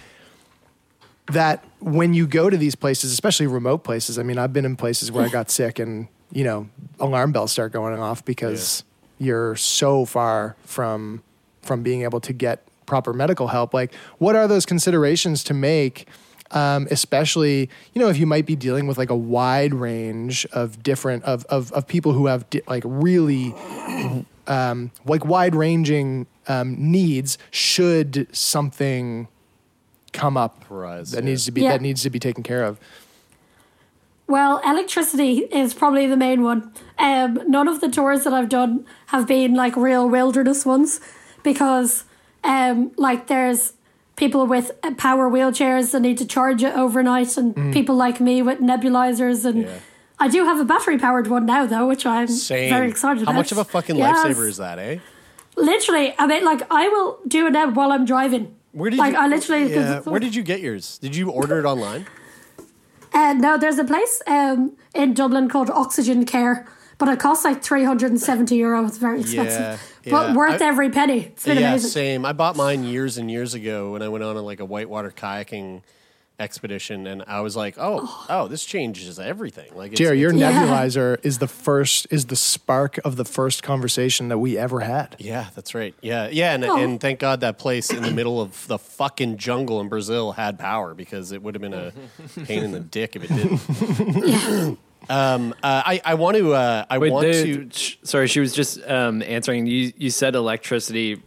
that 1.31 1.65
when 1.81 2.15
you 2.15 2.27
go 2.27 2.51
to 2.51 2.57
these 2.57 2.75
places, 2.75 3.13
especially 3.13 3.47
remote 3.47 3.85
places, 3.85 4.19
I 4.19 4.23
mean, 4.23 4.39
I've 4.39 4.53
been 4.53 4.65
in 4.65 4.77
places 4.77 5.13
where 5.13 5.25
I 5.25 5.29
got 5.29 5.51
sick 5.51 5.79
and, 5.79 6.09
you 6.33 6.45
know, 6.45 6.69
alarm 6.99 7.33
bells 7.33 7.53
start 7.53 7.73
going 7.73 7.99
off 7.99 8.25
because 8.25 8.85
you're 9.19 9.57
so 9.57 10.05
far 10.05 10.57
from 10.65 11.23
from 11.63 11.83
being 11.83 12.03
able 12.03 12.21
to 12.21 12.33
get 12.33 12.63
proper 12.87 13.13
medical 13.13 13.49
help. 13.49 13.75
Like, 13.75 13.95
what 14.17 14.35
are 14.37 14.49
those 14.49 14.65
considerations 14.65 15.45
to 15.45 15.55
make? 15.55 16.09
Um, 16.51 16.89
especially, 16.91 17.69
you 17.93 18.01
know, 18.01 18.09
if 18.09 18.17
you 18.17 18.25
might 18.25 18.47
be 18.47 18.57
dealing 18.57 18.87
with 18.87 18.97
like 18.97 19.11
a 19.11 19.17
wide 19.17 19.75
range 19.75 20.47
of 20.47 20.83
different 20.83 21.25
of 21.25 21.45
of, 21.47 21.71
of 21.73 21.87
people 21.87 22.13
who 22.13 22.27
have 22.27 22.49
di- 22.49 22.63
like 22.67 22.85
really 22.87 23.55
um, 24.49 24.91
like 25.05 25.25
wide 25.25 25.55
ranging 25.55 26.27
um, 26.49 26.75
needs. 26.91 27.39
Should 27.51 28.35
something 28.35 29.29
come 30.13 30.37
up 30.37 30.65
Rise, 30.69 31.11
that 31.13 31.23
yeah. 31.25 31.31
needs 31.31 31.45
to 31.47 31.53
be 31.53 31.63
Yeah. 31.63 31.73
that 31.73 31.81
needs 31.83 32.03
to 32.03 32.11
be 32.11 32.19
taken 32.19 32.43
care 32.43 32.65
of. 32.65 32.79
Well, 34.27 34.61
electricity 34.65 35.39
is 35.51 35.73
probably 35.73 36.07
the 36.07 36.17
main 36.17 36.43
one. 36.43 36.73
Um, 36.99 37.41
none 37.49 37.67
of 37.67 37.81
the 37.81 37.89
tours 37.89 38.25
that 38.25 38.35
I've 38.35 38.51
done 38.51 38.85
have 39.07 39.27
been 39.27 39.55
like 39.55 39.75
real 39.77 40.09
wilderness 40.09 40.67
ones 40.67 41.01
because, 41.43 42.05
um, 42.45 42.91
like, 42.97 43.29
there's 43.29 43.73
people 44.17 44.47
with 44.47 44.73
uh, 44.83 44.93
power 44.95 45.31
wheelchairs 45.31 45.93
that 45.93 46.01
need 46.01 46.19
to 46.19 46.27
charge 46.27 46.63
it 46.63 46.75
overnight, 46.75 47.37
and 47.39 47.55
Mm. 47.55 47.73
people 47.73 47.95
like 47.95 48.21
me 48.21 48.43
with 48.43 48.59
nebulizers. 48.61 49.45
And 49.47 49.67
I 50.19 50.29
do 50.29 50.45
have 50.45 50.59
a 50.61 50.65
battery 50.65 50.99
powered 50.99 51.29
one 51.29 51.47
now, 51.47 51.65
though, 51.65 51.87
which 51.87 52.05
I'm 52.05 52.27
Same. 52.29 52.69
very 52.69 52.89
excited 52.89 53.21
How 53.21 53.31
about. 53.31 53.35
much 53.37 53.53
of 53.53 53.59
a 53.59 53.65
fucking 53.65 53.97
Yes. 53.97 54.15
lifesaver 54.27 54.47
is 54.49 54.57
that, 54.59 54.79
eh? 54.79 54.99
Literally, 55.57 56.15
I 56.19 56.27
mean, 56.27 56.45
like, 56.45 56.63
I 56.71 56.89
will 56.89 57.19
do 57.27 57.47
it 57.47 57.53
now 57.53 57.71
while 57.71 57.93
I'm 57.93 58.05
driving. 58.05 58.55
Where 58.73 58.91
did 58.91 58.99
like, 58.99 59.15
you? 59.15 59.19
I 59.19 59.27
literally. 59.27 59.73
Yeah. 59.73 60.01
Where 60.01 60.21
did 60.21 60.35
you 60.35 60.43
get 60.43 60.61
yours? 60.61 60.99
Did 60.99 61.17
you 61.17 61.31
order 61.31 61.59
it 61.59 61.65
online? 61.65 62.07
Uh, 63.13 63.33
no, 63.33 63.57
there's 63.57 63.79
a 63.79 63.85
place 63.85 64.23
um, 64.27 64.77
in 64.95 65.15
Dublin 65.15 65.49
called 65.49 65.71
Oxygen 65.71 66.27
Care, 66.27 66.67
but 66.99 67.09
it 67.09 67.19
costs 67.19 67.45
like 67.45 67.63
370 67.63 68.55
euro. 68.57 68.85
It's 68.85 68.99
very 68.99 69.21
expensive, 69.21 69.99
Yeah, 70.05 70.11
but 70.11 70.37
worth 70.37 70.61
I- 70.61 70.67
every 70.67 70.91
penny. 70.91 71.21
It's 71.21 71.45
been 71.45 71.59
yeah, 71.59 71.71
amazing. 71.71 71.91
same. 71.91 72.25
I 72.27 72.33
bought 72.35 72.57
mine 72.57 72.85
years 72.85 73.17
and 73.17 73.31
years 73.31 73.55
ago 73.55 73.93
when 73.93 74.03
I 74.03 74.09
went 74.09 74.25
on 74.25 74.37
a, 74.37 74.43
like 74.43 74.61
a 74.61 74.65
whitewater 74.67 75.11
kayaking 75.11 75.83
expedition, 76.41 77.07
and 77.07 77.25
I 77.27 77.41
was 77.41 77.57
like, 77.57 77.75
oh, 77.79 78.27
oh, 78.29 78.47
this 78.49 78.65
changes 78.65 79.19
everything. 79.19 79.71
Like, 79.75 79.93
it's, 79.93 79.99
Jerry, 79.99 80.21
your 80.21 80.33
it's- 80.35 80.53
nebulizer 80.55 81.19
is 81.25 81.39
the 81.39 81.49
first 81.49 82.07
is 82.11 82.27
the 82.27 82.37
spark 82.37 82.99
of 83.05 83.17
the 83.17 83.25
first 83.25 83.63
conversation 83.63 84.29
that 84.29 84.39
we 84.39 84.57
ever 84.57 84.81
had. 84.81 85.17
Yeah, 85.19 85.47
that's 85.55 85.75
right. 85.75 85.95
Yeah, 86.01 86.29
yeah, 86.31 86.55
and, 86.55 86.65
Oh. 86.65 86.77
and 86.77 87.01
thank 87.01 87.19
God 87.19 87.41
that 87.41 87.59
place 87.59 87.91
in 87.91 88.03
the 88.03 88.11
middle 88.11 88.41
of 88.41 88.67
the 88.69 88.79
fucking 88.79 89.37
jungle 89.39 89.81
in 89.81 89.89
Brazil 89.89 90.33
had 90.33 90.59
power 90.59 90.95
because 90.95 91.33
it 91.33 91.43
would 91.43 91.55
have 91.55 91.63
been 91.63 91.75
a 91.75 91.93
pain 92.45 92.63
in 92.63 92.73
the 92.73 92.81
dick 92.81 93.17
if 93.17 93.25
it 93.25 93.35
didn't. 93.35 94.79
um, 95.09 95.53
uh, 95.63 95.83
I 95.85 96.01
I 96.05 96.15
want 96.15 96.37
to 96.37 96.53
uh, 96.55 96.85
I 96.89 96.99
Wait, 96.99 97.11
want 97.13 97.27
the- 97.27 97.67
to 97.67 97.71
sh- 97.77 97.97
sorry, 98.05 98.29
she 98.29 98.41
was 98.41 98.53
just 98.53 98.81
um, 98.89 99.23
answering. 99.23 99.67
You 99.67 99.93
you 99.97 100.11
said 100.11 100.35
electricity 100.37 101.21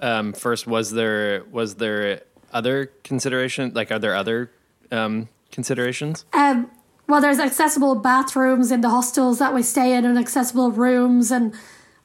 um, 0.00 0.32
first. 0.32 0.66
Was 0.66 0.90
there 0.90 1.44
was 1.50 1.74
there 1.76 2.22
other 2.54 2.86
consideration? 3.02 3.72
Like, 3.74 3.92
are 3.92 3.98
there 3.98 4.14
other 4.14 4.50
um, 4.90 5.28
considerations? 5.50 6.24
Um, 6.32 6.70
well, 7.06 7.20
there's 7.20 7.38
accessible 7.38 7.96
bathrooms 7.96 8.70
in 8.70 8.80
the 8.80 8.88
hostels 8.88 9.38
that 9.40 9.52
we 9.52 9.62
stay 9.62 9.94
in, 9.94 10.06
and 10.06 10.18
accessible 10.18 10.70
rooms, 10.70 11.30
and 11.30 11.54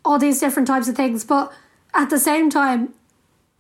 all 0.04 0.20
these 0.20 0.40
different 0.40 0.68
types 0.68 0.90
of 0.90 0.96
things. 0.96 1.24
But 1.24 1.54
at 1.94 2.10
the 2.10 2.20
same 2.20 2.50
time, 2.50 2.94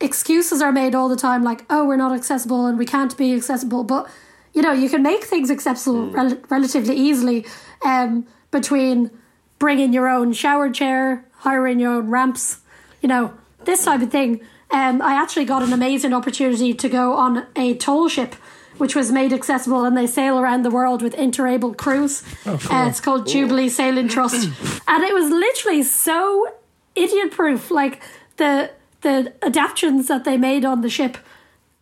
excuses 0.02 0.62
are 0.62 0.72
made 0.72 0.96
all 0.96 1.08
the 1.08 1.16
time, 1.16 1.44
like, 1.44 1.64
"Oh, 1.70 1.86
we're 1.86 1.96
not 1.96 2.14
accessible, 2.14 2.66
and 2.66 2.78
we 2.78 2.86
can't 2.86 3.16
be 3.16 3.34
accessible." 3.34 3.86
But 3.86 4.10
you 4.54 4.62
know, 4.62 4.74
you 4.74 4.90
can 4.90 5.04
make 5.04 5.24
things 5.24 5.50
accessible 5.52 6.10
rel- 6.10 6.38
relatively 6.50 6.96
easily 6.96 7.46
um, 7.84 8.26
between 8.52 9.12
bringing 9.60 9.94
your 9.94 10.10
own 10.10 10.34
shower 10.34 10.70
chair, 10.70 11.26
hiring 11.40 11.80
your 11.80 11.94
own 11.94 12.10
ramps, 12.10 12.60
you 13.02 13.08
know, 13.08 13.34
this 13.66 13.86
type 13.86 14.02
of 14.02 14.12
thing. 14.12 14.42
Um, 14.72 15.02
I 15.02 15.14
actually 15.16 15.46
got 15.46 15.64
an 15.64 15.74
amazing 15.74 16.14
opportunity 16.14 16.74
to 16.74 16.90
go 16.90 17.14
on 17.14 17.48
a 17.56 17.74
tall 17.76 18.08
ship, 18.08 18.36
which 18.78 18.96
was 18.96 19.12
made 19.12 19.34
accessible, 19.34 19.84
and 19.84 19.98
they 19.98 20.06
sail 20.08 20.38
around 20.40 20.64
the 20.64 20.70
world 20.70 21.02
with 21.02 21.16
interable 21.16 21.76
cruise. 21.76 22.24
uh, 22.46 22.88
it's 22.88 23.00
called 23.00 23.28
Jubilee 23.28 23.70
Sailing 23.70 24.08
Trust, 24.08 24.48
and 24.88 25.04
it 25.04 25.14
was 25.14 25.30
literally 25.30 25.84
so 25.84 26.48
idiot 26.96 27.32
proof. 27.32 27.72
Like 27.72 28.02
the 28.38 28.72
the 29.02 29.34
adaptations 29.42 30.08
that 30.08 30.24
they 30.24 30.38
made 30.38 30.66
on 30.66 30.82
the 30.82 30.90
ship, 30.90 31.18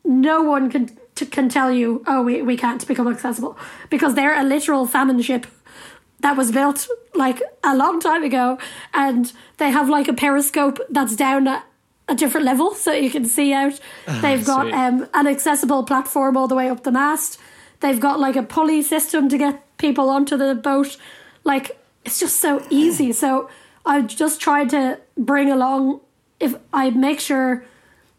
no 0.06 0.42
one 0.42 0.70
can 0.72 0.98
t- 1.16 1.26
can 1.26 1.50
tell 1.50 1.72
you, 1.72 2.04
oh, 2.08 2.24
we, 2.24 2.42
we 2.42 2.56
can't 2.56 2.88
become 2.88 3.08
accessible 3.08 3.58
because 3.90 4.16
they're 4.16 4.40
a 4.40 4.44
literal 4.44 4.86
famine 4.88 5.22
ship 5.22 5.46
that 6.22 6.38
was 6.38 6.52
built 6.52 6.88
like 7.14 7.42
a 7.64 7.76
long 7.76 8.00
time 8.00 8.24
ago, 8.24 8.58
and 8.94 9.34
they 9.58 9.72
have 9.72 9.90
like 9.90 10.08
a 10.08 10.14
periscope 10.14 10.80
that's 10.90 11.16
down 11.16 11.48
at 11.48 11.66
a 12.08 12.16
different 12.16 12.46
level 12.46 12.74
so 12.74 12.92
you 12.92 13.10
can 13.10 13.26
see 13.26 13.54
out. 13.54 13.80
They've 14.22 14.46
got 14.46 14.72
um, 14.72 15.08
an 15.14 15.28
accessible 15.28 15.84
platform 15.84 16.38
all 16.38 16.48
the 16.48 16.56
way 16.56 16.70
up 16.70 16.84
the 16.84 16.92
mast. 16.92 17.40
They've 17.80 18.00
got 18.00 18.20
like 18.20 18.36
a 18.36 18.44
pulley 18.44 18.82
system 18.82 19.30
to 19.30 19.38
get 19.38 19.78
people 19.78 20.10
onto 20.10 20.38
the 20.38 20.56
boat. 20.56 20.98
Like 21.44 21.78
it's 22.06 22.20
just 22.20 22.40
so 22.40 22.66
easy. 22.70 23.12
So 23.24 23.50
I 23.86 24.02
just 24.02 24.42
tried 24.42 24.70
to 24.72 25.00
bring 25.18 25.50
along 25.50 26.02
if 26.40 26.56
I 26.74 26.90
make 26.90 27.20
sure 27.20 27.64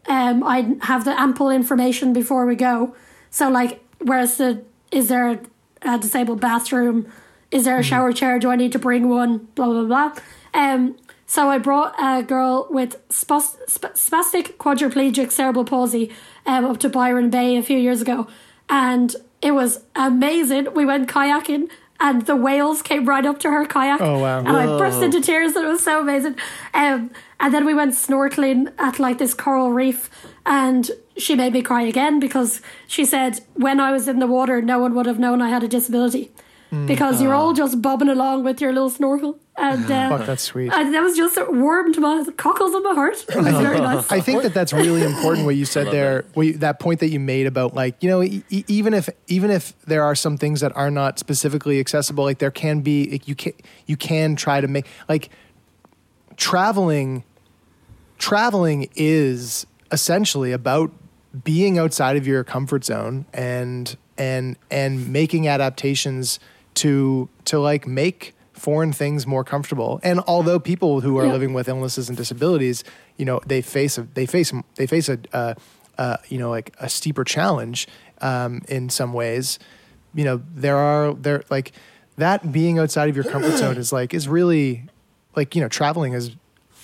um, 0.07 0.43
I 0.43 0.75
have 0.81 1.05
the 1.05 1.19
ample 1.19 1.49
information 1.49 2.11
before 2.11 2.45
we 2.45 2.55
go. 2.55 2.95
So 3.29 3.49
like, 3.49 3.79
where's 3.99 4.37
the 4.37 4.63
is 4.91 5.07
there 5.07 5.29
a, 5.29 5.39
a 5.83 5.99
disabled 5.99 6.41
bathroom? 6.41 7.11
Is 7.51 7.65
there 7.65 7.77
a 7.77 7.83
shower 7.83 8.11
chair? 8.13 8.39
Do 8.39 8.49
I 8.49 8.55
need 8.55 8.71
to 8.71 8.79
bring 8.79 9.09
one? 9.09 9.47
Blah 9.55 9.67
blah 9.67 9.83
blah. 9.85 10.21
Um, 10.53 10.97
so 11.29 11.47
I 11.47 11.59
brought 11.59 11.93
a 11.99 12.23
girl 12.23 12.65
with 12.71 13.07
spastic 13.09 14.57
quadriplegic 14.57 15.31
cerebral 15.31 15.63
palsy 15.63 16.11
um, 16.47 16.65
up 16.65 16.79
to 16.79 16.89
Byron 16.89 17.29
Bay 17.29 17.55
a 17.55 17.61
few 17.61 17.77
years 17.77 18.01
ago, 18.01 18.25
and 18.67 19.15
it 19.39 19.51
was 19.51 19.83
amazing. 19.95 20.73
We 20.73 20.85
went 20.85 21.07
kayaking. 21.07 21.69
And 22.01 22.25
the 22.25 22.35
whales 22.37 22.81
came 22.81 23.03
right 23.03 23.25
up 23.25 23.39
to 23.39 23.51
her 23.51 23.65
kayak. 23.65 23.99
Oh, 23.99 24.19
wow. 24.19 24.39
And 24.39 24.47
I 24.47 24.65
burst 24.77 25.03
into 25.03 25.19
tears 25.19 25.53
and 25.57 25.65
it 25.65 25.67
was 25.67 25.83
so 25.83 25.99
amazing. 25.99 26.37
Um, 26.73 27.11
and 27.41 27.53
then 27.53 27.65
we 27.65 27.73
went 27.73 27.91
snorkeling 27.91 28.71
at 28.79 28.99
like 28.99 29.17
this 29.17 29.33
coral 29.33 29.73
reef 29.73 30.09
and 30.45 30.89
she 31.17 31.35
made 31.35 31.51
me 31.51 31.61
cry 31.61 31.81
again 31.81 32.21
because 32.21 32.61
she 32.87 33.03
said 33.03 33.41
when 33.55 33.81
I 33.81 33.91
was 33.91 34.07
in 34.07 34.19
the 34.19 34.27
water 34.27 34.61
no 34.61 34.79
one 34.79 34.95
would 34.95 35.07
have 35.07 35.19
known 35.19 35.41
I 35.41 35.49
had 35.49 35.61
a 35.61 35.67
disability. 35.67 36.31
Mm. 36.71 36.85
Because 36.85 37.19
you're 37.19 37.33
Oh. 37.33 37.39
all 37.39 37.53
just 37.53 37.81
bobbing 37.81 38.09
along 38.09 38.43
with 38.43 38.61
your 38.61 38.71
little 38.71 38.91
snorkel. 38.91 39.39
And 39.57 39.85
uh, 39.91 40.09
Fuck, 40.17 40.27
that's 40.27 40.43
sweet. 40.43 40.71
and 40.71 40.93
that 40.93 41.01
was 41.01 41.17
just 41.17 41.35
warmed 41.49 41.97
my 41.97 42.23
cockles 42.37 42.75
of 42.75 42.83
my 42.83 42.93
heart. 42.93 43.15
It 43.27 43.35
was 43.37 43.47
very 43.55 43.79
nice. 43.89 44.11
I 44.11 44.19
think 44.19 44.43
that 44.43 44.53
that's 44.53 44.71
really 44.71 45.01
important 45.03 45.45
what 45.45 45.55
you 45.55 45.65
said 45.65 45.87
there. 45.87 46.25
What 46.35 46.45
you, 46.45 46.53
that 46.59 46.79
point 46.79 46.99
that 46.99 47.09
you 47.09 47.19
made 47.19 47.47
about 47.47 47.73
like 47.73 47.95
you 48.03 48.09
know 48.09 48.21
e- 48.21 48.43
e- 48.51 48.63
even 48.67 48.93
if 48.93 49.09
even 49.27 49.49
if 49.49 49.73
there 49.87 50.03
are 50.03 50.13
some 50.15 50.37
things 50.37 50.61
that 50.61 50.71
are 50.77 50.91
not 50.91 51.17
specifically 51.17 51.79
accessible, 51.79 52.23
like 52.23 52.37
there 52.37 52.51
can 52.51 52.81
be 52.81 53.09
like, 53.13 53.27
you 53.27 53.33
can 53.35 53.53
you 53.87 53.97
can 53.97 54.35
try 54.35 54.61
to 54.61 54.67
make 54.67 54.85
like 55.09 55.29
traveling. 56.37 57.23
Traveling 58.17 58.89
is 58.95 59.65
essentially 59.91 60.51
about 60.51 60.91
being 61.43 61.79
outside 61.79 62.17
of 62.17 62.27
your 62.27 62.43
comfort 62.43 62.83
zone 62.85 63.25
and 63.33 63.95
and 64.17 64.57
and 64.69 65.07
making 65.11 65.47
adaptations 65.47 66.39
to 66.83 67.27
to 67.45 67.59
like 67.59 67.87
make 67.87 68.33
foreign 68.53 68.91
things 68.91 69.25
more 69.25 69.43
comfortable. 69.43 69.99
And 70.03 70.19
although 70.27 70.59
people 70.59 70.99
who 71.01 71.17
are 71.17 71.25
Yeah. 71.25 71.31
living 71.33 71.53
with 71.53 71.67
illnesses 71.69 72.09
and 72.09 72.17
disabilities, 72.17 72.83
you 73.17 73.25
know, 73.25 73.39
they 73.47 73.61
face 73.61 73.97
a 73.97 74.03
they 74.13 74.25
face 74.25 74.51
they 74.75 74.87
face 74.87 75.07
a 75.09 75.17
uh, 75.33 75.53
uh, 75.97 76.17
you 76.27 76.37
know 76.37 76.49
like 76.49 76.75
a 76.79 76.89
steeper 76.89 77.23
challenge 77.23 77.87
um, 78.21 78.61
in 78.67 78.89
some 78.89 79.13
ways. 79.13 79.59
You 80.13 80.25
know, 80.25 80.41
there 80.55 80.77
are 80.77 81.13
there 81.13 81.43
like 81.49 81.71
that 82.17 82.51
being 82.51 82.79
outside 82.79 83.09
of 83.09 83.15
your 83.15 83.25
comfort 83.25 83.57
zone 83.57 83.77
is 83.77 83.93
like 83.93 84.13
is 84.13 84.27
really 84.27 84.83
like 85.35 85.55
you 85.55 85.61
know 85.61 85.69
traveling 85.69 86.13
is. 86.13 86.31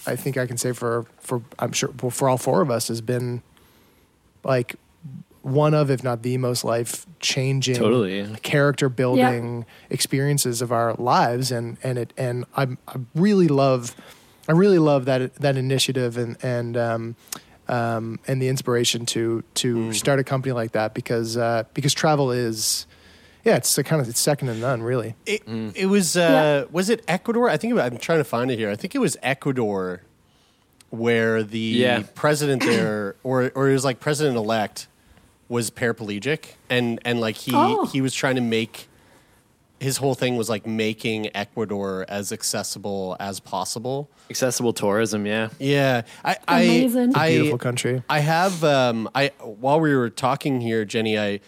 I 0.07 0.15
think 0.15 0.37
I 0.37 0.45
can 0.45 0.57
say 0.57 0.71
for 0.71 1.05
for 1.19 1.41
I'm 1.57 1.71
sure 1.71 1.89
for 2.11 2.29
all 2.29 2.37
four 2.37 2.61
of 2.61 2.69
us 2.69 2.87
has 2.89 3.01
been 3.01 3.41
like 4.43 4.75
one 5.45 5.75
of, 5.75 5.91
if 5.91 6.03
not 6.03 6.23
the 6.23 6.37
most 6.39 6.63
life 6.63 7.05
changing, 7.19 7.75
Totally, 7.75 8.25
character 8.41 8.89
building 8.89 9.65
experiences 9.91 10.61
of 10.63 10.71
our 10.71 10.95
lives, 10.95 11.51
and 11.51 11.77
and 11.83 11.99
it 11.99 12.13
and 12.17 12.45
I 12.57 12.63
I 12.87 12.95
really 13.13 13.47
love, 13.47 13.95
I 14.49 14.53
really 14.53 14.79
love 14.79 15.05
that 15.05 15.35
that 15.35 15.55
initiative 15.55 16.17
and 16.17 16.35
and 16.43 16.75
um, 16.75 17.15
um, 17.67 18.19
and 18.27 18.41
the 18.41 18.47
inspiration 18.47 19.05
to 19.07 19.43
to 19.55 19.93
start 19.93 20.19
a 20.19 20.23
company 20.23 20.51
like 20.51 20.71
that 20.71 20.93
because 20.95 21.37
uh, 21.37 21.63
because 21.75 21.93
travel 21.93 22.31
is. 22.31 22.87
Yeah, 23.43 23.57
it's 23.57 23.77
a 23.77 23.83
kind 23.83 24.01
of 24.01 24.09
it's 24.09 24.19
second 24.19 24.47
to 24.47 24.55
none, 24.55 24.81
really. 24.81 25.13
It, 25.27 25.43
it 25.75 25.85
was 25.85 26.17
uh, 26.17 26.65
was 26.71 26.89
it 26.89 27.03
Ecuador? 27.07 27.47
I 27.47 27.57
think 27.57 27.75
it- 27.75 27.79
I'm 27.79 27.99
trying 27.99 28.17
to 28.17 28.23
find 28.23 28.49
it 28.49 28.57
here. 28.57 28.71
I 28.71 28.75
think 28.75 28.95
it 28.95 28.99
was 28.99 29.15
Ecuador 29.21 30.01
where 30.89 31.43
the 31.43 31.59
Yeah. 31.59 32.01
president 32.15 32.63
there, 32.63 33.15
or 33.23 33.51
or 33.53 33.69
it 33.69 33.73
was 33.73 33.85
like 33.85 33.99
president 33.99 34.35
elect, 34.35 34.87
was 35.47 35.69
paraplegic, 35.71 36.55
and 36.69 36.99
and 37.05 37.19
like 37.21 37.35
he 37.35 37.51
Oh. 37.53 37.85
he 37.87 38.01
was 38.01 38.13
trying 38.13 38.35
to 38.35 38.41
make 38.41 38.87
his 39.79 39.97
whole 39.97 40.15
thing 40.15 40.37
was 40.37 40.49
like 40.49 40.65
making 40.65 41.35
Ecuador 41.35 42.05
as 42.07 42.31
accessible 42.31 43.17
as 43.19 43.39
possible. 43.39 44.09
Accessible 44.29 44.71
tourism, 44.73 45.25
yeah. 45.25 45.49
Yeah, 45.59 46.03
I, 46.23 46.37
Amazing. 46.47 47.09
It's 47.09 47.15
a 47.15 47.19
I, 47.19 47.25
I 47.25 47.31
beautiful 47.31 47.57
country. 47.59 48.03
I 48.09 48.19
have 48.19 48.63
um, 48.63 49.09
I 49.13 49.31
while 49.41 49.79
we 49.79 49.93
were 49.95 50.09
talking 50.09 50.61
here, 50.61 50.85
Jenny, 50.85 51.19
I 51.19 51.41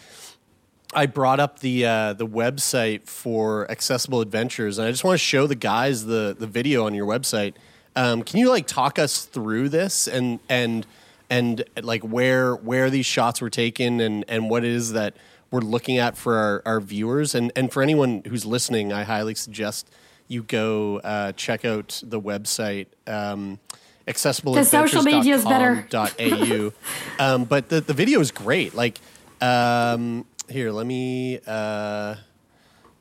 I 0.93 1.05
brought 1.05 1.39
up 1.39 1.59
the 1.59 1.85
uh, 1.85 2.13
the 2.13 2.27
website 2.27 3.07
for 3.07 3.69
Accessible 3.71 4.21
Adventures, 4.21 4.77
and 4.77 4.87
I 4.87 4.91
just 4.91 5.03
want 5.03 5.15
to 5.15 5.23
show 5.25 5.47
the 5.47 5.55
guys 5.55 6.05
the 6.05 6.35
the 6.37 6.47
video 6.47 6.85
on 6.85 6.93
your 6.93 7.07
website. 7.07 7.53
Um, 7.95 8.21
can 8.23 8.39
you 8.39 8.49
like 8.49 8.67
talk 8.67 8.99
us 8.99 9.25
through 9.25 9.69
this 9.69 10.07
and 10.07 10.39
and 10.49 10.85
and 11.29 11.63
like 11.81 12.03
where 12.03 12.55
where 12.55 12.89
these 12.89 13.05
shots 13.05 13.41
were 13.41 13.49
taken 13.49 13.99
and 13.99 14.25
and 14.27 14.49
what 14.49 14.63
it 14.63 14.71
is 14.71 14.93
that 14.93 15.15
we're 15.51 15.61
looking 15.61 15.97
at 15.97 16.17
for 16.17 16.35
our, 16.37 16.61
our 16.65 16.79
viewers 16.79 17.35
and 17.35 17.51
and 17.55 17.71
for 17.71 17.81
anyone 17.81 18.21
who's 18.27 18.45
listening, 18.45 18.91
I 18.93 19.03
highly 19.03 19.35
suggest 19.35 19.89
you 20.27 20.43
go 20.43 20.97
uh, 20.99 21.31
check 21.33 21.65
out 21.65 22.01
the 22.05 22.19
website. 22.19 22.87
Um, 23.05 23.59
The 24.05 24.63
social 24.63 25.03
media 25.03 25.35
is 25.35 25.43
better. 25.43 25.85
accessible.au. 25.91 26.71
um, 27.19 27.43
but 27.45 27.69
the, 27.69 27.81
the 27.81 27.93
video 27.93 28.19
is 28.19 28.31
great. 28.31 28.73
Like, 28.73 28.99
um, 29.41 30.25
here, 30.49 30.71
let 30.71 30.85
me. 30.85 31.39
Uh, 31.45 32.15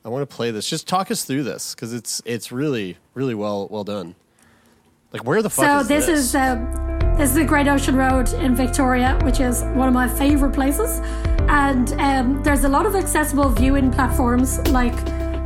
I 0.05 0.09
want 0.09 0.29
to 0.29 0.35
play 0.35 0.51
this. 0.51 0.69
Just 0.69 0.87
talk 0.87 1.11
us 1.11 1.25
through 1.25 1.43
this 1.43 1.75
because 1.75 1.93
it's 1.93 2.21
it's 2.25 2.51
really 2.51 2.97
really 3.13 3.35
well 3.35 3.67
well 3.69 3.83
done. 3.83 4.15
Like, 5.11 5.23
where 5.25 5.41
the 5.41 5.49
fuck 5.49 5.65
so 5.65 5.79
is 5.79 5.87
this, 5.87 6.05
this? 6.05 6.19
is 6.19 6.35
um, 6.35 6.96
this 7.17 7.29
is 7.29 7.35
the 7.35 7.43
Great 7.43 7.67
Ocean 7.67 7.95
Road 7.95 8.31
in 8.33 8.55
Victoria, 8.55 9.17
which 9.23 9.39
is 9.39 9.63
one 9.73 9.87
of 9.87 9.93
my 9.93 10.07
favorite 10.07 10.53
places. 10.53 10.99
And 11.49 11.91
um, 11.93 12.43
there's 12.43 12.63
a 12.63 12.69
lot 12.69 12.85
of 12.85 12.95
accessible 12.95 13.49
viewing 13.49 13.91
platforms, 13.91 14.59
like 14.67 14.95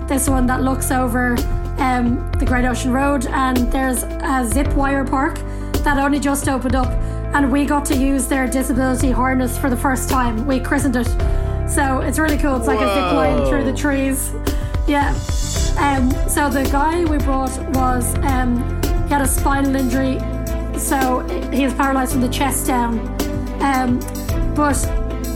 this 0.09 0.28
one 0.28 0.45
that 0.47 0.61
looks 0.61 0.91
over 0.91 1.38
um, 1.78 2.30
the 2.38 2.45
Great 2.45 2.65
Ocean 2.65 2.91
Road, 2.91 3.26
and 3.28 3.72
there's 3.72 4.03
a 4.03 4.45
zip 4.51 4.67
wire 4.74 5.05
park 5.05 5.36
that 5.84 5.97
only 5.97 6.19
just 6.19 6.49
opened 6.49 6.76
up, 6.76 6.91
and 7.34 7.49
we 7.49 7.65
got 7.65 7.86
to 7.86 7.95
use 7.95 8.28
their 8.28 8.47
disability 8.47 9.09
harness 9.09 9.57
for 9.57 9.69
the 9.69 9.78
first 9.78 10.09
time. 10.09 10.45
We 10.45 10.59
christened 10.59 10.97
it, 10.97 11.07
so 11.69 12.01
it's 12.01 12.19
really 12.19 12.38
cool. 12.38 12.57
It's 12.57 12.67
like 12.67 12.82
a 12.82 12.93
zip 12.93 13.13
line 13.13 13.47
through 13.47 13.63
the 13.63 13.78
trees. 13.78 14.34
Yeah. 14.88 15.11
Um, 15.80 16.11
so 16.28 16.49
the 16.49 16.67
guy 16.69 17.05
we 17.05 17.17
brought 17.19 17.57
was 17.69 18.13
um, 18.26 18.57
he 18.84 19.09
had 19.09 19.22
a 19.22 19.28
spinal 19.28 19.76
injury, 19.76 20.17
so 20.78 21.19
he 21.51 21.63
was 21.65 21.74
paralyzed 21.74 22.13
from 22.13 22.22
the 22.22 22.30
chest 22.30 22.67
down. 22.67 22.99
Um, 23.61 23.99
but 24.55 24.76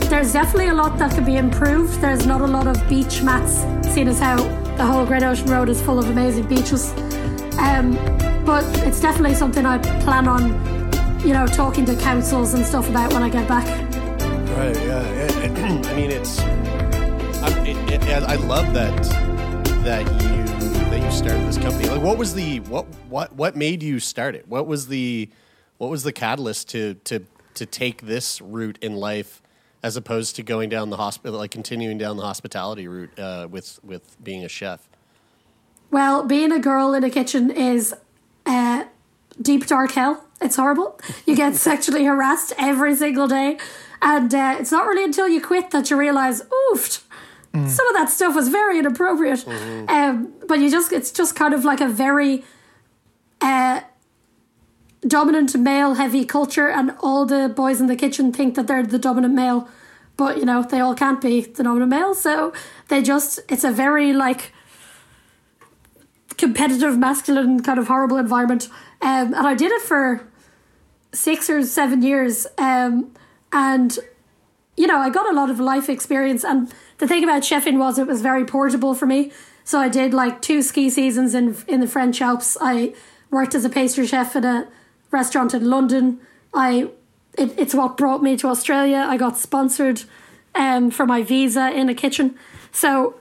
there's 0.09 0.33
definitely 0.33 0.67
a 0.67 0.73
lot 0.73 0.97
that 0.99 1.13
could 1.13 1.25
be 1.25 1.37
improved. 1.37 1.99
There's 2.01 2.25
not 2.25 2.41
a 2.41 2.47
lot 2.47 2.67
of 2.67 2.77
beach 2.87 3.21
mats, 3.21 3.61
seeing 3.93 4.07
as 4.07 4.19
how 4.19 4.37
the 4.77 4.85
whole 4.85 5.05
Great 5.05 5.23
Ocean 5.23 5.47
Road 5.47 5.69
is 5.69 5.81
full 5.81 5.99
of 5.99 6.09
amazing 6.09 6.47
beaches. 6.47 6.91
Um, 7.57 7.93
but 8.45 8.63
it's 8.85 8.99
definitely 8.99 9.35
something 9.35 9.65
I 9.65 9.77
plan 10.01 10.27
on, 10.27 10.51
you 11.25 11.33
know, 11.33 11.47
talking 11.47 11.85
to 11.85 11.95
councils 11.95 12.53
and 12.53 12.65
stuff 12.65 12.89
about 12.89 13.13
when 13.13 13.23
I 13.23 13.29
get 13.29 13.47
back. 13.47 13.65
Right. 14.57 14.75
Yeah. 14.75 15.15
I 15.89 15.95
mean, 15.95 16.11
it's. 16.11 16.39
I, 16.39 17.49
it, 17.65 18.03
it, 18.03 18.23
I 18.23 18.35
love 18.35 18.73
that 18.73 18.95
that 19.83 20.05
you 20.23 20.34
started 21.25 21.47
this 21.47 21.57
company. 21.57 21.89
Like, 21.89 22.03
what 22.03 22.19
was 22.19 22.35
the 22.35 22.59
what 22.59 22.85
what 23.09 23.33
what 23.33 23.55
made 23.55 23.81
you 23.81 23.99
start 23.99 24.35
it? 24.35 24.47
What 24.47 24.67
was 24.67 24.89
the 24.89 25.27
what 25.79 25.89
was 25.89 26.03
the 26.03 26.11
catalyst 26.11 26.69
to 26.69 26.93
to 27.05 27.21
to 27.55 27.65
take 27.65 28.03
this 28.03 28.39
route 28.41 28.77
in 28.79 28.95
life 28.95 29.41
as 29.81 29.97
opposed 29.97 30.35
to 30.35 30.43
going 30.43 30.69
down 30.69 30.91
the 30.91 30.97
hospital, 30.97 31.39
like 31.39 31.49
continuing 31.49 31.97
down 31.97 32.17
the 32.17 32.23
hospitality 32.23 32.87
route 32.87 33.17
uh, 33.17 33.47
with 33.49 33.79
with 33.83 34.23
being 34.23 34.45
a 34.45 34.47
chef? 34.47 34.87
Well, 35.89 36.23
being 36.23 36.51
a 36.51 36.59
girl 36.59 36.93
in 36.93 37.03
a 37.03 37.09
kitchen 37.09 37.49
is 37.49 37.95
uh, 38.45 38.83
deep 39.41 39.65
dark 39.65 39.93
hell. 39.93 40.25
It's 40.39 40.57
horrible. 40.57 40.99
You 41.25 41.35
get 41.35 41.55
sexually 41.69 42.05
harassed 42.05 42.53
every 42.59 42.95
single 42.95 43.27
day, 43.27 43.57
and 43.99 44.31
uh, 44.31 44.57
it's 44.59 44.71
not 44.71 44.85
really 44.85 45.05
until 45.05 45.27
you 45.27 45.41
quit 45.41 45.71
that 45.71 45.89
you 45.89 45.97
realize, 45.97 46.43
oof, 46.71 47.03
some 47.69 47.87
of 47.87 47.93
that 47.93 48.09
stuff 48.09 48.35
was 48.35 48.49
very 48.49 48.79
inappropriate. 48.79 49.45
Um, 49.87 50.33
but 50.47 50.59
you 50.59 50.69
just, 50.69 50.91
it's 50.91 51.11
just 51.11 51.35
kind 51.35 51.53
of 51.53 51.65
like 51.65 51.81
a 51.81 51.87
very 51.87 52.43
uh, 53.41 53.81
dominant 55.07 55.55
male 55.55 55.93
heavy 55.95 56.25
culture, 56.25 56.69
and 56.69 56.91
all 57.01 57.25
the 57.25 57.49
boys 57.49 57.79
in 57.79 57.87
the 57.87 57.95
kitchen 57.95 58.31
think 58.31 58.55
that 58.55 58.67
they're 58.67 58.83
the 58.83 58.99
dominant 58.99 59.33
male, 59.33 59.67
but 60.17 60.37
you 60.37 60.45
know 60.45 60.63
they 60.63 60.79
all 60.79 60.95
can't 60.95 61.21
be 61.21 61.41
the 61.41 61.63
dominant 61.63 61.89
male. 61.89 62.13
So 62.15 62.53
they 62.87 63.01
just, 63.01 63.39
it's 63.49 63.63
a 63.63 63.71
very 63.71 64.13
like 64.13 64.51
competitive, 66.37 66.97
masculine, 66.97 67.61
kind 67.63 67.79
of 67.79 67.87
horrible 67.87 68.17
environment. 68.17 68.69
Um, 69.01 69.33
and 69.33 69.47
I 69.47 69.53
did 69.53 69.71
it 69.71 69.81
for 69.81 70.27
six 71.13 71.49
or 71.49 71.63
seven 71.63 72.01
years. 72.01 72.45
Um, 72.57 73.11
and, 73.51 73.97
you 74.75 74.87
know, 74.87 74.97
I 74.97 75.09
got 75.09 75.29
a 75.29 75.33
lot 75.33 75.49
of 75.49 75.59
life 75.59 75.87
experience. 75.89 76.43
And 76.43 76.73
the 76.97 77.07
thing 77.07 77.23
about 77.23 77.43
chefing 77.43 77.77
was 77.77 77.97
it 77.97 78.07
was 78.07 78.21
very 78.21 78.45
portable 78.45 78.93
for 78.93 79.05
me. 79.05 79.31
So 79.63 79.79
I 79.79 79.89
did 79.89 80.13
like 80.13 80.41
two 80.41 80.61
ski 80.61 80.89
seasons 80.89 81.33
in 81.33 81.55
in 81.67 81.81
the 81.81 81.87
French 81.87 82.21
Alps. 82.21 82.57
I 82.61 82.93
worked 83.31 83.55
as 83.55 83.65
a 83.65 83.69
pastry 83.69 84.07
chef 84.07 84.35
at 84.35 84.45
a 84.45 84.67
restaurant 85.11 85.53
in 85.53 85.69
London. 85.69 86.19
I 86.53 86.89
it, 87.37 87.57
it's 87.57 87.73
what 87.73 87.97
brought 87.97 88.21
me 88.23 88.37
to 88.37 88.47
Australia. 88.47 89.05
I 89.07 89.17
got 89.17 89.37
sponsored 89.37 90.03
um, 90.53 90.91
for 90.91 91.05
my 91.05 91.21
visa 91.21 91.71
in 91.71 91.89
a 91.89 91.95
kitchen. 91.95 92.35
So 92.71 93.15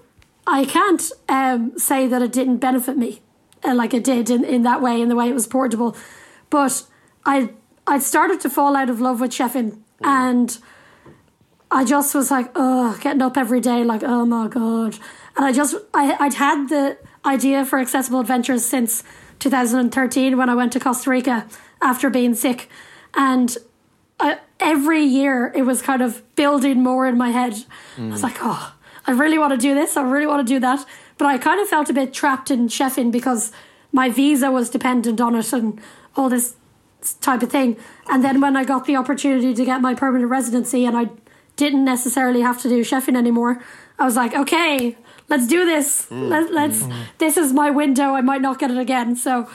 I 0.47 0.64
can't 0.64 1.03
um, 1.29 1.79
say 1.79 2.07
that 2.07 2.22
it 2.22 2.33
didn't 2.33 2.59
benefit 2.59 2.97
me 2.97 3.22
uh, 3.64 3.75
like 3.75 3.95
it 3.95 4.05
did 4.05 4.31
in, 4.31 4.45
in 4.45 4.62
that 4.62 4.83
way, 4.83 5.01
in 5.01 5.09
the 5.09 5.16
way 5.16 5.29
it 5.29 5.35
was 5.35 5.47
portable. 5.47 5.97
But 6.51 6.85
I 7.25 7.51
I 7.87 7.99
started 7.99 8.41
to 8.43 8.51
fall 8.51 8.77
out 8.77 8.91
of 8.91 9.01
love 9.01 9.20
with 9.20 9.31
chefing, 9.31 9.79
and 10.03 10.57
I 11.70 11.84
just 11.84 12.14
was 12.14 12.30
like, 12.30 12.50
oh, 12.54 12.98
getting 13.00 13.22
up 13.22 13.36
every 13.36 13.60
day, 13.60 13.84
like, 13.84 14.02
oh 14.04 14.24
my 14.24 14.48
god. 14.48 14.98
And 15.36 15.44
I 15.44 15.52
just 15.52 15.74
I 15.92 16.16
I'd 16.20 16.34
had 16.34 16.68
the 16.68 16.98
idea 17.24 17.64
for 17.64 17.78
accessible 17.78 18.20
adventures 18.20 18.64
since 18.64 19.02
2013 19.40 20.36
when 20.36 20.48
I 20.48 20.54
went 20.54 20.72
to 20.74 20.80
Costa 20.80 21.10
Rica 21.10 21.46
after 21.82 22.08
being 22.10 22.34
sick, 22.34 22.68
and 23.14 23.56
I, 24.20 24.38
every 24.60 25.02
year 25.02 25.52
it 25.54 25.62
was 25.62 25.82
kind 25.82 26.02
of 26.02 26.22
building 26.36 26.82
more 26.82 27.06
in 27.06 27.18
my 27.18 27.30
head. 27.30 27.52
I 27.98 28.06
was 28.06 28.20
mm. 28.20 28.22
like, 28.22 28.36
oh, 28.40 28.74
I 29.06 29.12
really 29.12 29.38
want 29.38 29.52
to 29.52 29.58
do 29.58 29.74
this. 29.74 29.96
I 29.96 30.02
really 30.02 30.26
want 30.26 30.46
to 30.46 30.54
do 30.54 30.60
that. 30.60 30.84
But 31.18 31.26
I 31.26 31.38
kind 31.38 31.60
of 31.60 31.68
felt 31.68 31.90
a 31.90 31.92
bit 31.92 32.12
trapped 32.12 32.50
in 32.50 32.68
chefing 32.68 33.12
because 33.12 33.52
my 33.92 34.08
visa 34.08 34.50
was 34.50 34.70
dependent 34.70 35.20
on 35.20 35.34
it 35.36 35.52
and 35.52 35.80
all 36.16 36.28
this 36.28 36.56
type 37.20 37.42
of 37.42 37.50
thing. 37.50 37.76
And 38.08 38.24
then 38.24 38.40
when 38.40 38.56
I 38.56 38.64
got 38.64 38.86
the 38.86 38.96
opportunity 38.96 39.54
to 39.54 39.64
get 39.64 39.80
my 39.80 39.94
permanent 39.94 40.30
residency 40.30 40.84
and 40.84 40.96
I 40.96 41.10
didn't 41.57 41.84
necessarily 41.84 42.40
have 42.40 42.61
to 42.62 42.68
do 42.68 42.82
chefing 42.82 43.16
anymore, 43.16 43.62
I 43.98 44.05
was 44.05 44.16
like, 44.16 44.34
okay, 44.34 44.96
let's 45.28 45.46
do 45.46 45.64
this. 45.64 46.07
Mm. 46.07 46.28
Let, 46.28 46.52
let's. 46.52 46.82
Mm. 46.82 46.94
This 47.18 47.36
is 47.36 47.52
my 47.52 47.70
window. 47.70 48.14
I 48.14 48.20
might 48.20 48.42
not 48.42 48.59
get 48.59 48.70
it 48.70 48.78
again. 48.78 49.16
So, 49.16 49.48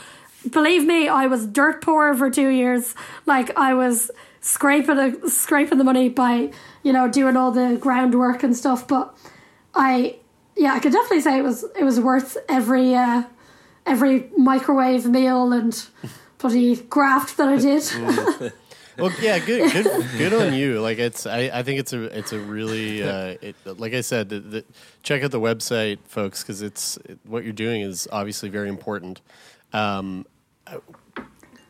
believe 0.50 0.86
me, 0.86 1.08
I 1.08 1.28
was 1.28 1.45
dirt 1.45 1.82
poor 1.82 2.14
for 2.14 2.30
two 2.30 2.50
years. 2.50 2.95
Like 3.26 3.56
I 3.58 3.74
was 3.74 4.12
scraping 4.41 4.95
the 4.95 5.30
scraping 5.30 5.78
the 5.78 5.84
money 5.84 6.08
by 6.08 6.52
you 6.84 6.93
know 6.93 7.10
doing 7.10 7.36
all 7.36 7.52
the 7.52 7.78
groundwork 7.80 8.43
and 8.43 8.56
stuff. 8.56 8.88
But 8.88 9.18
I, 9.76 10.18
yeah, 10.56 10.74
I 10.74 10.80
could 10.80 10.93
definitely 10.93 11.22
say 11.22 11.38
it 11.38 11.43
was 11.43 11.66
it 11.78 11.84
was 11.84 12.00
worth 12.00 12.38
every 12.47 12.95
uh, 12.95 13.24
every 13.86 14.30
microwave 14.38 15.06
meal 15.06 15.52
and 15.52 15.86
bloody 16.38 16.78
graft 16.78 17.38
that 17.38 17.50
I 17.50 17.58
did. 17.58 17.84
Mm. 17.84 18.54
Well, 19.02 19.14
yeah, 19.22 19.39
good, 19.39 19.72
good, 19.72 20.08
good 20.18 20.34
on 20.34 20.54
you. 20.54 20.82
Like 20.82 21.00
it's, 21.00 21.26
I, 21.26 21.50
I 21.54 21.64
think 21.64 21.80
it's 21.80 21.93
a, 21.93 22.04
it's 22.18 22.34
a 22.34 22.39
really, 22.39 23.04
uh, 23.04 23.38
it, 23.41 23.56
like 23.66 23.93
I 23.93 24.02
said, 24.02 24.30
the, 24.30 24.39
the, 24.39 24.66
check 25.04 25.24
out 25.24 25.32
the 25.32 25.39
website, 25.39 26.00
folks, 26.06 26.43
because 26.43 26.62
it's 26.62 26.97
it, 27.06 27.20
what 27.24 27.43
you're 27.43 27.54
doing 27.54 27.82
is 27.82 28.08
obviously 28.12 28.50
very 28.50 28.70
important. 28.70 29.22
Um, 29.74 30.26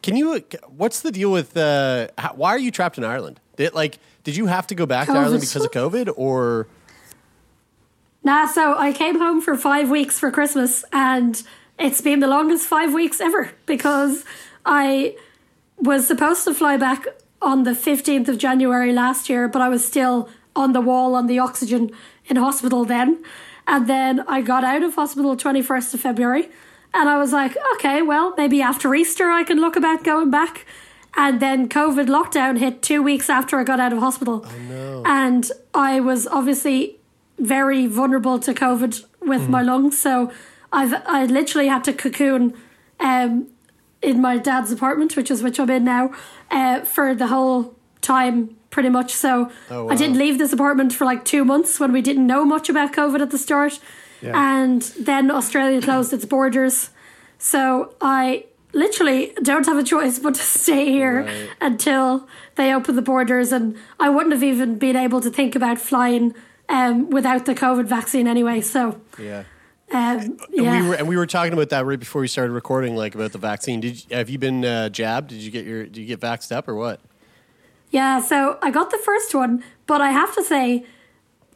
can 0.01 0.15
you? 0.15 0.43
What's 0.75 1.01
the 1.01 1.11
deal 1.11 1.31
with? 1.31 1.55
Uh, 1.55 2.07
how, 2.17 2.33
why 2.33 2.51
are 2.51 2.59
you 2.59 2.71
trapped 2.71 2.97
in 2.97 3.03
Ireland? 3.03 3.39
Did 3.57 3.73
like, 3.73 3.99
did 4.23 4.35
you 4.35 4.45
have 4.45 4.67
to 4.67 4.75
go 4.75 4.85
back 4.85 5.07
to 5.07 5.13
Ireland 5.13 5.41
because 5.41 5.63
of 5.63 5.71
COVID, 5.71 6.11
or 6.15 6.67
Nah, 8.23 8.47
so 8.47 8.77
I 8.77 8.91
came 8.91 9.17
home 9.17 9.41
for 9.41 9.55
five 9.55 9.89
weeks 9.89 10.19
for 10.19 10.31
Christmas, 10.31 10.83
and 10.91 11.41
it's 11.77 12.01
been 12.01 12.19
the 12.19 12.27
longest 12.27 12.67
five 12.67 12.93
weeks 12.93 13.21
ever 13.21 13.51
because 13.65 14.25
I 14.65 15.15
was 15.81 16.07
supposed 16.07 16.43
to 16.45 16.53
fly 16.53 16.77
back 16.77 17.05
on 17.41 17.63
the 17.63 17.71
15th 17.71 18.27
of 18.27 18.37
January 18.37 18.91
last 18.91 19.29
year, 19.29 19.47
but 19.47 19.61
I 19.61 19.69
was 19.69 19.85
still 19.85 20.29
on 20.55 20.73
the 20.73 20.81
wall 20.81 21.15
on 21.15 21.27
the 21.27 21.39
oxygen 21.39 21.91
in 22.27 22.35
hospital 22.35 22.85
then. 22.85 23.23
And 23.67 23.87
then 23.87 24.21
I 24.21 24.41
got 24.41 24.63
out 24.63 24.83
of 24.83 24.95
hospital 24.95 25.37
21st 25.37 25.93
of 25.93 25.99
February, 25.99 26.49
and 26.93 27.07
I 27.07 27.17
was 27.17 27.31
like, 27.31 27.55
okay, 27.75 28.01
well, 28.01 28.33
maybe 28.35 28.61
after 28.61 28.93
Easter 28.95 29.29
I 29.29 29.43
can 29.43 29.61
look 29.61 29.75
about 29.75 30.03
going 30.03 30.31
back. 30.31 30.65
And 31.15 31.39
then 31.39 31.69
COVID 31.69 32.07
lockdown 32.07 32.57
hit 32.59 32.81
two 32.81 33.01
weeks 33.01 33.29
after 33.29 33.57
I 33.59 33.63
got 33.63 33.79
out 33.79 33.93
of 33.93 33.99
hospital. 33.99 34.45
And 35.05 35.51
I 35.73 35.99
was 35.99 36.27
obviously 36.27 36.97
very 37.37 37.87
vulnerable 37.87 38.39
to 38.39 38.53
COVID 38.53 39.03
with 39.21 39.49
my 39.49 39.61
lungs. 39.61 39.99
So 39.99 40.31
I've 40.71 40.93
I 41.07 41.25
literally 41.25 41.67
had 41.67 41.83
to 41.85 41.93
cocoon 41.93 42.53
um, 42.99 43.47
in 44.01 44.21
my 44.21 44.37
dad's 44.37 44.71
apartment, 44.71 45.15
which 45.17 45.29
is 45.31 45.43
which 45.43 45.59
I'm 45.59 45.69
in 45.69 45.83
now, 45.83 46.13
uh, 46.51 46.81
for 46.81 47.13
the 47.15 47.27
whole 47.27 47.75
time 48.01 48.55
pretty 48.69 48.89
much. 48.89 49.11
So 49.13 49.51
Oh, 49.69 49.89
I 49.89 49.95
didn't 49.95 50.17
leave 50.17 50.37
this 50.37 50.53
apartment 50.53 50.93
for 50.93 51.05
like 51.05 51.25
two 51.25 51.43
months 51.43 51.79
when 51.79 51.91
we 51.91 52.01
didn't 52.01 52.25
know 52.27 52.45
much 52.45 52.69
about 52.69 52.93
COVID 52.93 53.19
at 53.21 53.31
the 53.31 53.37
start. 53.37 53.79
Yeah. 54.21 54.33
And 54.35 54.81
then 54.99 55.31
Australia 55.31 55.81
closed 55.81 56.13
its 56.13 56.25
borders. 56.25 56.91
So 57.37 57.93
I 58.01 58.45
literally 58.73 59.33
don't 59.41 59.65
have 59.65 59.77
a 59.77 59.83
choice 59.83 60.19
but 60.19 60.35
to 60.35 60.41
stay 60.41 60.85
here 60.91 61.23
Right. 61.23 61.49
until 61.59 62.27
they 62.55 62.73
open 62.73 62.95
the 62.95 63.01
borders. 63.01 63.51
And 63.51 63.75
I 63.99 64.09
wouldn't 64.09 64.33
have 64.33 64.43
even 64.43 64.77
been 64.77 64.95
able 64.95 65.19
to 65.21 65.29
think 65.29 65.55
about 65.55 65.79
flying 65.79 66.35
um, 66.69 67.09
without 67.09 67.45
the 67.45 67.55
COVID 67.55 67.85
vaccine 67.85 68.27
anyway. 68.27 68.61
So, 68.61 69.01
yeah. 69.17 69.43
Um, 69.91 70.37
And 70.55 70.81
we 70.81 70.87
were 70.87 70.95
and 70.95 71.07
we 71.07 71.17
were 71.17 71.25
talking 71.25 71.53
about 71.53 71.69
that 71.69 71.85
right 71.85 71.99
before 71.99 72.21
we 72.21 72.27
started 72.27 72.53
recording, 72.53 72.95
like 72.95 73.15
about 73.15 73.31
the 73.31 73.37
vaccine. 73.37 73.79
Did 73.79 74.03
you, 74.03 74.15
have 74.15 74.29
you 74.29 74.37
been 74.37 74.63
uh, 74.63 74.89
jabbed? 74.89 75.29
Did 75.29 75.39
you 75.39 75.51
get 75.51 75.65
your? 75.65 75.85
Did 75.85 75.97
you 75.97 76.05
get 76.05 76.19
vaxxed 76.19 76.51
up 76.51 76.67
or 76.67 76.75
what? 76.75 77.01
Yeah, 77.91 78.21
so 78.21 78.59
I 78.61 78.69
got 78.69 78.91
the 78.91 78.99
first 78.99 79.33
one, 79.33 79.63
but 79.87 79.99
I 79.99 80.11
have 80.11 80.35
to 80.35 80.43
say, 80.43 80.85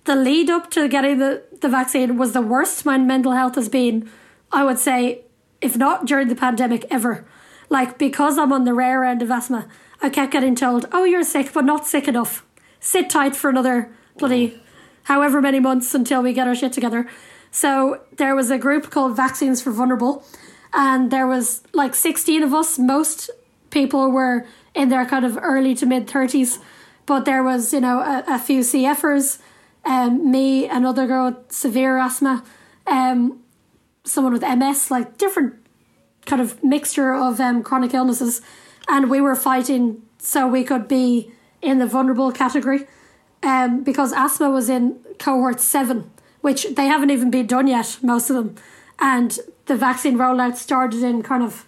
the 0.06 0.16
lead 0.16 0.50
up 0.50 0.72
to 0.72 0.88
getting 0.88 1.20
the, 1.20 1.44
the 1.62 1.70
vaccine 1.70 2.18
was 2.18 2.32
the 2.32 2.42
worst 2.42 2.86
my 2.86 2.98
mental 2.98 3.34
health 3.34 3.56
has 3.56 3.70
been, 3.70 4.10
I 4.52 4.64
would 4.64 4.80
say, 4.80 5.22
if 5.62 5.78
not 5.78 6.06
during 6.06 6.30
the 6.30 6.36
pandemic, 6.36 6.86
ever. 6.90 7.26
Like, 7.70 7.98
because 7.98 8.38
I'm 8.38 8.52
on 8.52 8.64
the 8.64 8.74
rare 8.74 9.04
end 9.04 9.22
of 9.22 9.30
asthma, 9.30 9.68
I 10.02 10.10
kept 10.10 10.32
getting 10.32 10.56
told, 10.56 10.88
oh, 10.92 11.04
you're 11.04 11.24
sick, 11.24 11.54
but 11.54 11.66
not 11.66 11.86
sick 11.86 12.08
enough. 12.08 12.44
Sit 12.80 13.10
tight 13.10 13.36
for 13.36 13.50
another 13.50 13.92
bloody 14.18 14.60
however 15.04 15.42
many 15.42 15.60
months 15.60 15.94
until 15.94 16.22
we 16.22 16.34
get 16.34 16.48
our 16.48 16.56
shit 16.56 16.74
together. 16.74 17.08
So 17.54 18.02
there 18.18 18.36
was 18.36 18.50
a 18.50 18.58
group 18.58 18.90
called 18.90 19.16
Vaccines 19.16 19.62
for 19.62 19.70
Vulnerable, 19.70 20.26
and 20.74 21.12
there 21.12 21.28
was 21.28 21.62
like 21.72 21.94
16 21.94 22.42
of 22.42 22.52
us. 22.52 22.80
Most 22.80 23.30
people 23.70 24.10
were 24.10 24.48
in 24.74 24.90
their 24.90 25.06
kind 25.06 25.24
of 25.24 25.38
early 25.40 25.76
to 25.76 25.86
mid 25.86 26.08
30s, 26.08 26.58
but 27.06 27.26
there 27.26 27.44
was, 27.44 27.72
you 27.72 27.80
know, 27.80 28.00
a, 28.00 28.24
a 28.28 28.40
few 28.40 28.62
CFers, 28.62 29.38
um, 29.86 30.32
me, 30.32 30.68
another 30.68 31.06
girl 31.06 31.26
with 31.26 31.52
severe 31.52 32.00
asthma, 32.00 32.44
um, 32.88 33.40
someone 34.04 34.34
with 34.34 34.42
MS, 34.42 34.90
like 34.90 35.20
different 35.20 35.54
kind 36.26 36.42
of 36.42 36.64
mixture 36.64 37.14
of 37.14 37.40
um, 37.40 37.62
chronic 37.62 37.94
illnesses, 37.94 38.42
and 38.88 39.12
we 39.12 39.22
were 39.22 39.36
fighting 39.36 40.02
so 40.18 40.48
we 40.48 40.64
could 40.64 40.88
be 40.88 41.32
in 41.62 41.78
the 41.78 41.86
vulnerable 41.86 42.32
category 42.32 42.88
um, 43.44 43.84
because 43.84 44.12
asthma 44.12 44.50
was 44.50 44.70
in 44.70 44.98
cohort 45.20 45.60
seven, 45.60 46.10
which 46.44 46.68
they 46.76 46.88
haven't 46.88 47.10
even 47.10 47.32
been 47.32 47.48
done 47.48 47.68
yet, 47.68 47.98
most 48.02 48.30
of 48.30 48.36
them. 48.36 48.56
And 49.00 49.40
the 49.66 49.78
vaccine 49.78 50.18
rollout 50.18 50.58
started 50.58 51.02
in 51.02 51.24
kind 51.24 51.42
of 51.42 51.66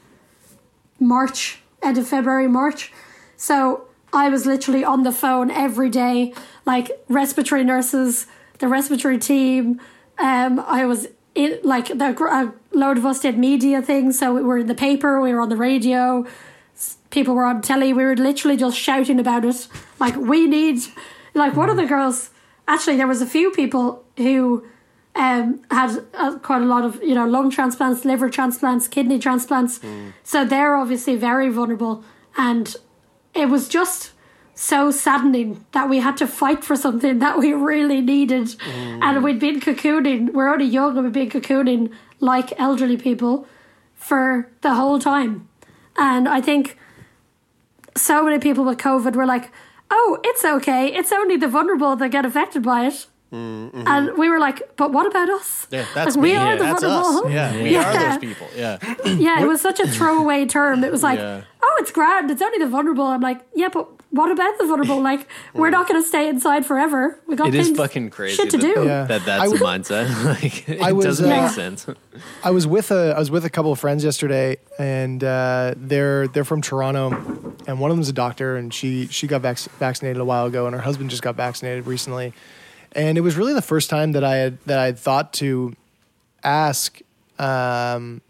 March, 0.99 1.59
end 1.81 1.97
of 1.97 2.05
February, 2.05 2.49
March. 2.49 2.91
So 3.37 3.87
I 4.11 4.27
was 4.27 4.45
literally 4.45 4.83
on 4.83 5.03
the 5.03 5.13
phone 5.13 5.49
every 5.49 5.89
day, 5.89 6.33
like 6.65 6.91
respiratory 7.07 7.63
nurses, 7.63 8.27
the 8.59 8.67
respiratory 8.67 9.17
team. 9.17 9.79
Um, 10.17 10.59
I 10.59 10.85
was 10.85 11.07
in, 11.35 11.57
like, 11.63 11.87
the, 11.87 12.09
a 12.25 12.53
load 12.77 12.97
of 12.97 13.05
us 13.05 13.21
did 13.21 13.37
media 13.37 13.81
things. 13.81 14.19
So 14.19 14.33
we 14.33 14.41
were 14.41 14.57
in 14.57 14.67
the 14.67 14.75
paper, 14.75 15.21
we 15.21 15.33
were 15.33 15.39
on 15.39 15.49
the 15.49 15.57
radio, 15.57 16.25
people 17.11 17.33
were 17.33 17.45
on 17.45 17.61
telly. 17.61 17.93
We 17.93 18.03
were 18.03 18.17
literally 18.17 18.57
just 18.57 18.77
shouting 18.77 19.21
about 19.21 19.45
it. 19.45 19.69
Like, 19.99 20.17
we 20.17 20.47
need, 20.47 20.81
like, 21.33 21.55
one 21.55 21.69
of 21.69 21.77
the 21.77 21.85
girls, 21.85 22.29
actually, 22.67 22.97
there 22.97 23.07
was 23.07 23.21
a 23.21 23.25
few 23.25 23.51
people 23.51 24.03
who 24.17 24.65
um, 25.15 25.61
had 25.71 26.03
uh, 26.13 26.37
quite 26.39 26.61
a 26.61 26.65
lot 26.65 26.83
of, 26.83 27.01
you 27.01 27.15
know, 27.15 27.25
lung 27.25 27.49
transplants, 27.49 28.05
liver 28.05 28.29
transplants, 28.29 28.87
kidney 28.87 29.19
transplants. 29.19 29.79
So 30.23 30.43
they're 30.45 30.75
obviously 30.75 31.15
very 31.15 31.49
vulnerable. 31.49 32.03
And 32.37 32.75
it 33.33 33.49
was 33.49 33.69
just 33.69 34.11
so 34.55 34.89
saddening 34.89 35.65
that 35.73 35.89
we 35.89 35.99
had 35.99 36.17
to 36.17 36.27
fight 36.27 36.63
for 36.63 36.75
something 36.75 37.19
that 37.19 37.37
we 37.37 37.53
really 37.53 38.01
needed. 38.01 38.55
And 39.01 39.23
we'd 39.23 39.39
been 39.39 39.59
cocooning, 39.59 40.33
we're 40.33 40.49
only 40.49 40.65
young 40.65 40.97
and 40.97 41.03
we've 41.03 41.13
been 41.13 41.29
cocooning 41.29 41.91
like 42.19 42.57
elderly 42.59 42.97
people 42.97 43.47
for 43.93 44.49
the 44.61 44.73
whole 44.73 44.99
time. 44.99 45.47
And 45.97 46.27
I 46.27 46.41
think 46.41 46.77
so 47.95 48.23
many 48.23 48.39
people 48.39 48.63
with 48.63 48.77
COVID 48.77 49.15
were 49.15 49.25
like, 49.25 49.51
oh, 49.91 50.19
it's 50.23 50.43
okay. 50.45 50.87
It's 50.93 51.11
only 51.11 51.37
the 51.37 51.47
vulnerable 51.47 51.95
that 51.95 52.09
get 52.09 52.25
affected 52.25 52.63
by 52.63 52.87
it. 52.87 53.07
Mm-hmm. 53.33 53.83
And 53.87 54.17
we 54.17 54.29
were 54.29 54.39
like, 54.39 54.61
but 54.77 54.91
what 54.91 55.07
about 55.07 55.29
us? 55.29 55.67
Yeah, 55.71 55.85
that's 55.93 56.15
Like, 56.15 56.23
we 56.23 56.31
me. 56.33 56.37
are 56.37 56.55
the 56.57 56.63
that's 56.63 56.83
vulnerable. 56.83 57.27
us. 57.27 57.33
Yeah, 57.33 57.63
we 57.63 57.69
Yeah. 57.71 57.89
are 57.89 58.09
those 58.11 58.17
people. 58.19 58.47
Yeah. 58.55 58.77
Yeah, 59.05 59.41
it 59.41 59.47
was 59.47 59.61
such 59.61 59.79
a 59.79 59.87
throwaway 59.87 60.45
term. 60.45 60.83
It 60.83 60.91
was 60.91 61.03
like, 61.03 61.19
Yeah. 61.19 61.41
oh, 61.61 61.75
it's 61.79 61.91
grand. 61.91 62.31
It's 62.31 62.41
only 62.41 62.59
the 62.59 62.67
vulnerable. 62.67 63.05
I'm 63.05 63.21
like, 63.21 63.41
yeah, 63.53 63.67
but 63.69 63.89
what 64.15 64.31
about 64.31 64.57
the 64.57 64.65
vulnerable? 64.65 65.01
Like, 65.01 65.27
we're 65.53 65.69
not 65.69 65.87
going 65.87 66.01
to 66.01 66.07
stay 66.07 66.29
inside 66.29 66.65
forever. 66.65 67.19
We 67.27 67.35
got 67.35 67.49
It 67.49 67.55
is 67.55 67.67
things, 67.67 67.77
fucking 67.77 68.09
crazy 68.11 68.35
shit 68.35 68.49
to 68.51 68.57
that, 68.57 68.75
do. 68.75 68.85
Yeah. 68.85 69.03
that 69.05 69.25
that's 69.25 69.43
I 69.43 69.47
the 69.47 69.55
mindset. 69.55 70.25
like, 70.41 70.69
it 70.69 70.93
was, 70.95 71.05
doesn't 71.05 71.31
uh, 71.31 71.41
make 71.41 71.51
sense. 71.51 71.85
I 72.43 72.51
was 72.51 72.65
with 72.65 72.91
a 72.91 73.13
I 73.15 73.19
was 73.19 73.29
with 73.29 73.43
a 73.45 73.49
couple 73.49 73.71
of 73.71 73.79
friends 73.79 74.03
yesterday, 74.03 74.57
and 74.79 75.23
uh, 75.23 75.73
they're 75.75 76.27
they're 76.29 76.45
from 76.45 76.61
Toronto, 76.61 77.09
and 77.67 77.79
one 77.79 77.91
of 77.91 77.97
them's 77.97 78.09
a 78.09 78.13
doctor, 78.13 78.55
and 78.55 78.73
she 78.73 79.07
she 79.07 79.27
got 79.27 79.41
vac- 79.41 79.59
vaccinated 79.79 80.21
a 80.21 80.25
while 80.25 80.45
ago, 80.45 80.65
and 80.65 80.75
her 80.75 80.81
husband 80.81 81.09
just 81.09 81.21
got 81.21 81.35
vaccinated 81.35 81.85
recently, 81.85 82.33
and 82.93 83.17
it 83.17 83.21
was 83.21 83.35
really 83.35 83.53
the 83.53 83.61
first 83.61 83.89
time 83.89 84.13
that 84.13 84.23
I 84.23 84.37
had 84.37 84.57
that 84.65 84.79
I 84.79 84.85
had 84.85 84.97
thought 84.97 85.33
to 85.33 85.75
ask 86.43 87.01
um, 87.37 88.21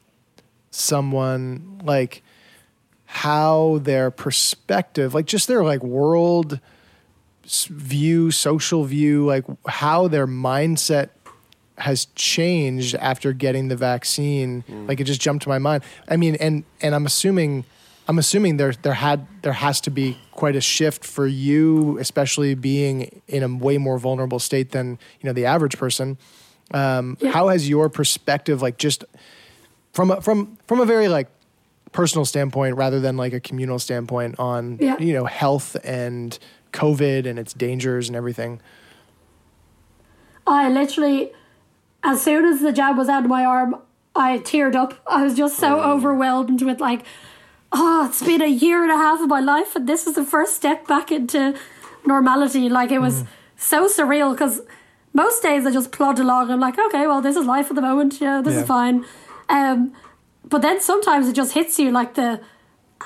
someone 0.72 1.82
like 1.84 2.24
how 3.16 3.80
their 3.82 4.12
perspective, 4.12 5.14
like 5.14 5.26
just 5.26 5.48
their 5.48 5.64
like 5.64 5.82
world 5.82 6.60
view, 7.46 8.30
social 8.30 8.84
view, 8.84 9.26
like 9.26 9.46
how 9.68 10.10
their 10.10 10.28
mindset 10.28 11.12
has 11.78 12.08
changed 12.16 12.94
after 12.96 13.32
getting 13.32 13.70
the 13.70 13.76
vaccine. 13.78 14.66
Like 14.86 15.00
it 15.00 15.06
just 15.06 15.22
jumped 15.22 15.44
to 15.44 15.50
my 15.50 15.60
mind. 15.60 15.82
I 16.10 16.18
mean, 16.18 16.36
and 16.36 16.66
and 16.82 16.94
I'm 16.94 17.06
assuming, 17.06 17.64
I'm 18.10 18.20
assuming 18.20 18.58
there 18.58 18.74
there 18.74 18.96
had 18.96 19.26
there 19.44 19.54
has 19.54 19.80
to 19.82 19.90
be 19.90 20.18
quite 20.34 20.58
a 20.58 20.62
shift 20.62 21.06
for 21.06 21.26
you, 21.26 21.98
especially 22.00 22.54
being 22.54 23.22
in 23.30 23.44
a 23.44 23.48
way 23.48 23.78
more 23.78 23.98
vulnerable 23.98 24.40
state 24.40 24.72
than 24.72 25.00
you 25.22 25.28
know 25.28 25.34
the 25.34 25.46
average 25.46 25.78
person. 25.78 26.18
Um, 26.74 27.18
How 27.32 27.48
has 27.48 27.70
your 27.70 27.88
perspective, 27.88 28.62
like 28.62 28.78
just 28.78 29.06
from 29.94 30.12
a, 30.12 30.20
from 30.20 30.58
from 30.68 30.82
a 30.82 30.86
very 30.86 31.08
like 31.08 31.30
personal 31.96 32.26
standpoint 32.26 32.76
rather 32.76 33.00
than 33.00 33.16
like 33.16 33.32
a 33.34 33.40
communal 33.40 33.80
standpoint 33.80 34.36
on 34.38 34.78
Yeah. 34.82 34.98
you 35.00 35.14
know 35.14 35.26
health 35.26 35.78
and 35.84 36.38
COVID 36.74 37.26
and 37.26 37.40
its 37.40 37.54
dangers 37.54 38.08
and 38.10 38.16
everything? 38.18 38.60
I 40.46 40.70
literally, 40.70 41.32
as 42.04 42.22
soon 42.22 42.46
as 42.46 42.62
the 42.62 42.72
jab 42.72 42.98
was 42.98 43.10
out 43.10 43.24
of 43.24 43.30
my 43.30 43.44
arm, 43.46 43.78
I 44.16 44.40
teared 44.40 44.76
up. 44.76 44.94
I 45.08 45.24
was 45.24 45.36
just 45.36 45.58
so 45.58 45.82
overwhelmed 45.82 46.62
with 46.62 46.80
like, 46.80 47.02
oh, 47.72 48.06
it's 48.08 48.22
been 48.24 48.42
a 48.42 48.48
year 48.66 48.84
and 48.84 48.92
a 48.92 48.98
half 48.98 49.20
of 49.22 49.28
my 49.30 49.40
life, 49.40 49.76
and 49.76 49.88
this 49.88 50.06
is 50.08 50.16
the 50.16 50.24
first 50.24 50.56
step 50.56 50.88
back 50.88 51.12
into 51.12 51.56
normality. 52.06 52.70
Like 52.70 52.92
it 52.92 53.00
was 53.00 53.24
so 53.58 53.88
surreal 53.88 54.32
because 54.34 54.62
most 55.14 55.42
days 55.42 55.66
I 55.66 55.72
just 55.72 55.92
plod 55.92 56.20
along. 56.20 56.52
I'm 56.52 56.60
like, 56.60 56.78
okay, 56.78 57.08
well, 57.08 57.22
this 57.22 57.36
is 57.36 57.46
life 57.46 57.68
at 57.70 57.76
the 57.76 57.82
moment. 57.82 58.20
Yeah, 58.22 58.42
this 58.42 58.54
Yeah. 58.56 58.62
is 58.62 58.68
fine. 58.68 59.06
Um, 59.50 59.94
but 60.50 60.62
then 60.62 60.82
sometimes 60.82 61.28
it 61.28 61.34
just 61.34 61.54
hits 61.54 61.80
you 61.80 61.92
like 61.92 62.16
the 62.16 62.42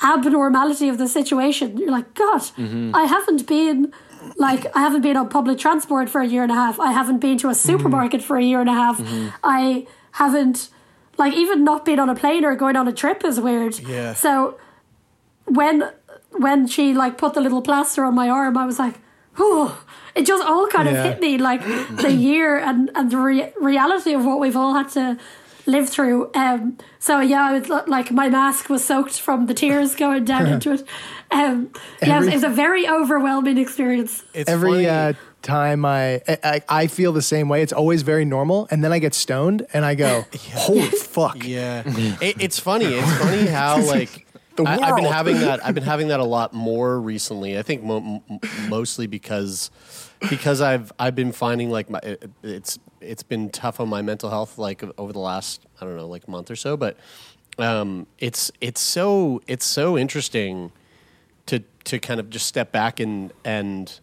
abnormality 0.01 0.89
of 0.89 0.97
the 0.97 1.07
situation. 1.07 1.77
You're 1.77 1.91
like, 1.91 2.13
God, 2.13 2.41
mm-hmm. 2.41 2.95
I 2.95 3.03
haven't 3.03 3.47
been 3.47 3.93
like 4.37 4.65
I 4.75 4.81
haven't 4.81 5.01
been 5.01 5.17
on 5.17 5.29
public 5.29 5.57
transport 5.57 6.09
for 6.09 6.21
a 6.21 6.27
year 6.27 6.43
and 6.43 6.51
a 6.51 6.55
half. 6.55 6.79
I 6.79 6.91
haven't 6.91 7.19
been 7.19 7.37
to 7.39 7.47
a 7.47 7.51
mm-hmm. 7.51 7.67
supermarket 7.67 8.21
for 8.21 8.37
a 8.37 8.43
year 8.43 8.59
and 8.59 8.69
a 8.69 8.73
half. 8.73 8.99
Mm-hmm. 8.99 9.29
I 9.43 9.87
haven't 10.11 10.69
like 11.17 11.33
even 11.33 11.63
not 11.63 11.85
being 11.85 11.99
on 11.99 12.09
a 12.09 12.15
plane 12.15 12.45
or 12.45 12.55
going 12.55 12.75
on 12.75 12.87
a 12.87 12.93
trip 12.93 13.23
is 13.23 13.39
weird. 13.39 13.79
Yeah. 13.79 14.13
So 14.13 14.57
when 15.45 15.89
when 16.31 16.67
she 16.67 16.93
like 16.93 17.17
put 17.17 17.33
the 17.33 17.41
little 17.41 17.61
plaster 17.61 18.03
on 18.05 18.15
my 18.15 18.29
arm, 18.29 18.57
I 18.57 18.65
was 18.65 18.79
like, 18.79 18.95
oh, 19.37 19.83
it 20.15 20.25
just 20.25 20.43
all 20.43 20.67
kind 20.67 20.87
of 20.87 20.95
hit 20.95 21.19
me 21.19 21.37
like 21.37 21.61
the 21.97 22.11
year 22.11 22.57
and 22.57 22.91
and 22.95 23.11
the 23.11 23.17
re- 23.17 23.53
reality 23.59 24.13
of 24.13 24.25
what 24.25 24.39
we've 24.39 24.55
all 24.55 24.73
had 24.73 24.89
to 24.89 25.17
live 25.69 25.89
through. 25.89 26.31
Um, 26.33 26.77
so 26.99 27.19
yeah, 27.19 27.45
I 27.47 27.59
was, 27.59 27.69
like 27.87 28.11
my 28.11 28.27
mask 28.29 28.69
was 28.69 28.83
soaked 28.83 29.19
from 29.19 29.45
the 29.45 29.53
tears 29.53 29.95
going 29.95 30.25
down 30.25 30.45
into 30.53 30.73
it. 30.73 30.83
Um, 31.31 31.71
yeah, 32.01 32.21
it 32.23 32.33
was, 32.33 32.43
a 32.43 32.49
very 32.49 32.87
overwhelming 32.87 33.57
experience. 33.57 34.23
It's 34.33 34.49
Every 34.49 34.85
funny. 34.85 34.87
uh, 34.87 35.13
time 35.41 35.85
I, 35.85 36.21
I 36.43 36.61
I 36.67 36.87
feel 36.87 37.13
the 37.13 37.21
same 37.21 37.47
way. 37.47 37.61
It's 37.61 37.71
always 37.71 38.01
very 38.01 38.25
normal, 38.25 38.67
and 38.71 38.83
then 38.83 38.91
I 38.91 38.99
get 38.99 39.13
stoned 39.13 39.65
and 39.71 39.85
I 39.85 39.95
go, 39.95 40.25
"Holy 40.53 40.81
fuck!" 40.89 41.45
Yeah, 41.47 41.83
it, 42.19 42.41
it's 42.41 42.59
funny. 42.59 42.85
It's 42.85 43.17
funny 43.17 43.45
how 43.45 43.79
like 43.85 44.27
The 44.57 44.63
I, 44.63 44.77
I've 44.89 44.95
been 44.95 45.05
having 45.05 45.39
that. 45.39 45.63
I've 45.65 45.75
been 45.75 45.83
having 45.85 46.07
that 46.09 46.19
a 46.19 46.25
lot 46.25 46.53
more 46.53 46.99
recently. 46.99 47.57
I 47.57 47.61
think 47.61 47.83
mo- 47.83 48.23
m- 48.29 48.39
mostly 48.67 49.07
because 49.07 49.69
because 50.29 50.61
I've 50.61 50.91
I've 50.99 51.15
been 51.15 51.31
finding 51.31 51.69
like 51.69 51.89
my 51.89 51.99
it, 51.99 52.29
it's 52.43 52.79
it's 53.01 53.23
been 53.23 53.49
tough 53.49 53.79
on 53.79 53.89
my 53.89 54.01
mental 54.01 54.29
health 54.29 54.57
like 54.57 54.83
over 54.97 55.13
the 55.13 55.19
last 55.19 55.65
I 55.79 55.85
don't 55.85 55.95
know 55.95 56.07
like 56.07 56.27
month 56.27 56.51
or 56.51 56.55
so. 56.55 56.75
But 56.75 56.97
um, 57.57 58.07
it's 58.17 58.51
it's 58.61 58.81
so 58.81 59.41
it's 59.47 59.65
so 59.65 59.97
interesting 59.97 60.71
to 61.45 61.63
to 61.85 61.99
kind 61.99 62.19
of 62.19 62.29
just 62.29 62.45
step 62.45 62.71
back 62.71 62.99
and 62.99 63.31
and 63.43 63.99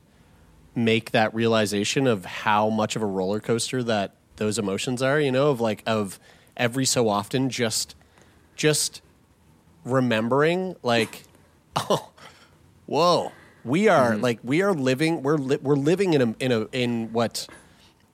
make 0.75 1.11
that 1.13 1.35
realization 1.35 2.07
of 2.07 2.25
how 2.25 2.69
much 2.69 2.97
of 2.97 3.03
a 3.03 3.07
roller 3.07 3.41
coaster 3.41 3.83
that 3.83 4.15
those 4.37 4.59
emotions 4.59 5.01
are 5.01 5.19
you 5.19 5.33
know 5.33 5.51
of 5.51 5.61
like 5.61 5.83
of 5.87 6.21
every 6.57 6.85
so 6.85 7.09
often 7.09 7.49
just 7.49 7.95
just 8.57 9.01
remembering 9.85 10.77
like 10.83 11.23
oh 11.77 12.11
whoa 12.85 13.33
we 13.67 13.89
are 13.89 14.13
mm-hmm. 14.13 14.23
like 14.23 14.39
we 14.43 14.63
are 14.63 14.73
living 14.73 15.23
we're 15.23 15.37
li- 15.37 15.59
we're 15.63 15.77
living 15.77 16.15
in 16.15 16.23
a 16.23 16.35
in 16.39 16.53
a 16.53 16.67
in 16.73 17.13
what 17.13 17.47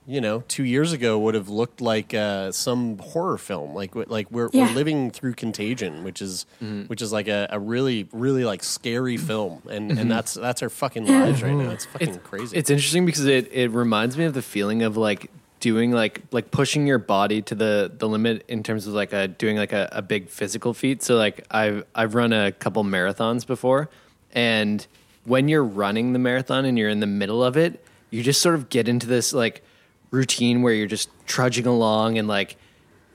you 0.06 0.20
know 0.20 0.42
2 0.48 0.64
years 0.64 0.92
ago 0.92 1.18
would 1.18 1.34
have 1.34 1.48
looked 1.48 1.80
like 1.80 2.12
uh, 2.12 2.50
some 2.50 2.98
horror 2.98 3.38
film. 3.38 3.74
Like 3.74 3.94
like 3.94 4.30
we're 4.30 4.50
Yeah. 4.52 4.66
we're 4.66 4.74
living 4.74 5.10
through 5.10 5.34
contagion 5.34 6.02
which 6.02 6.20
is 6.20 6.46
mm-hmm. 6.62 6.82
which 6.82 7.00
is 7.00 7.12
like 7.12 7.28
a, 7.28 7.46
a 7.50 7.60
really 7.60 8.08
really 8.12 8.44
like 8.44 8.64
scary 8.64 9.16
film. 9.16 9.62
And 9.68 9.90
and 9.90 9.98
mm-hmm. 10.00 10.08
that's 10.08 10.34
that's 10.34 10.62
our 10.62 10.70
fucking 10.70 11.06
lives 11.06 11.42
right 11.42 11.54
now. 11.54 11.70
It's 11.70 11.84
fucking 11.84 12.18
crazy. 12.20 12.56
It's 12.56 12.70
interesting 12.70 13.06
because 13.06 13.26
it, 13.26 13.52
it 13.52 13.70
reminds 13.70 14.16
me 14.16 14.24
of 14.24 14.34
the 14.34 14.42
feeling 14.42 14.82
of 14.82 14.96
like 14.96 15.30
doing 15.60 15.92
like 15.92 16.22
like 16.32 16.50
pushing 16.50 16.88
your 16.88 16.98
body 16.98 17.40
to 17.40 17.54
the 17.54 17.92
the 17.96 18.08
limit 18.08 18.44
in 18.48 18.64
terms 18.64 18.88
of 18.88 18.94
like 18.94 19.12
a 19.12 19.28
doing 19.28 19.56
like 19.56 19.72
a, 19.72 19.88
a 19.92 20.02
big 20.02 20.28
physical 20.28 20.74
feat. 20.74 21.02
So 21.04 21.16
like 21.16 21.46
I've 21.50 21.84
I've 21.94 22.16
run 22.16 22.32
a 22.32 22.50
couple 22.50 22.82
marathons 22.82 23.46
before, 23.46 23.88
and 24.32 24.84
when 25.24 25.48
you're 25.48 25.64
running 25.64 26.12
the 26.12 26.18
marathon 26.18 26.64
and 26.64 26.78
you're 26.78 26.88
in 26.88 27.00
the 27.00 27.06
middle 27.06 27.42
of 27.42 27.56
it, 27.56 27.84
you 28.10 28.22
just 28.22 28.40
sort 28.40 28.54
of 28.54 28.68
get 28.68 28.88
into 28.88 29.06
this 29.06 29.32
like 29.32 29.64
routine 30.10 30.62
where 30.62 30.74
you're 30.74 30.86
just 30.86 31.08
trudging 31.26 31.66
along 31.66 32.18
and 32.18 32.28
like 32.28 32.56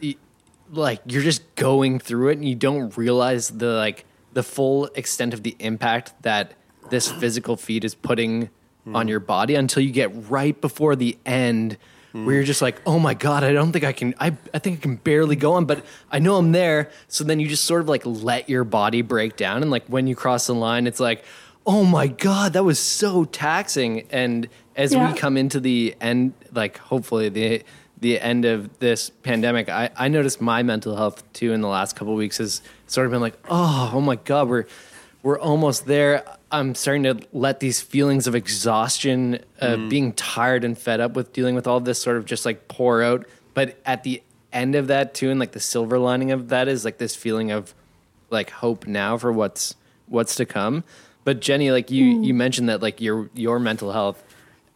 y- 0.01 0.15
like 0.71 1.01
you're 1.05 1.23
just 1.23 1.55
going 1.55 1.99
through 1.99 2.29
it 2.29 2.37
and 2.37 2.47
you 2.47 2.55
don't 2.55 2.97
realize 2.97 3.49
the 3.49 3.67
like 3.67 4.03
the 4.33 4.43
full 4.43 4.85
extent 4.95 5.33
of 5.33 5.43
the 5.43 5.55
impact 5.59 6.13
that 6.23 6.53
this 6.89 7.11
physical 7.11 7.55
feat 7.55 7.83
is 7.83 7.93
putting 7.93 8.49
hmm. 8.83 8.95
on 8.95 9.07
your 9.07 9.19
body 9.19 9.55
until 9.55 9.83
you 9.83 9.91
get 9.91 10.11
right 10.29 10.59
before 10.59 10.95
the 10.95 11.17
end 11.25 11.77
hmm. 12.13 12.25
where 12.25 12.35
you're 12.35 12.43
just 12.43 12.61
like 12.61 12.81
oh 12.87 12.97
my 12.97 13.13
god 13.13 13.43
i 13.43 13.53
don't 13.53 13.71
think 13.71 13.85
i 13.85 13.93
can 13.93 14.15
I, 14.19 14.35
I 14.53 14.59
think 14.59 14.79
i 14.79 14.81
can 14.81 14.95
barely 14.95 15.35
go 15.35 15.53
on 15.53 15.65
but 15.65 15.85
i 16.11 16.17
know 16.17 16.37
i'm 16.37 16.51
there. 16.51 16.89
So 17.07 17.23
then 17.23 17.39
you 17.39 17.47
just 17.47 17.65
sort 17.65 17.81
of 17.81 17.89
like 17.89 18.05
let 18.05 18.49
your 18.49 18.63
body 18.63 19.03
break 19.03 19.37
down 19.37 19.61
and 19.61 19.69
like 19.69 19.85
when 19.85 20.07
you 20.07 20.15
cross 20.15 20.47
the 20.47 20.55
line 20.55 20.87
it's 20.87 20.99
like 20.99 21.23
oh 21.67 21.83
my 21.83 22.07
god 22.07 22.53
that 22.53 22.63
was 22.63 22.79
so 22.79 23.25
taxing. 23.25 24.07
And 24.09 24.47
as 24.75 24.93
Yeah. 24.93 25.11
we 25.11 25.17
come 25.17 25.37
into 25.37 25.59
the 25.59 25.95
end 26.01 26.33
like 26.53 26.77
hopefully 26.77 27.29
the 27.29 27.63
the 27.99 28.19
end 28.19 28.45
of 28.45 28.77
this 28.77 29.09
pandemic 29.09 29.69
i 29.69 29.89
i 29.97 30.07
noticed 30.07 30.39
my 30.39 30.61
mental 30.61 30.95
health 30.95 31.23
too 31.33 31.51
in 31.51 31.61
the 31.61 31.67
last 31.67 31.95
couple 31.95 32.13
of 32.13 32.17
weeks 32.19 32.37
has 32.37 32.61
sort 32.85 33.05
of 33.07 33.11
been 33.11 33.21
like 33.21 33.33
oh 33.49 33.91
oh 33.93 34.01
my 34.01 34.15
god 34.15 34.47
we're 34.47 34.65
we're 35.23 35.39
almost 35.39 35.85
there. 35.87 36.23
I'm 36.51 36.73
starting 36.73 37.03
to 37.03 37.19
let 37.33 37.59
these 37.59 37.81
feelings 37.81 38.27
of 38.27 38.35
exhaustion 38.35 39.39
uh, 39.59 39.75
being 39.89 40.13
tired 40.13 40.63
and 40.63 40.77
fed 40.77 41.01
up 41.01 41.13
with 41.15 41.33
dealing 41.33 41.53
with 41.53 41.67
all 41.67 41.81
this 41.81 41.99
sort 42.01 42.15
of 42.17 42.25
just 42.25 42.45
like 42.45 42.69
pour 42.69 43.01
out. 43.03 43.25
But 43.53 43.77
at 43.85 44.03
the 44.03 44.21
end 44.53 44.75
of 44.75 44.87
that 44.87 45.13
too 45.13 45.29
and 45.29 45.37
like 45.39 45.51
the 45.51 45.59
silver 45.59 45.99
lining 45.99 46.31
of 46.31 46.47
that 46.49 46.69
is 46.69 46.85
like 46.85 46.97
this 46.97 47.15
feeling 47.15 47.51
of 47.51 47.73
like 48.29 48.51
hope 48.51 48.87
now 48.87 49.17
for 49.17 49.33
what's 49.33 49.75
what's 50.07 50.35
to 50.35 50.45
come 50.45 50.85
but 51.27 51.41
jenny 51.41 51.71
like 51.71 51.91
you 51.91 52.05
you 52.05 52.31
hmm. 52.31 52.37
mentioned 52.37 52.69
that 52.69 52.81
like 52.81 53.01
your 53.01 53.29
your 53.33 53.59
mental 53.59 53.91
health 53.91 54.23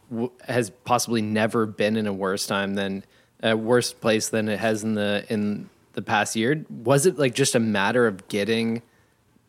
w- 0.09 0.31
has 0.47 0.69
possibly 0.83 1.21
never 1.21 1.65
been 1.65 1.95
in 1.95 2.07
a 2.07 2.13
worse 2.13 2.45
time 2.45 2.75
than 2.75 3.05
a 3.41 3.55
worse 3.55 3.93
place 3.93 4.27
than 4.29 4.49
it 4.49 4.59
has 4.59 4.83
in 4.83 4.93
the 4.95 5.25
in 5.29 5.69
the 5.93 6.01
past 6.01 6.35
year. 6.35 6.65
Was 6.69 7.05
it 7.05 7.17
like 7.17 7.33
just 7.33 7.55
a 7.55 7.59
matter 7.59 8.07
of 8.07 8.27
getting 8.27 8.81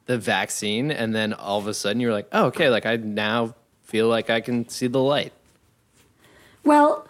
the 0.07 0.19
vaccine 0.19 0.91
and 0.91 1.15
then 1.15 1.33
all 1.33 1.59
of 1.59 1.67
a 1.67 1.75
sudden 1.75 2.01
you're 2.01 2.13
like, 2.13 2.29
oh, 2.33 2.47
okay, 2.47 2.69
like 2.69 2.87
I 2.87 2.97
now 2.97 3.55
feel 3.83 4.09
like 4.09 4.31
I 4.31 4.41
can 4.41 4.69
see 4.69 4.87
the 4.87 5.01
light. 5.01 5.33
Well, 6.65 7.07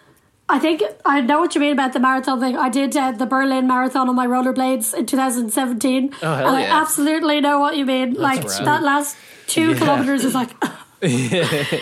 I 0.55 0.59
think 0.59 0.82
I 1.07 1.20
know 1.22 1.40
what 1.40 1.55
you 1.55 1.61
mean 1.62 1.72
about 1.72 1.92
the 1.94 1.98
marathon 2.00 2.38
thing. 2.38 2.57
I 2.59 2.68
did 2.68 2.94
uh, 2.96 3.12
the 3.12 3.24
Berlin 3.26 3.66
Marathon 3.66 4.09
on 4.11 4.14
my 4.14 4.26
rollerblades 4.26 4.92
in 4.94 5.07
2017. 5.07 6.14
Oh, 6.22 6.34
hell 6.34 6.48
and 6.55 6.62
yeah. 6.62 6.76
I 6.76 6.80
absolutely 6.82 7.40
know 7.40 7.59
what 7.59 7.76
you 7.76 7.86
mean. 7.86 8.14
like 8.14 8.44
rad. 8.44 8.66
that 8.66 8.82
last 8.82 9.16
two 9.46 9.70
Yeah. 9.70 9.78
kilometers 9.78 10.24
is 10.24 10.34
like. 10.34 10.50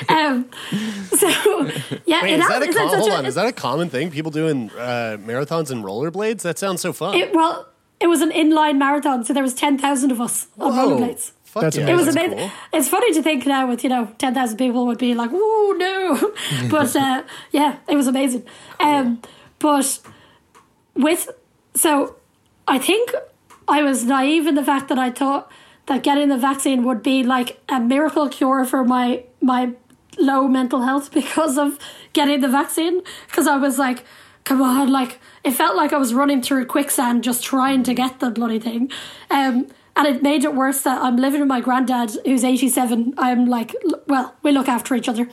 um, 0.08 0.48
so 1.10 1.28
yeah, 2.06 2.22
Wait, 2.22 2.34
it 2.34 2.40
is 2.40 2.48
that 2.48 2.62
a 2.62 2.72
com- 2.72 2.88
hold 2.88 3.10
a- 3.10 3.14
on? 3.16 3.26
Is 3.26 3.34
that 3.34 3.46
a 3.46 3.52
common 3.52 3.90
thing? 3.90 4.10
People 4.10 4.30
doing 4.30 4.70
uh, 4.70 5.18
marathons 5.20 5.70
and 5.70 5.84
rollerblades? 5.84 6.42
That 6.42 6.58
sounds 6.58 6.80
so 6.80 6.92
fun. 6.92 7.14
It, 7.16 7.34
well, 7.34 7.68
it 8.00 8.06
was 8.06 8.22
an 8.22 8.30
inline 8.30 8.78
marathon, 8.78 9.24
so 9.24 9.32
there 9.34 9.42
was 9.42 9.52
ten 9.54 9.76
thousand 9.78 10.10
of 10.12 10.20
us 10.20 10.46
on 10.58 10.74
Whoa. 10.74 10.88
rollerblades. 10.96 11.32
Fuck 11.51 11.62
That's 11.62 11.76
yeah, 11.76 11.88
It 11.88 11.94
was 11.94 12.05
that's 12.05 12.16
amazing. 12.16 12.38
cool. 12.38 12.51
It's 12.72 12.88
funny 12.88 13.12
to 13.12 13.22
think 13.24 13.44
now 13.44 13.66
with 13.66 13.82
you 13.82 13.90
know 13.90 14.14
ten 14.18 14.34
thousand 14.34 14.57
people 14.57 14.86
would 14.86 14.98
be 14.98 15.14
like, 15.14 15.32
"Ooh, 15.32 15.76
no," 15.76 16.32
but 16.70 16.94
uh, 16.94 17.24
yeah, 17.51 17.78
it 17.88 17.96
was 17.96 18.07
amazing. 18.07 18.44
Um, 18.78 19.20
but 19.59 19.98
with 20.94 21.28
so, 21.74 22.14
I 22.68 22.78
think 22.78 23.12
I 23.66 23.82
was 23.82 24.05
naive 24.05 24.46
in 24.46 24.55
the 24.55 24.62
fact 24.62 24.88
that 24.90 24.98
I 24.98 25.11
thought 25.11 25.51
that 25.86 26.05
getting 26.05 26.28
the 26.28 26.38
vaccine 26.38 26.84
would 26.84 27.03
be 27.03 27.24
like 27.24 27.61
a 27.68 27.80
miracle 27.80 28.28
cure 28.28 28.64
for 28.64 28.84
my 28.84 29.24
my 29.40 29.72
low 30.20 30.46
mental 30.46 30.82
health 30.82 31.12
because 31.20 31.59
of 31.59 31.80
getting 32.12 32.40
the 32.42 32.48
vaccine. 32.48 33.03
Because 33.26 33.48
I 33.48 33.57
was 33.57 33.76
like, 33.76 34.05
come 34.44 34.62
on, 34.62 34.92
like 34.92 35.18
it 35.42 35.51
felt 35.51 35.74
like 35.74 35.92
I 35.92 35.98
was 35.98 36.14
running 36.14 36.42
through 36.42 36.66
quicksand 36.66 37.24
just 37.24 37.42
trying 37.42 37.82
to 37.82 37.92
get 37.92 38.20
the 38.20 38.30
bloody 38.30 38.61
thing. 38.61 38.88
Um, 39.32 39.66
and 40.01 40.16
it 40.16 40.22
made 40.22 40.44
it 40.44 40.55
worse 40.55 40.80
that 40.80 41.03
I'm 41.03 41.16
living 41.16 41.40
with 41.40 41.48
my 41.51 41.61
granddad 41.61 42.12
who's 42.24 42.42
87. 42.42 43.12
I'm 43.18 43.44
like, 43.44 43.76
well, 44.07 44.34
we 44.42 44.51
look 44.51 44.66
after 44.66 44.94
each 44.94 45.11
other. 45.11 45.28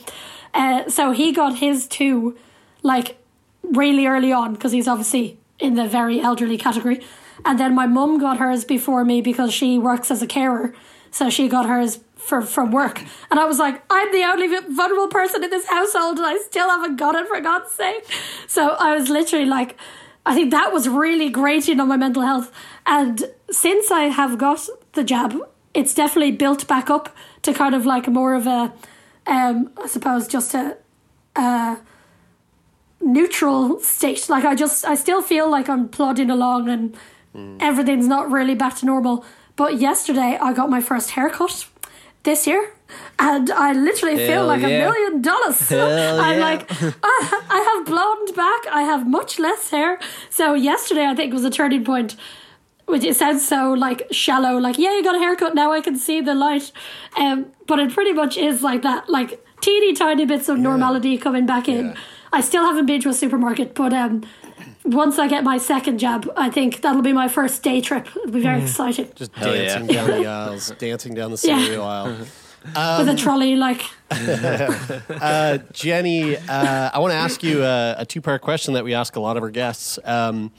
Uh, 0.53 0.89
so 0.89 1.11
he 1.11 1.31
got 1.31 1.59
his 1.59 1.87
too, 1.87 2.37
like 2.83 3.17
really 3.63 4.07
early 4.07 4.33
on 4.33 4.55
because 4.55 4.73
he's 4.73 4.85
obviously 4.85 5.39
in 5.57 5.75
the 5.75 5.87
very 5.87 6.19
elderly 6.19 6.57
category. 6.57 7.01
And 7.45 7.57
then 7.57 7.75
my 7.75 7.87
mum 7.87 8.19
got 8.19 8.39
hers 8.39 8.65
before 8.65 9.05
me 9.05 9.21
because 9.21 9.53
she 9.53 9.79
works 9.79 10.11
as 10.11 10.21
a 10.21 10.27
carer. 10.27 10.73
So 11.11 11.29
she 11.29 11.47
got 11.47 11.65
hers 11.65 12.01
for, 12.17 12.41
from 12.41 12.71
work. 12.71 13.01
And 13.31 13.39
I 13.39 13.45
was 13.45 13.59
like, 13.59 13.81
I'm 13.89 14.11
the 14.11 14.23
only 14.23 14.47
vulnerable 14.47 15.07
person 15.07 15.45
in 15.45 15.49
this 15.49 15.67
household 15.67 16.17
and 16.17 16.25
I 16.25 16.39
still 16.39 16.67
haven't 16.67 16.97
got 16.97 17.15
it 17.15 17.25
for 17.29 17.39
God's 17.39 17.71
sake. 17.71 18.03
So 18.47 18.71
I 18.71 18.93
was 18.97 19.07
literally 19.07 19.45
like, 19.45 19.77
I 20.27 20.35
think 20.35 20.51
that 20.51 20.73
was 20.73 20.89
really 20.89 21.29
grating 21.29 21.79
on 21.79 21.87
my 21.87 21.95
mental 21.95 22.21
health. 22.21 22.51
And 22.85 23.31
since 23.49 23.91
I 23.91 24.09
have 24.09 24.37
got 24.37 24.67
the 24.91 25.05
jab, 25.05 25.37
it's 25.73 25.93
definitely 25.93 26.33
built 26.33 26.67
back 26.67 26.89
up 26.89 27.15
to 27.43 27.53
kind 27.53 27.73
of 27.73 27.85
like 27.85 28.09
more 28.09 28.33
of 28.33 28.45
a, 28.45 28.73
um, 29.25 29.71
I 29.81 29.87
suppose, 29.87 30.27
just 30.27 30.53
a, 30.53 30.75
a 31.37 31.77
neutral 32.99 33.79
state. 33.79 34.27
Like 34.27 34.43
I 34.43 34.53
just, 34.53 34.83
I 34.83 34.95
still 34.95 35.21
feel 35.21 35.49
like 35.49 35.69
I'm 35.69 35.87
plodding 35.87 36.29
along 36.29 36.67
and 36.67 36.97
everything's 37.61 38.07
not 38.07 38.29
really 38.29 38.53
back 38.53 38.75
to 38.79 38.85
normal. 38.85 39.23
But 39.55 39.79
yesterday 39.79 40.37
I 40.41 40.51
got 40.51 40.69
my 40.69 40.81
first 40.81 41.11
haircut 41.11 41.67
this 42.23 42.45
year. 42.45 42.73
And 43.19 43.49
I 43.51 43.73
literally 43.73 44.17
feel 44.17 44.45
like 44.45 44.61
yeah. 44.61 44.67
a 44.67 44.79
million 44.79 45.21
dollars. 45.21 45.67
Hell 45.69 45.87
I'm 46.21 46.37
yeah. 46.37 46.43
like, 46.43 46.71
I, 47.03 47.41
I 47.49 47.59
have 47.75 47.85
blonde 47.85 48.35
back. 48.35 48.67
I 48.73 48.83
have 48.83 49.07
much 49.07 49.39
less 49.39 49.69
hair. 49.69 49.99
So 50.29 50.53
yesterday, 50.53 51.05
I 51.05 51.15
think 51.15 51.33
was 51.33 51.43
a 51.45 51.49
turning 51.49 51.83
point. 51.83 52.15
Which 52.85 53.03
it 53.03 53.17
sounds 53.17 53.45
so 53.45 53.73
like 53.73 54.07
shallow, 54.11 54.57
like 54.57 54.77
yeah, 54.77 54.93
you 54.95 55.03
got 55.03 55.13
a 55.15 55.19
haircut 55.19 55.53
now. 55.53 55.73
I 55.73 55.81
can 55.81 55.97
see 55.97 56.21
the 56.21 56.33
light, 56.33 56.71
um, 57.17 57.47
but 57.67 57.79
it 57.79 57.91
pretty 57.93 58.13
much 58.13 58.37
is 58.37 58.61
like 58.61 58.81
that, 58.83 59.09
like 59.09 59.43
teeny 59.59 59.91
tiny 59.93 60.23
bits 60.25 60.47
of 60.47 60.57
normality 60.57 61.17
coming 61.17 61.45
back 61.45 61.67
in. 61.67 61.97
I 62.31 62.39
still 62.39 62.63
haven't 62.63 62.85
been 62.85 63.01
to 63.01 63.09
a 63.09 63.13
supermarket, 63.13 63.75
but 63.75 63.91
um, 63.91 64.23
once 64.85 65.19
I 65.19 65.27
get 65.27 65.43
my 65.43 65.57
second 65.57 65.97
jab, 65.97 66.31
I 66.37 66.49
think 66.49 66.81
that'll 66.81 67.01
be 67.01 67.11
my 67.11 67.27
first 67.27 67.61
day 67.61 67.81
trip. 67.81 68.07
It'll 68.15 68.31
be 68.31 68.41
very 68.41 68.61
exciting. 68.61 69.11
Just 69.15 69.35
Hell 69.35 69.53
yeah. 69.53 69.79
dancing 69.79 69.87
down 69.87 70.07
the 70.21 70.25
aisles, 70.25 70.71
dancing 70.77 71.13
down 71.13 71.31
the 71.31 71.41
Yeah. 71.43 71.61
cereal 71.61 71.83
aisle. 72.75 73.05
With 73.05 73.09
a 73.09 73.17
trolley, 73.17 73.55
like 73.55 73.81
Uh, 74.09 75.57
Jenny, 75.73 76.37
uh, 76.37 76.89
I 76.93 76.99
want 76.99 77.11
to 77.11 77.17
ask 77.17 77.43
you 77.43 77.63
a, 77.63 77.95
a 77.99 78.05
two-part 78.05 78.41
question 78.41 78.73
that 78.73 78.83
we 78.83 78.93
ask 78.93 79.15
a 79.15 79.19
lot 79.19 79.37
of 79.37 79.43
our 79.43 79.49
guests. 79.49 79.99
Um, 80.03 80.51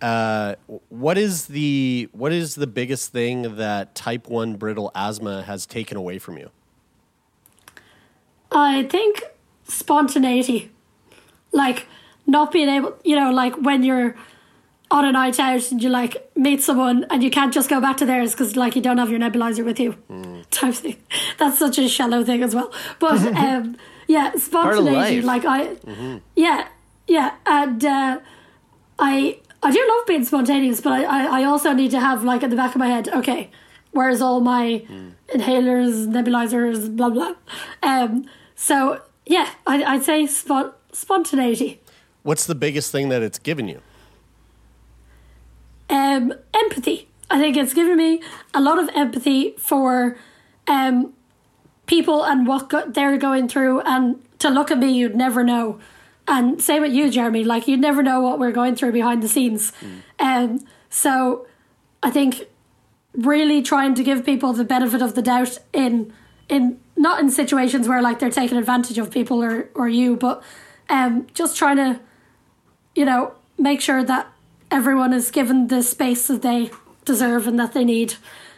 uh, 0.00 0.54
what 0.88 1.18
is 1.18 1.46
the 1.46 2.08
what 2.12 2.32
is 2.32 2.54
the 2.54 2.66
biggest 2.66 3.12
thing 3.12 3.56
that 3.56 3.94
type 3.94 4.28
one 4.28 4.54
brittle 4.54 4.92
asthma 4.94 5.42
has 5.42 5.66
taken 5.66 5.96
away 5.96 6.18
from 6.18 6.38
you? 6.38 6.50
I 8.52 8.84
think 8.84 9.24
spontaneity, 9.66 10.70
like 11.52 11.86
not 12.26 12.52
being 12.52 12.68
able, 12.68 12.96
you 13.04 13.16
know, 13.16 13.30
like 13.32 13.56
when 13.56 13.82
you're 13.82 14.14
on 14.90 15.04
a 15.04 15.12
night 15.12 15.38
out 15.38 15.70
and 15.70 15.82
you 15.82 15.88
like 15.90 16.30
meet 16.34 16.62
someone 16.62 17.04
and 17.10 17.22
you 17.22 17.30
can't 17.30 17.52
just 17.52 17.68
go 17.68 17.80
back 17.80 17.96
to 17.98 18.06
theirs 18.06 18.32
because 18.32 18.56
like 18.56 18.74
you 18.74 18.82
don't 18.82 18.98
have 18.98 19.10
your 19.10 19.20
nebulizer 19.20 19.64
with 19.64 19.78
you, 19.78 19.94
type 20.50 20.74
thing. 20.74 20.96
That's 21.38 21.58
such 21.58 21.78
a 21.78 21.88
shallow 21.88 22.24
thing 22.24 22.42
as 22.42 22.54
well. 22.54 22.72
But 22.98 23.18
um, 23.36 23.76
yeah, 24.06 24.32
spontaneity. 24.36 25.20
Like 25.22 25.44
I, 25.44 25.76
yeah, 26.34 26.68
yeah, 27.06 27.34
and 27.46 27.84
uh, 27.84 28.20
I 28.98 29.38
I 29.62 29.70
do 29.70 29.86
love 29.88 30.06
being 30.06 30.24
spontaneous, 30.24 30.80
but 30.80 30.92
I, 30.92 31.04
I 31.04 31.40
I 31.40 31.44
also 31.44 31.72
need 31.72 31.90
to 31.90 32.00
have 32.00 32.24
like 32.24 32.42
at 32.42 32.50
the 32.50 32.56
back 32.56 32.74
of 32.74 32.78
my 32.78 32.88
head, 32.88 33.08
okay, 33.08 33.50
where's 33.92 34.22
all 34.22 34.40
my 34.40 34.82
inhalers, 35.34 36.06
nebulizers, 36.06 36.94
blah 36.96 37.10
blah. 37.10 37.34
Um, 37.82 38.24
so 38.54 39.02
yeah, 39.26 39.50
I, 39.66 39.84
I'd 39.84 40.02
say 40.04 40.26
spon- 40.26 40.72
spontaneity, 40.92 41.80
What's 42.22 42.46
the 42.46 42.54
biggest 42.54 42.90
thing 42.92 43.10
that 43.10 43.22
it's 43.22 43.38
given 43.38 43.68
you? 43.68 43.80
Um, 45.90 46.34
empathy. 46.54 47.08
I 47.30 47.38
think 47.38 47.56
it's 47.56 47.74
given 47.74 47.96
me 47.96 48.22
a 48.54 48.60
lot 48.60 48.78
of 48.78 48.88
empathy 48.94 49.54
for 49.58 50.16
um, 50.66 51.12
people 51.86 52.24
and 52.24 52.46
what 52.46 52.68
go- 52.68 52.88
they're 52.88 53.18
going 53.18 53.48
through, 53.48 53.80
and 53.80 54.22
to 54.38 54.50
look 54.50 54.70
at 54.70 54.78
me, 54.78 54.90
you'd 54.92 55.16
never 55.16 55.42
know. 55.44 55.78
And 56.26 56.60
same 56.62 56.82
with 56.82 56.92
you, 56.92 57.10
Jeremie. 57.10 57.44
Like 57.44 57.66
you'd 57.66 57.80
never 57.80 58.02
know 58.02 58.20
what 58.20 58.38
we're 58.38 58.52
going 58.52 58.76
through 58.76 58.92
behind 58.92 59.22
the 59.22 59.28
scenes. 59.28 59.72
Um, 60.18 60.60
so 60.90 61.46
I 62.02 62.10
think 62.10 62.46
really 63.14 63.62
trying 63.62 63.94
to 63.94 64.04
give 64.04 64.24
people 64.24 64.52
the 64.52 64.64
benefit 64.64 65.02
of 65.02 65.14
the 65.14 65.22
doubt 65.22 65.58
in 65.72 66.12
in 66.48 66.78
not 66.96 67.20
in 67.20 67.30
situations 67.30 67.88
where 67.88 68.02
like 68.02 68.18
they're 68.18 68.30
taking 68.30 68.58
advantage 68.58 68.98
of 68.98 69.10
people 69.10 69.42
or 69.42 69.70
or 69.74 69.88
you, 69.88 70.16
but 70.16 70.42
um, 70.90 71.26
just 71.34 71.56
trying 71.56 71.76
to 71.76 72.00
you 72.94 73.04
know 73.04 73.32
make 73.58 73.80
sure 73.80 74.04
that 74.04 74.30
everyone 74.70 75.12
is 75.12 75.30
given 75.30 75.68
the 75.68 75.82
space 75.82 76.26
that 76.26 76.42
they 76.42 76.70
deserve 77.04 77.46
and 77.46 77.58
that 77.58 77.72
they 77.72 77.84
need, 77.84 78.14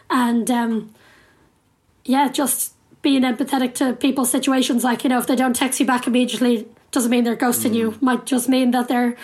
and 0.09 0.51
um, 0.51 0.95
yeah, 2.05 2.29
just 2.29 2.75
being 3.03 3.23
empathetic 3.23 3.75
to 3.75 3.93
people's 3.95 4.31
situations. 4.31 4.85
Like 4.85 5.05
you 5.05 5.11
know, 5.11 5.19
if 5.19 5.27
they 5.27 5.37
don't 5.37 5.55
text 5.55 5.81
you 5.81 5.87
back 5.87 6.07
immediately, 6.07 6.69
doesn't 6.91 7.11
mean 7.11 7.25
they're 7.25 7.37
ghosting 7.37 7.75
you. 7.75 7.97
Might 8.01 8.27
just 8.27 8.49
mean 8.49 8.71
that 8.73 8.89
they're 8.89 9.17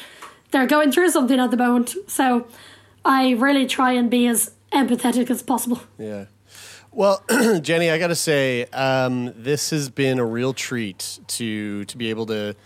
they're 0.51 0.67
going 0.67 0.93
through 0.93 1.11
something 1.11 1.39
at 1.39 1.51
the 1.51 1.57
moment. 1.57 1.95
So 2.07 2.47
I 3.05 3.33
really 3.33 3.67
try 3.67 3.93
and 3.93 4.11
be 4.11 4.27
as 4.27 4.53
empathetic 4.73 5.31
as 5.31 5.43
possible. 5.43 5.81
Yeah. 5.99 6.27
Well, 6.93 7.23
Jenny, 7.61 7.91
I 7.91 7.99
got 7.99 8.07
to 8.07 8.15
say, 8.15 8.65
um, 8.73 9.33
this 9.37 9.69
has 9.71 9.91
been 9.91 10.19
a 10.19 10.25
real 10.25 10.55
treat 10.55 11.19
to 11.29 11.85
to 11.85 11.97
be 11.99 12.11
able 12.11 12.27
to 12.27 12.57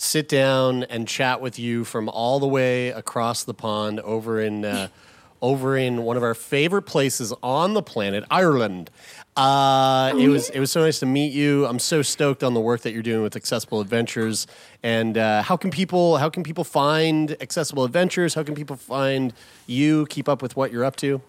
sit 0.00 0.28
down 0.28 0.84
and 0.84 1.06
chat 1.06 1.40
with 1.40 1.58
you 1.58 1.84
from 1.84 2.08
all 2.08 2.40
the 2.40 2.46
way 2.46 2.88
across 2.88 3.44
the 3.44 3.52
pond 3.52 4.00
over 4.00 4.40
in 4.40 4.64
uh, 4.64 4.88
over 5.42 5.76
in 5.76 6.02
one 6.02 6.16
of 6.16 6.22
our 6.22 6.34
favorite 6.34 6.82
places 6.82 7.32
on 7.42 7.72
the 7.74 7.82
planet, 7.82 8.24
Ireland. 8.30 8.90
Uh, 9.36 10.12
it 10.18 10.28
was 10.28 10.50
it 10.50 10.60
was 10.60 10.70
so 10.70 10.80
nice 10.82 11.00
to 11.00 11.06
meet 11.06 11.32
you. 11.32 11.66
I'm 11.66 11.78
so 11.78 12.02
stoked 12.02 12.42
on 12.42 12.54
the 12.54 12.60
work 12.60 12.82
that 12.82 12.92
you're 12.92 13.02
doing 13.02 13.22
with 13.22 13.36
Accessible 13.36 13.80
Adventures. 13.80 14.46
And 14.82 15.16
uh, 15.16 15.42
how 15.42 15.56
can 15.56 15.70
people 15.70 16.16
how 16.18 16.28
can 16.28 16.42
people 16.42 16.64
find 16.64 17.36
Accessible 17.40 17.84
Adventures? 17.84 18.34
How 18.34 18.42
can 18.42 18.54
people 18.54 18.76
find 18.76 19.32
you? 19.66 20.06
Keep 20.06 20.28
up 20.28 20.42
with 20.42 20.56
what 20.56 20.72
you're 20.72 20.84
up 20.84 20.96
to. 20.96 21.22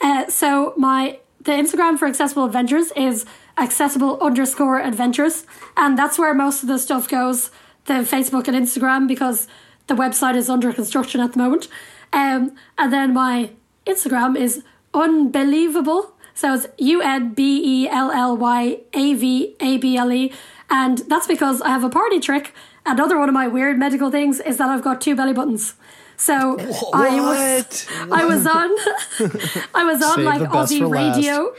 Uh, 0.00 0.28
so 0.28 0.74
my 0.76 1.18
the 1.40 1.52
Instagram 1.52 1.98
for 1.98 2.06
Accessible 2.06 2.44
Adventures 2.44 2.92
is 2.92 3.24
accessible 3.56 4.20
underscore 4.20 4.80
adventures, 4.80 5.46
and 5.76 5.98
that's 5.98 6.18
where 6.18 6.34
most 6.34 6.62
of 6.62 6.68
the 6.68 6.78
stuff 6.78 7.08
goes. 7.08 7.50
The 7.86 7.94
Facebook 7.94 8.46
and 8.46 8.56
Instagram 8.56 9.08
because 9.08 9.48
the 9.86 9.94
website 9.94 10.36
is 10.36 10.50
under 10.50 10.72
construction 10.72 11.20
at 11.20 11.32
the 11.32 11.38
moment. 11.38 11.68
Um, 12.12 12.54
and 12.76 12.92
then 12.92 13.14
my 13.14 13.50
Instagram 13.86 14.36
is 14.36 14.62
unbelievable. 14.92 16.14
So 16.34 16.54
it's 16.54 16.66
U 16.78 17.02
N 17.02 17.32
B 17.32 17.62
E 17.64 17.88
L 17.88 18.10
L 18.10 18.36
Y 18.36 18.80
A 18.92 19.14
V 19.14 19.56
A 19.60 19.78
B 19.78 19.96
L 19.96 20.12
E. 20.12 20.32
And 20.68 20.98
that's 21.08 21.26
because 21.26 21.60
I 21.62 21.70
have 21.70 21.84
a 21.84 21.90
party 21.90 22.20
trick. 22.20 22.54
Another 22.86 23.18
one 23.18 23.28
of 23.28 23.34
my 23.34 23.48
weird 23.48 23.78
medical 23.78 24.10
things 24.10 24.40
is 24.40 24.58
that 24.58 24.68
I've 24.68 24.82
got 24.82 25.00
two 25.00 25.16
belly 25.16 25.32
buttons. 25.32 25.74
So 26.20 26.58
I 26.92 27.18
was 27.18 27.86
I 28.12 28.24
was 28.26 28.46
on 28.46 28.70
I 29.74 29.84
was 29.84 30.02
on 30.02 30.16
Save 30.16 30.24
like 30.26 30.42
Aussie 30.42 30.88
radio. 30.88 31.54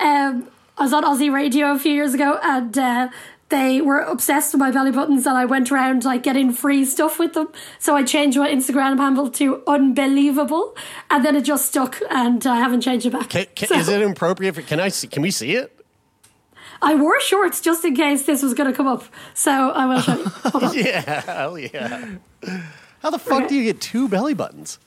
Um, 0.00 0.48
I 0.76 0.82
was 0.82 0.92
on 0.92 1.04
Aussie 1.04 1.32
radio 1.32 1.72
a 1.72 1.78
few 1.78 1.92
years 1.92 2.12
ago, 2.12 2.38
and 2.42 2.76
uh, 2.76 3.08
they 3.50 3.80
were 3.80 4.00
obsessed 4.00 4.52
with 4.52 4.58
my 4.58 4.72
belly 4.72 4.90
buttons, 4.90 5.26
and 5.26 5.36
I 5.38 5.44
went 5.44 5.70
around 5.70 6.04
like 6.04 6.24
getting 6.24 6.52
free 6.52 6.84
stuff 6.84 7.20
with 7.20 7.34
them. 7.34 7.52
So 7.78 7.94
I 7.94 8.02
changed 8.02 8.36
my 8.36 8.50
Instagram 8.50 8.98
handle 8.98 9.30
to 9.30 9.62
unbelievable, 9.68 10.74
and 11.08 11.24
then 11.24 11.36
it 11.36 11.42
just 11.42 11.66
stuck, 11.66 12.00
and 12.10 12.44
I 12.46 12.56
haven't 12.56 12.80
changed 12.80 13.06
it 13.06 13.12
back. 13.12 13.28
Can, 13.28 13.46
can, 13.54 13.68
So 13.68 13.76
Is 13.76 13.88
it 13.88 14.02
appropriate? 14.02 14.56
For, 14.56 14.62
can 14.62 14.80
I 14.80 14.88
see? 14.88 15.06
Can 15.06 15.22
we 15.22 15.30
see 15.30 15.54
it? 15.54 15.76
I 16.82 16.96
wore 16.96 17.20
shorts 17.20 17.60
just 17.60 17.84
in 17.84 17.94
case 17.94 18.24
this 18.24 18.42
was 18.42 18.54
going 18.54 18.70
to 18.70 18.76
come 18.76 18.88
up, 18.88 19.04
so 19.34 19.70
I 19.70 19.86
will 19.86 20.00
show 20.00 20.16
you. 20.16 20.82
Yeah, 20.84 21.20
hell 21.20 21.58
yeah. 21.58 22.16
How 23.00 23.10
the 23.10 23.18
fuck 23.18 23.48
do 23.48 23.54
you 23.54 23.64
get 23.64 23.80
two 23.80 24.08
belly 24.08 24.34
buttons? 24.34 24.78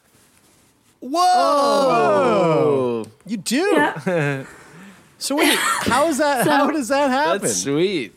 Whoa! 1.73 3.05
You 3.25 3.37
do? 3.37 3.93
so 5.17 5.35
wait, 5.35 5.57
how 5.57 6.07
is 6.07 6.17
that? 6.19 6.45
So- 6.45 6.51
how 6.51 6.71
does 6.71 6.87
that 6.89 7.09
happen? 7.09 7.41
That's 7.41 7.57
sweet. 7.63 8.13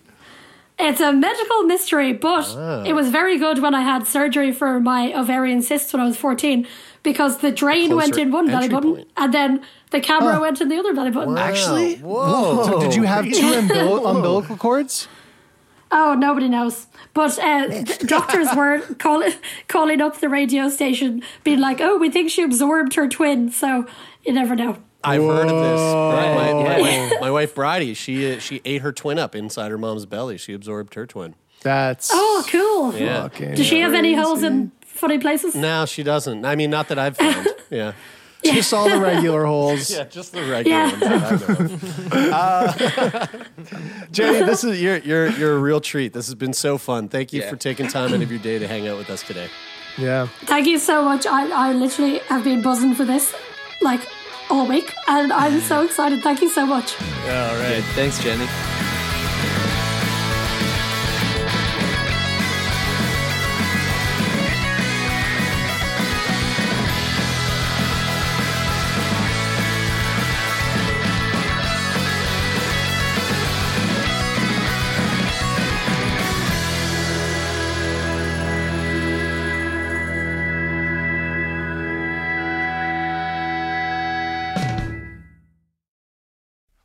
It's 0.78 1.00
a 1.00 1.10
medical 1.10 1.62
mystery, 1.62 2.12
but 2.12 2.44
Ah. 2.54 2.82
it 2.84 2.92
was 2.92 3.08
very 3.08 3.38
good 3.38 3.60
when 3.62 3.74
I 3.74 3.80
had 3.80 4.06
surgery 4.06 4.52
for 4.52 4.78
my 4.78 5.10
ovarian 5.14 5.62
cysts 5.62 5.90
when 5.94 6.02
I 6.02 6.04
was 6.04 6.18
14 6.18 6.66
because 7.02 7.38
the 7.38 7.50
drain 7.50 7.96
went 7.96 8.18
in 8.18 8.30
one 8.30 8.46
belly 8.46 8.64
entry 8.64 8.74
button 8.74 8.94
point. 8.96 9.08
and 9.16 9.32
then 9.32 9.60
the 9.90 10.00
camera 10.00 10.36
Oh. 10.36 10.40
went 10.42 10.60
in 10.60 10.68
the 10.68 10.76
other 10.78 10.92
belly 10.92 11.10
button. 11.10 11.38
Actually, 11.38 11.94
whoa! 11.96 12.62
So 12.66 12.80
did 12.80 12.94
you 12.94 13.04
have 13.04 13.24
two 13.24 13.52
umbil- 13.60 14.04
umbilical 14.10 14.56
cords? 14.58 15.08
Oh, 15.90 16.14
nobody 16.14 16.48
knows. 16.48 16.86
But 17.16 17.38
uh, 17.38 17.82
doctors 18.06 18.48
were 18.54 18.80
call- 18.98 19.24
calling 19.68 20.02
up 20.02 20.20
the 20.20 20.28
radio 20.28 20.68
station, 20.68 21.22
being 21.44 21.60
like, 21.60 21.80
oh, 21.80 21.96
we 21.96 22.10
think 22.10 22.30
she 22.30 22.42
absorbed 22.42 22.94
her 22.94 23.08
twin. 23.08 23.50
So 23.50 23.86
you 24.24 24.34
never 24.34 24.54
know. 24.54 24.76
I've 25.02 25.22
heard 25.22 25.48
of 25.48 25.62
this. 25.62 25.80
My, 25.80 26.34
my, 26.34 26.52
my, 26.52 26.80
wife, 26.80 27.12
my 27.22 27.30
wife 27.30 27.54
Bridie, 27.54 27.94
she 27.94 28.34
uh, 28.34 28.38
she 28.38 28.60
ate 28.66 28.82
her 28.82 28.92
twin 28.92 29.18
up 29.18 29.34
inside 29.34 29.70
her 29.70 29.78
mom's 29.78 30.04
belly. 30.04 30.36
She 30.36 30.52
absorbed 30.52 30.92
her 30.94 31.06
twin. 31.06 31.34
That's 31.62 32.10
Oh, 32.12 32.44
cool. 32.50 32.94
Yeah. 32.94 33.28
Does 33.28 33.66
she 33.66 33.80
have 33.80 33.94
any 33.94 34.14
holes 34.14 34.42
in 34.42 34.72
funny 34.82 35.18
places? 35.18 35.54
No, 35.54 35.86
she 35.86 36.02
doesn't. 36.02 36.44
I 36.44 36.54
mean, 36.54 36.68
not 36.70 36.88
that 36.88 36.98
I've 36.98 37.16
found. 37.16 37.48
Yeah. 37.68 37.94
Just 38.54 38.72
all 38.74 38.88
the 38.88 39.00
regular 39.00 39.44
holes. 39.44 39.90
Yeah, 39.90 40.04
just 40.04 40.32
the 40.32 40.42
regular 40.44 40.78
Yeah. 40.78 40.90
ones 40.90 41.00
that 41.00 41.12
I 41.12 41.64
know 41.66 41.74
of. 41.74 42.32
Uh, 42.32 43.26
Jenny, 44.12 44.44
this 44.46 44.64
is 44.64 44.80
you're 44.80 44.98
you're 44.98 45.28
you're 45.30 45.56
a 45.56 45.58
real 45.58 45.80
treat. 45.80 46.12
This 46.12 46.26
has 46.26 46.34
been 46.34 46.52
so 46.52 46.78
fun. 46.78 47.08
Thank 47.08 47.32
you 47.32 47.40
Yeah. 47.42 47.50
for 47.50 47.56
taking 47.56 47.88
time 47.88 48.12
out 48.14 48.22
of 48.22 48.30
your 48.30 48.40
day 48.40 48.58
to 48.58 48.66
hang 48.68 48.86
out 48.88 48.96
with 48.98 49.10
us 49.10 49.22
today. 49.22 49.48
Yeah. 49.98 50.28
Thank 50.44 50.66
you 50.66 50.78
so 50.78 51.02
much. 51.04 51.26
I, 51.26 51.48
I 51.50 51.72
literally 51.72 52.18
have 52.28 52.44
been 52.44 52.62
buzzing 52.62 52.94
for 52.94 53.04
this 53.04 53.34
like 53.82 54.00
all 54.50 54.66
week, 54.66 54.92
and 55.08 55.32
I'm 55.32 55.60
so 55.70 55.82
excited. 55.84 56.22
Thank 56.22 56.40
you 56.42 56.48
so 56.50 56.66
much. 56.66 56.94
All 57.00 57.56
right. 57.56 57.76
Good. 57.76 57.84
Thanks, 57.94 58.22
Jenny. 58.22 58.46